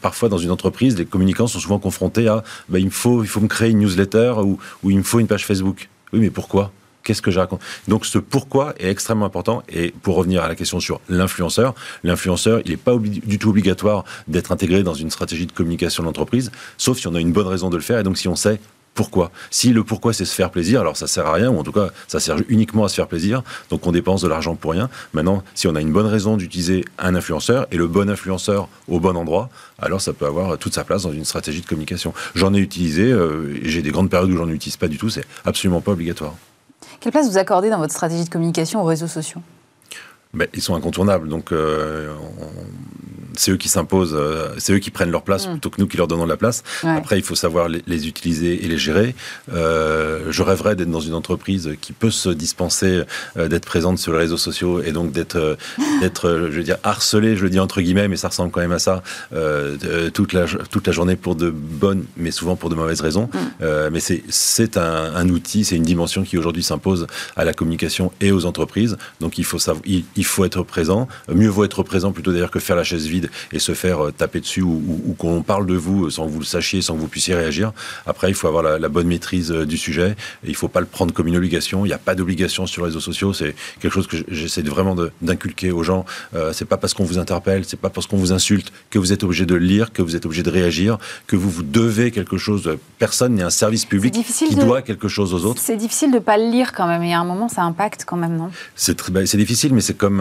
Parfois 0.00 0.28
dans 0.28 0.38
une 0.38 0.50
entreprise, 0.50 0.96
les 0.98 1.06
communicants 1.06 1.46
sont 1.46 1.58
souvent 1.58 1.78
confrontés 1.78 2.28
à 2.28 2.42
bah, 2.68 2.78
il, 2.78 2.90
faut, 2.90 3.22
il 3.22 3.28
faut 3.28 3.40
me 3.40 3.48
créer 3.48 3.70
une 3.70 3.78
newsletter 3.78 4.34
ou, 4.38 4.58
ou 4.82 4.90
il 4.90 4.98
me 4.98 5.02
faut 5.02 5.20
une 5.20 5.26
page 5.26 5.46
Facebook. 5.46 5.88
Oui, 6.12 6.20
mais 6.20 6.30
pourquoi? 6.30 6.72
Qu'est-ce 7.02 7.22
que 7.22 7.32
je 7.32 7.40
raconte? 7.40 7.60
Donc 7.88 8.06
ce 8.06 8.18
pourquoi 8.18 8.74
est 8.78 8.88
extrêmement 8.88 9.26
important. 9.26 9.62
Et 9.68 9.92
pour 10.02 10.14
revenir 10.14 10.44
à 10.44 10.48
la 10.48 10.54
question 10.54 10.78
sur 10.78 11.00
l'influenceur, 11.08 11.74
l'influenceur, 12.04 12.60
il 12.64 12.70
n'est 12.70 12.76
pas 12.76 12.96
du 12.96 13.38
tout 13.38 13.50
obligatoire 13.50 14.04
d'être 14.28 14.52
intégré 14.52 14.82
dans 14.84 14.94
une 14.94 15.10
stratégie 15.10 15.46
de 15.46 15.52
communication 15.52 16.04
de 16.04 16.06
l'entreprise, 16.06 16.52
sauf 16.78 16.98
si 16.98 17.08
on 17.08 17.14
a 17.14 17.20
une 17.20 17.32
bonne 17.32 17.48
raison 17.48 17.70
de 17.70 17.76
le 17.76 17.82
faire. 17.82 17.98
Et 17.98 18.04
donc 18.04 18.18
si 18.18 18.28
on 18.28 18.36
sait 18.36 18.60
pourquoi? 18.94 19.30
Si 19.50 19.72
le 19.72 19.84
pourquoi 19.84 20.12
c'est 20.12 20.24
se 20.24 20.34
faire 20.34 20.50
plaisir, 20.50 20.80
alors 20.80 20.96
ça 20.96 21.06
sert 21.06 21.26
à 21.26 21.32
rien, 21.32 21.50
ou 21.50 21.58
en 21.58 21.62
tout 21.62 21.72
cas 21.72 21.88
ça 22.08 22.20
sert 22.20 22.36
uniquement 22.48 22.84
à 22.84 22.88
se 22.88 22.94
faire 22.94 23.08
plaisir, 23.08 23.42
donc 23.70 23.86
on 23.86 23.92
dépense 23.92 24.22
de 24.22 24.28
l'argent 24.28 24.54
pour 24.54 24.72
rien. 24.72 24.90
Maintenant, 25.12 25.42
si 25.54 25.66
on 25.66 25.74
a 25.74 25.80
une 25.80 25.92
bonne 25.92 26.06
raison 26.06 26.36
d'utiliser 26.36 26.84
un 26.98 27.14
influenceur 27.14 27.66
et 27.70 27.76
le 27.76 27.86
bon 27.86 28.10
influenceur 28.10 28.68
au 28.88 29.00
bon 29.00 29.16
endroit, 29.16 29.48
alors 29.78 30.00
ça 30.00 30.12
peut 30.12 30.26
avoir 30.26 30.58
toute 30.58 30.74
sa 30.74 30.84
place 30.84 31.02
dans 31.02 31.12
une 31.12 31.24
stratégie 31.24 31.60
de 31.60 31.66
communication. 31.66 32.12
J'en 32.34 32.52
ai 32.54 32.58
utilisé, 32.58 33.10
euh, 33.10 33.58
j'ai 33.62 33.82
des 33.82 33.90
grandes 33.90 34.10
périodes 34.10 34.30
où 34.30 34.36
j'en 34.36 34.48
utilise 34.48 34.76
pas 34.76 34.88
du 34.88 34.98
tout, 34.98 35.08
c'est 35.08 35.24
absolument 35.44 35.80
pas 35.80 35.92
obligatoire. 35.92 36.34
Quelle 37.00 37.12
place 37.12 37.28
vous 37.28 37.38
accordez 37.38 37.70
dans 37.70 37.78
votre 37.78 37.92
stratégie 37.92 38.24
de 38.24 38.30
communication 38.30 38.82
aux 38.82 38.84
réseaux 38.84 39.08
sociaux? 39.08 39.40
Ben, 40.34 40.48
ils 40.54 40.62
sont 40.62 40.74
incontournables. 40.74 41.28
Donc, 41.28 41.52
euh, 41.52 42.08
c'est 43.36 43.50
eux 43.50 43.56
qui 43.58 43.68
s'imposent, 43.68 44.16
euh, 44.18 44.48
c'est 44.56 44.72
eux 44.72 44.78
qui 44.78 44.90
prennent 44.90 45.10
leur 45.10 45.22
place 45.22 45.46
mm. 45.46 45.50
plutôt 45.52 45.70
que 45.70 45.80
nous 45.80 45.86
qui 45.86 45.98
leur 45.98 46.06
donnons 46.06 46.24
de 46.24 46.30
la 46.30 46.38
place. 46.38 46.62
Après, 46.82 47.18
il 47.18 47.22
faut 47.22 47.34
savoir 47.34 47.68
les, 47.68 48.08
utiliser 48.08 48.64
et 48.64 48.68
les 48.68 48.78
gérer. 48.78 49.14
Euh, 49.52 50.28
je 50.30 50.42
rêverais 50.42 50.74
d'être 50.74 50.90
dans 50.90 51.00
une 51.00 51.12
entreprise 51.12 51.72
qui 51.82 51.92
peut 51.92 52.10
se 52.10 52.30
dispenser 52.30 53.02
d'être 53.36 53.66
présente 53.66 53.98
sur 53.98 54.12
les 54.12 54.20
réseaux 54.20 54.38
sociaux 54.38 54.82
et 54.82 54.92
donc 54.92 55.12
d'être, 55.12 55.58
d'être, 56.00 56.48
je 56.50 56.56
veux 56.56 56.62
dire, 56.62 56.78
harcelé, 56.82 57.36
je 57.36 57.42
le 57.42 57.50
dis 57.50 57.60
entre 57.60 57.80
guillemets, 57.82 58.08
mais 58.08 58.16
ça 58.16 58.28
ressemble 58.28 58.50
quand 58.50 58.60
même 58.60 58.72
à 58.72 58.78
ça, 58.78 59.02
toute, 60.14 60.32
la, 60.32 60.46
toute 60.46 60.86
la 60.86 60.92
journée 60.92 61.16
pour 61.16 61.36
de 61.36 61.50
bonnes, 61.50 62.04
mais 62.16 62.30
souvent 62.30 62.56
pour 62.56 62.70
de 62.70 62.74
mauvaises 62.74 63.00
raisons. 63.00 63.28
Mm. 63.32 63.66
mais 63.92 64.00
c'est, 64.00 64.22
c'est 64.28 64.76
un, 64.76 65.28
outil, 65.28 65.64
c'est 65.64 65.76
une 65.76 65.82
dimension 65.82 66.22
qui 66.22 66.38
aujourd'hui 66.38 66.62
s'impose 66.62 67.06
à 67.36 67.44
la 67.44 67.52
communication 67.52 68.12
et 68.20 68.32
aux 68.32 68.46
entreprises. 68.46 68.96
Donc, 69.20 69.38
il 69.38 69.44
faut 69.44 69.58
savoir, 69.58 69.82
il, 69.86 70.04
il 70.21 70.21
faut 70.24 70.44
être 70.44 70.62
présent. 70.62 71.08
Mieux 71.32 71.48
vaut 71.48 71.64
être 71.64 71.82
présent 71.82 72.12
plutôt 72.12 72.32
d'ailleurs 72.32 72.50
que 72.50 72.60
faire 72.60 72.76
la 72.76 72.84
chaise 72.84 73.06
vide 73.06 73.30
et 73.52 73.58
se 73.58 73.74
faire 73.74 74.06
euh, 74.06 74.10
taper 74.10 74.40
dessus 74.40 74.62
ou, 74.62 75.14
qu'on 75.18 75.42
parle 75.42 75.66
de 75.66 75.74
vous 75.74 76.10
sans 76.10 76.26
que 76.26 76.30
vous 76.30 76.40
le 76.40 76.44
sachiez, 76.44 76.82
sans 76.82 76.94
que 76.94 77.00
vous 77.00 77.08
puissiez 77.08 77.34
réagir. 77.34 77.72
Après, 78.06 78.28
il 78.28 78.34
faut 78.34 78.48
avoir 78.48 78.62
la, 78.62 78.88
bonne 78.88 79.06
maîtrise 79.06 79.50
du 79.50 79.76
sujet. 79.76 80.16
Et 80.44 80.48
il 80.48 80.50
ne 80.50 80.56
faut 80.56 80.68
pas 80.68 80.80
le 80.80 80.86
prendre 80.86 81.12
comme 81.12 81.28
une 81.28 81.36
obligation. 81.36 81.84
Il 81.84 81.88
n'y 81.88 81.94
a 81.94 81.98
pas 81.98 82.14
d'obligation 82.14 82.66
sur 82.66 82.82
les 82.82 82.86
réseaux 82.88 83.00
sociaux. 83.00 83.32
C'est 83.32 83.54
quelque 83.80 83.92
chose 83.92 84.06
que 84.06 84.16
j'essaie 84.28 84.62
vraiment 84.70 84.96
d'inculquer 85.20 85.70
aux 85.70 85.82
gens. 85.82 86.04
Euh, 86.34 86.52
c'est 86.52 86.64
pas 86.64 86.76
parce 86.76 86.94
qu'on 86.94 87.04
vous 87.04 87.18
interpelle, 87.18 87.64
c'est 87.66 87.78
pas 87.78 87.90
parce 87.90 88.06
qu'on 88.06 88.16
vous 88.16 88.32
insulte 88.32 88.72
que 88.90 88.98
vous 88.98 89.12
êtes 89.12 89.22
obligé 89.22 89.46
de 89.46 89.54
le 89.54 89.64
lire, 89.64 89.92
que 89.92 90.02
vous 90.02 90.16
êtes 90.16 90.26
obligé 90.26 90.42
de 90.42 90.50
réagir, 90.50 90.98
que 91.26 91.36
vous 91.36 91.50
vous 91.50 91.62
devez 91.62 92.10
quelque 92.10 92.36
chose. 92.36 92.76
Personne 92.98 93.34
n'est 93.34 93.42
un 93.42 93.50
service 93.50 93.84
public 93.84 94.14
qui 94.24 94.54
doit 94.54 94.82
quelque 94.82 95.08
chose 95.08 95.34
aux 95.34 95.44
autres. 95.44 95.60
C'est 95.62 95.76
difficile 95.76 96.10
de 96.12 96.18
pas 96.18 96.36
le 96.36 96.50
lire 96.50 96.72
quand 96.72 96.86
même. 96.86 97.02
Et 97.02 97.14
à 97.14 97.20
un 97.20 97.24
moment, 97.24 97.48
ça 97.48 97.62
impacte 97.62 98.04
quand 98.04 98.16
même, 98.16 98.36
non? 98.36 98.50
C'est 98.74 99.10
bah, 99.10 99.22
difficile, 99.22 99.74
mais 99.74 99.80
c'est 99.80 99.96
comme 99.96 100.11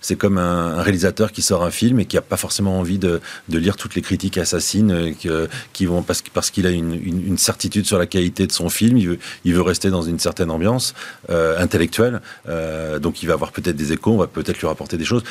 c'est 0.00 0.16
comme 0.16 0.38
un, 0.38 0.82
réalisateur 0.82 1.32
qui 1.32 1.42
sort 1.42 1.64
un 1.64 1.70
film 1.70 1.98
et 2.00 2.06
qui 2.06 2.16
n'a 2.16 2.22
pas 2.22 2.36
forcément 2.36 2.78
envie 2.78 2.98
de, 2.98 3.20
lire 3.48 3.76
toutes 3.76 3.94
les 3.94 4.02
critiques 4.02 4.38
assassines 4.38 5.14
euh, 5.26 5.46
qui, 5.72 5.86
vont 5.86 6.02
parce, 6.02 6.50
qu'il 6.50 6.66
a 6.66 6.70
une, 6.70 7.38
certitude 7.38 7.86
sur 7.86 7.98
la 7.98 8.06
qualité 8.06 8.46
de 8.46 8.52
son 8.52 8.68
film. 8.68 8.96
Il 8.96 9.08
veut, 9.08 9.18
il 9.44 9.54
veut 9.54 9.62
rester 9.62 9.90
dans 9.90 10.02
une 10.02 10.18
certaine 10.18 10.50
ambiance 10.50 10.94
euh, 11.30 11.58
intellectuelle. 11.58 12.20
Euh, 12.48 12.98
donc 12.98 13.22
il 13.22 13.26
va 13.26 13.34
avoir 13.34 13.52
peut-être 13.52 13.76
des 13.76 13.92
échos, 13.92 14.12
on 14.12 14.18
va 14.18 14.26
peut-être 14.26 14.58
lui 14.58 14.66
rapporter 14.66 14.96
des 14.96 15.04
choses 15.04 15.22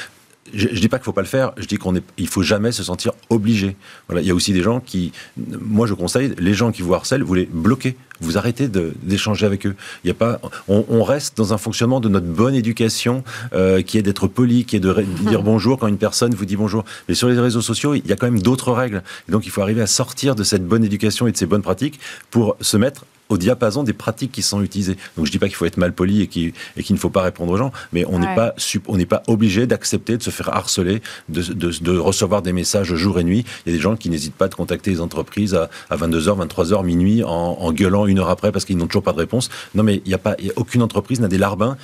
je, 0.53 0.67
ne 0.67 0.73
dis 0.73 0.89
pas 0.89 0.97
qu'il 0.97 1.05
faut 1.05 1.13
pas 1.13 1.21
le 1.21 1.27
faire. 1.27 1.51
Je 1.57 1.65
dis 1.65 1.77
qu'on 1.77 1.95
est, 1.95 2.03
il 2.17 2.27
faut 2.27 2.41
jamais 2.41 2.71
se 2.71 2.83
sentir 2.83 3.13
obligé. 3.29 3.75
Voilà, 4.07 4.21
il 4.21 4.27
y 4.27 4.31
a 4.31 4.35
aussi 4.35 4.53
des 4.53 4.61
gens 4.61 4.79
qui, 4.79 5.11
moi 5.37 5.87
je 5.87 5.93
conseille, 5.93 6.33
les 6.37 6.53
gens 6.53 6.71
qui 6.71 6.81
vous 6.81 6.93
harcèlent, 6.93 7.23
vous 7.23 7.33
les 7.33 7.45
bloquez. 7.45 7.95
Vous 8.19 8.37
arrêtez 8.37 8.67
d'échanger 8.67 9.47
avec 9.47 9.65
eux. 9.65 9.75
Il 10.03 10.07
y 10.07 10.11
a 10.11 10.13
pas, 10.13 10.39
on, 10.67 11.03
reste 11.03 11.35
dans 11.37 11.53
un 11.53 11.57
fonctionnement 11.57 11.99
de 11.99 12.07
notre 12.07 12.27
bonne 12.27 12.53
éducation 12.53 13.23
euh, 13.53 13.81
qui 13.81 13.97
est 13.97 14.03
d'être 14.03 14.27
poli, 14.27 14.63
qui 14.63 14.75
est 14.75 14.79
de 14.79 14.93
dire 15.27 15.41
bonjour 15.41 15.79
quand 15.79 15.87
une 15.87 15.97
personne 15.97 16.35
vous 16.35 16.45
dit 16.45 16.55
bonjour. 16.55 16.85
Mais 17.09 17.15
sur 17.15 17.29
les 17.29 17.39
réseaux 17.39 17.61
sociaux, 17.61 17.95
il 17.95 18.05
y 18.05 18.11
a 18.11 18.15
quand 18.15 18.27
même 18.27 18.41
d'autres 18.41 18.73
règles. 18.73 19.01
donc 19.27 19.47
il 19.47 19.49
faut 19.49 19.61
arriver 19.61 19.81
à 19.81 19.87
sortir 19.87 20.35
de 20.35 20.43
cette 20.43 20.67
bonne 20.67 20.83
éducation 20.83 21.25
et 21.25 21.31
de 21.31 21.37
ces 21.37 21.47
bonnes 21.47 21.63
pratiques 21.63 21.99
pour 22.29 22.57
se 22.61 22.77
mettre 22.77 23.05
au 23.31 23.37
diapason 23.37 23.83
des 23.83 23.93
pratiques 23.93 24.31
qui 24.31 24.41
sont 24.41 24.61
utilisées. 24.61 24.97
Donc 25.17 25.25
je 25.25 25.31
dis 25.31 25.39
pas 25.39 25.47
qu'il 25.47 25.55
faut 25.55 25.65
être 25.65 25.77
mal 25.77 25.93
poli 25.93 26.21
et 26.21 26.27
qu'il 26.27 26.53
ne 26.89 26.97
faut 26.97 27.09
pas 27.09 27.21
répondre 27.21 27.51
aux 27.53 27.57
gens, 27.57 27.71
mais 27.93 28.05
on 28.07 28.19
n'est 28.19 28.35
pas 28.35 28.53
on 28.87 28.97
n'est 28.97 29.05
pas 29.05 29.23
obligé 29.27 29.67
d'accepter 29.67 30.17
de 30.17 30.23
se 30.23 30.29
faire 30.29 30.49
harceler, 30.55 31.01
de, 31.29 31.97
recevoir 31.97 32.41
des 32.41 32.53
messages 32.53 32.93
jour 32.95 33.19
et 33.19 33.23
nuit. 33.23 33.45
Il 33.65 33.71
y 33.71 33.75
a 33.75 33.77
des 33.77 33.81
gens 33.81 33.95
qui 33.95 34.09
n'hésitent 34.09 34.35
pas 34.35 34.47
de 34.47 34.55
contacter 34.55 34.91
les 34.91 35.01
entreprises 35.01 35.55
à, 35.55 35.69
22h, 35.95 36.47
23h, 36.47 36.83
minuit 36.83 37.23
en, 37.23 37.71
gueulant 37.71 38.05
une 38.05 38.19
heure 38.19 38.29
après 38.29 38.51
parce 38.51 38.65
qu'ils 38.65 38.77
n'ont 38.77 38.87
toujours 38.87 39.03
pas 39.03 39.13
de 39.13 39.17
réponse. 39.17 39.49
Non 39.75 39.83
mais 39.83 40.01
il 40.05 40.11
y 40.11 40.13
a 40.13 40.17
pas 40.17 40.35
aucune 40.55 40.81
entreprise 40.81 41.19
n'a 41.19 41.27
des 41.27 41.37
larbins 41.37 41.77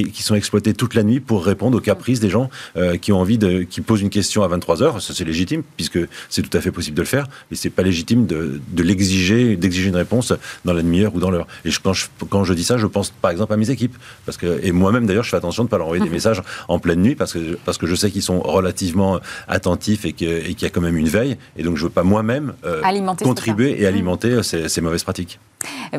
qui, 0.00 0.22
sont 0.22 0.34
exploités 0.34 0.72
toute 0.72 0.94
la 0.94 1.02
nuit 1.02 1.20
pour 1.20 1.44
répondre 1.44 1.76
aux 1.76 1.80
caprices 1.80 2.20
des 2.20 2.30
gens 2.30 2.48
euh, 2.76 2.96
qui 2.96 3.12
ont 3.12 3.20
envie 3.20 3.36
de, 3.36 3.62
qui 3.62 3.80
posent 3.82 4.00
une 4.00 4.10
question 4.10 4.42
à 4.42 4.48
23 4.48 4.82
heures. 4.82 5.02
Ça, 5.02 5.12
c'est 5.14 5.24
légitime, 5.24 5.62
puisque 5.76 5.98
c'est 6.30 6.42
tout 6.42 6.56
à 6.56 6.60
fait 6.60 6.70
possible 6.70 6.96
de 6.96 7.02
le 7.02 7.06
faire, 7.06 7.26
mais 7.50 7.56
c'est 7.56 7.70
pas 7.70 7.82
légitime 7.82 8.26
de, 8.26 8.60
de 8.68 8.82
l'exiger, 8.82 9.56
d'exiger 9.56 9.88
une 9.88 9.96
réponse 9.96 10.32
dans 10.64 10.72
la 10.72 10.82
demi-heure 10.82 11.14
ou 11.14 11.20
dans 11.20 11.30
l'heure. 11.30 11.46
Et 11.64 11.70
quand, 11.82 11.92
je, 11.92 12.06
quand 12.30 12.44
je 12.44 12.54
dis 12.54 12.64
ça, 12.64 12.78
je 12.78 12.86
pense 12.86 13.10
par 13.10 13.30
exemple 13.30 13.52
à 13.52 13.56
mes 13.56 13.70
équipes, 13.70 13.96
parce 14.24 14.38
que, 14.38 14.60
et 14.62 14.72
moi-même 14.72 15.06
d'ailleurs, 15.06 15.24
je 15.24 15.30
fais 15.30 15.36
attention 15.36 15.64
de 15.64 15.68
ne 15.68 15.70
pas 15.70 15.78
leur 15.78 15.86
envoyer 15.86 16.02
des 16.02 16.10
messages 16.10 16.42
en 16.68 16.78
pleine 16.78 17.02
nuit, 17.02 17.14
parce 17.14 17.34
que, 17.34 17.58
parce 17.64 17.76
que 17.76 17.86
je 17.86 17.94
sais 17.94 18.10
qu'ils 18.10 18.22
sont 18.22 18.40
relativement 18.40 19.20
attentifs 19.46 20.04
et 20.04 20.12
qu'il 20.12 20.60
y 20.60 20.64
a 20.64 20.70
quand 20.70 20.80
même 20.80 20.96
une 20.96 21.08
veille, 21.08 21.36
et 21.56 21.62
donc 21.62 21.76
je 21.76 21.84
veux 21.84 21.90
pas 21.90 22.02
moi-même 22.02 22.54
euh, 22.64 22.80
contribuer 23.22 23.80
et 23.80 23.86
alimenter 23.86 24.28
euh, 24.28 24.42
ces, 24.42 24.68
ces 24.68 24.80
mauvaises 24.80 25.04
pratiques. 25.04 25.38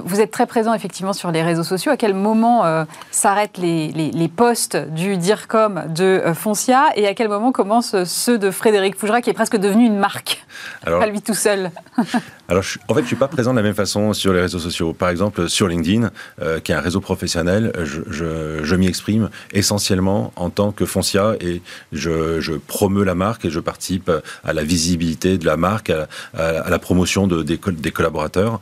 Vous 0.04 0.20
êtes 0.20 0.32
très 0.32 0.46
présent 0.46 0.74
effectivement 0.74 1.14
sur 1.14 1.32
les 1.32 1.44
réseaux 1.44 1.64
sociaux. 1.64 1.92
À 1.92 1.98
quel 1.98 2.14
moment 2.14 2.66
euh, 2.66 2.84
s'arrêtent 3.12 3.58
les, 3.58 3.83
les, 3.92 4.28
posts 4.28 4.78
du 4.78 5.18
DIRCOM 5.18 5.84
de 5.94 6.04
euh, 6.04 6.34
Foncia 6.34 6.86
et 6.96 7.08
à 7.08 7.14
quel 7.14 7.30
moment 7.30 7.52
commencent 7.52 8.04
ceux 8.06 8.38
de 8.38 8.52
Frédéric 8.52 8.96
Fougera 8.98 9.22
qui 9.22 9.30
est 9.30 9.34
presque 9.34 9.58
devenu 9.58 9.86
une 9.86 9.98
marque? 9.98 10.46
Alors, 10.86 11.02
à 11.02 11.08
lui 11.08 11.22
tout 11.22 11.34
seul 11.34 11.72
Alors 12.50 12.64
en 12.90 12.94
fait, 12.94 13.00
je 13.00 13.04
ne 13.04 13.08
suis 13.08 13.16
pas 13.16 13.28
présent 13.28 13.52
de 13.52 13.58
la 13.58 13.64
même 13.64 13.74
façon 13.74 14.14
sur 14.14 14.34
les 14.34 14.42
réseaux 14.42 14.60
sociaux. 14.60 14.94
Par 14.94 15.10
exemple, 15.10 15.48
sur 15.48 15.68
LinkedIn, 15.68 16.12
euh, 16.42 16.60
qui 16.60 16.72
est 16.72 16.76
un 16.76 16.82
réseau 16.82 17.00
professionnel, 17.00 17.72
je, 17.84 18.64
je, 18.64 18.76
m'y 18.76 18.88
exprime 18.88 19.30
essentiellement 19.54 20.34
en 20.36 20.50
tant 20.50 20.72
que 20.72 20.86
Foncia 20.86 21.36
et 21.40 21.62
je, 21.92 22.42
je 22.42 22.54
la 23.04 23.16
marque 23.16 23.46
et 23.46 23.50
je 23.50 23.60
participe 23.60 24.12
à 24.44 24.54
la 24.54 24.64
visibilité 24.64 25.38
de 25.38 25.46
la 25.46 25.56
marque, 25.56 25.90
à, 25.90 26.08
la 26.34 26.80
promotion 26.80 27.28
de, 27.28 27.44
des, 27.44 27.92
collaborateurs. 27.92 28.60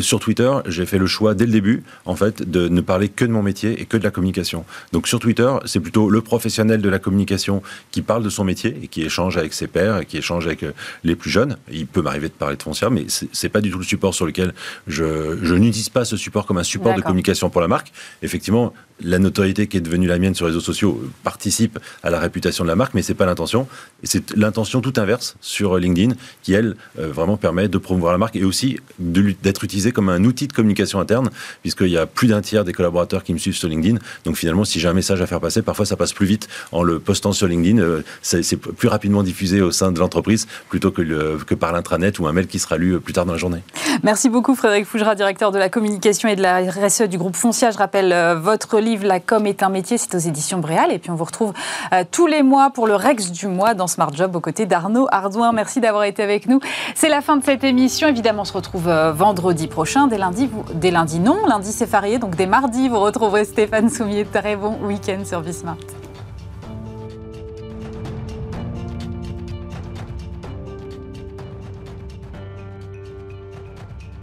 surtout 0.00 0.28
Twitter, 0.28 0.52
j'ai 0.66 0.84
fait 0.84 0.98
le 0.98 1.06
choix 1.06 1.34
dès 1.34 1.46
le 1.46 1.52
début, 1.52 1.82
en 2.04 2.14
fait, 2.14 2.48
de 2.48 2.68
ne 2.68 2.80
parler 2.82 3.08
que 3.08 3.24
de 3.24 3.30
mon 3.30 3.42
métier 3.42 3.80
et 3.80 3.86
que 3.86 3.96
de 3.96 4.04
la 4.04 4.10
communication. 4.10 4.64
Donc 4.92 5.08
sur 5.08 5.18
Twitter, 5.18 5.50
c'est 5.64 5.80
plutôt 5.80 6.10
le 6.10 6.20
professionnel 6.20 6.82
de 6.82 6.88
la 6.88 6.98
communication 6.98 7.62
qui 7.90 8.02
parle 8.02 8.22
de 8.22 8.28
son 8.28 8.44
métier 8.44 8.78
et 8.82 8.88
qui 8.88 9.02
échange 9.02 9.38
avec 9.38 9.54
ses 9.54 9.66
pairs, 9.66 9.98
et 9.98 10.06
qui 10.06 10.18
échange 10.18 10.46
avec 10.46 10.62
euh, 10.62 10.72
les 11.04 11.16
plus 11.16 11.30
jeunes. 11.30 11.56
Il 11.72 11.86
peut 11.86 12.02
m'arriver 12.02 12.28
de 12.28 12.34
parler 12.34 12.56
de 12.56 12.62
foncière, 12.62 12.90
mais 12.90 13.07
c'est 13.08 13.48
pas 13.48 13.60
du 13.60 13.70
tout 13.70 13.78
le 13.78 13.84
support 13.84 14.14
sur 14.14 14.26
lequel 14.26 14.54
je, 14.86 15.38
je 15.42 15.54
n'utilise 15.54 15.88
pas 15.88 16.04
ce 16.04 16.16
support 16.16 16.46
comme 16.46 16.58
un 16.58 16.64
support 16.64 16.94
de 16.94 17.00
communication 17.00 17.50
pour 17.50 17.60
la 17.60 17.68
marque. 17.68 17.92
Effectivement, 18.22 18.72
la 19.00 19.18
notoriété 19.18 19.66
qui 19.66 19.76
est 19.76 19.80
devenue 19.80 20.06
la 20.06 20.18
mienne 20.18 20.34
sur 20.34 20.46
les 20.46 20.52
réseaux 20.52 20.64
sociaux 20.64 21.00
participe 21.22 21.78
à 22.02 22.10
la 22.10 22.18
réputation 22.18 22.64
de 22.64 22.68
la 22.68 22.76
marque, 22.76 22.94
mais 22.94 23.02
c'est 23.02 23.14
pas 23.14 23.26
l'intention. 23.26 23.68
Et 24.02 24.06
c'est 24.06 24.36
l'intention 24.36 24.80
tout 24.80 24.92
inverse 24.96 25.36
sur 25.40 25.78
LinkedIn 25.78 26.14
qui, 26.42 26.52
elle, 26.52 26.76
euh, 26.98 27.12
vraiment 27.12 27.36
permet 27.36 27.68
de 27.68 27.78
promouvoir 27.78 28.12
la 28.12 28.18
marque 28.18 28.36
et 28.36 28.44
aussi 28.44 28.78
d'être 28.98 29.64
utilisé 29.64 29.92
comme 29.92 30.08
un 30.08 30.24
outil 30.24 30.48
de 30.48 30.52
communication 30.52 31.00
interne, 31.00 31.30
puisqu'il 31.62 31.88
y 31.88 31.96
a 31.96 32.06
plus 32.06 32.28
d'un 32.28 32.40
tiers 32.40 32.64
des 32.64 32.72
collaborateurs 32.72 33.22
qui 33.22 33.32
me 33.32 33.38
suivent 33.38 33.56
sur 33.56 33.68
LinkedIn. 33.68 33.98
Donc 34.24 34.36
finalement, 34.36 34.64
si 34.64 34.80
j'ai 34.80 34.88
un 34.88 34.94
message 34.94 35.20
à 35.20 35.26
faire 35.26 35.40
passer, 35.40 35.62
parfois 35.62 35.86
ça 35.86 35.96
passe 35.96 36.12
plus 36.12 36.26
vite 36.26 36.48
en 36.72 36.82
le 36.82 36.98
postant 36.98 37.32
sur 37.32 37.46
LinkedIn. 37.46 37.78
Euh, 37.78 38.02
c'est 38.22 38.56
plus 38.56 38.88
rapidement 38.88 39.22
diffusé 39.22 39.60
au 39.60 39.70
sein 39.70 39.92
de 39.92 39.98
l'entreprise 39.98 40.46
plutôt 40.68 40.90
que, 40.90 41.38
que 41.44 41.54
par 41.54 41.72
l'intranet 41.72 42.18
ou 42.18 42.26
un 42.26 42.32
mail 42.32 42.46
qui 42.46 42.58
sera 42.58 42.76
lu 42.76 42.97
plus 43.00 43.12
tard 43.12 43.26
dans 43.26 43.32
la 43.32 43.38
journée. 43.38 43.62
Merci 44.02 44.28
beaucoup 44.28 44.54
Frédéric 44.54 44.86
Fougera, 44.86 45.14
directeur 45.14 45.50
de 45.50 45.58
la 45.58 45.68
communication 45.68 46.28
et 46.28 46.36
de 46.36 46.42
la 46.42 46.58
RSE 46.60 47.02
du 47.02 47.18
groupe 47.18 47.36
Foncia. 47.36 47.70
Je 47.70 47.78
rappelle 47.78 48.12
euh, 48.12 48.34
votre 48.34 48.78
livre 48.78 49.06
La 49.06 49.20
com 49.20 49.46
est 49.46 49.62
un 49.62 49.68
métier, 49.68 49.98
c'est 49.98 50.14
aux 50.14 50.18
éditions 50.18 50.58
Bréal. 50.58 50.92
Et 50.92 50.98
puis 50.98 51.10
on 51.10 51.14
vous 51.14 51.24
retrouve 51.24 51.52
euh, 51.92 52.04
tous 52.10 52.26
les 52.26 52.42
mois 52.42 52.70
pour 52.70 52.86
le 52.86 52.94
Rex 52.94 53.30
du 53.30 53.46
mois 53.46 53.74
dans 53.74 53.86
Smart 53.86 54.12
Job 54.12 54.34
aux 54.36 54.40
côtés 54.40 54.66
d'Arnaud 54.66 55.08
Ardouin. 55.10 55.52
Merci 55.52 55.80
d'avoir 55.80 56.04
été 56.04 56.22
avec 56.22 56.46
nous. 56.46 56.60
C'est 56.94 57.08
la 57.08 57.20
fin 57.20 57.36
de 57.36 57.44
cette 57.44 57.64
émission. 57.64 58.08
Évidemment, 58.08 58.42
on 58.42 58.46
se 58.46 58.52
retrouve 58.52 58.88
euh, 58.88 59.12
vendredi 59.12 59.66
prochain. 59.66 60.06
Dès 60.06 60.18
lundi, 60.18 60.48
dès 60.74 60.90
lundi 60.90 61.18
non. 61.18 61.46
Lundi, 61.46 61.72
c'est 61.72 61.86
férié. 61.86 62.18
Donc 62.18 62.36
dès 62.36 62.46
mardi, 62.46 62.88
vous 62.88 63.00
retrouverez 63.00 63.44
Stéphane 63.44 63.90
Soumier. 63.90 64.26
Très 64.32 64.56
bon 64.56 64.76
week-end 64.82 65.24
sur 65.24 65.40
Bismart. 65.40 65.76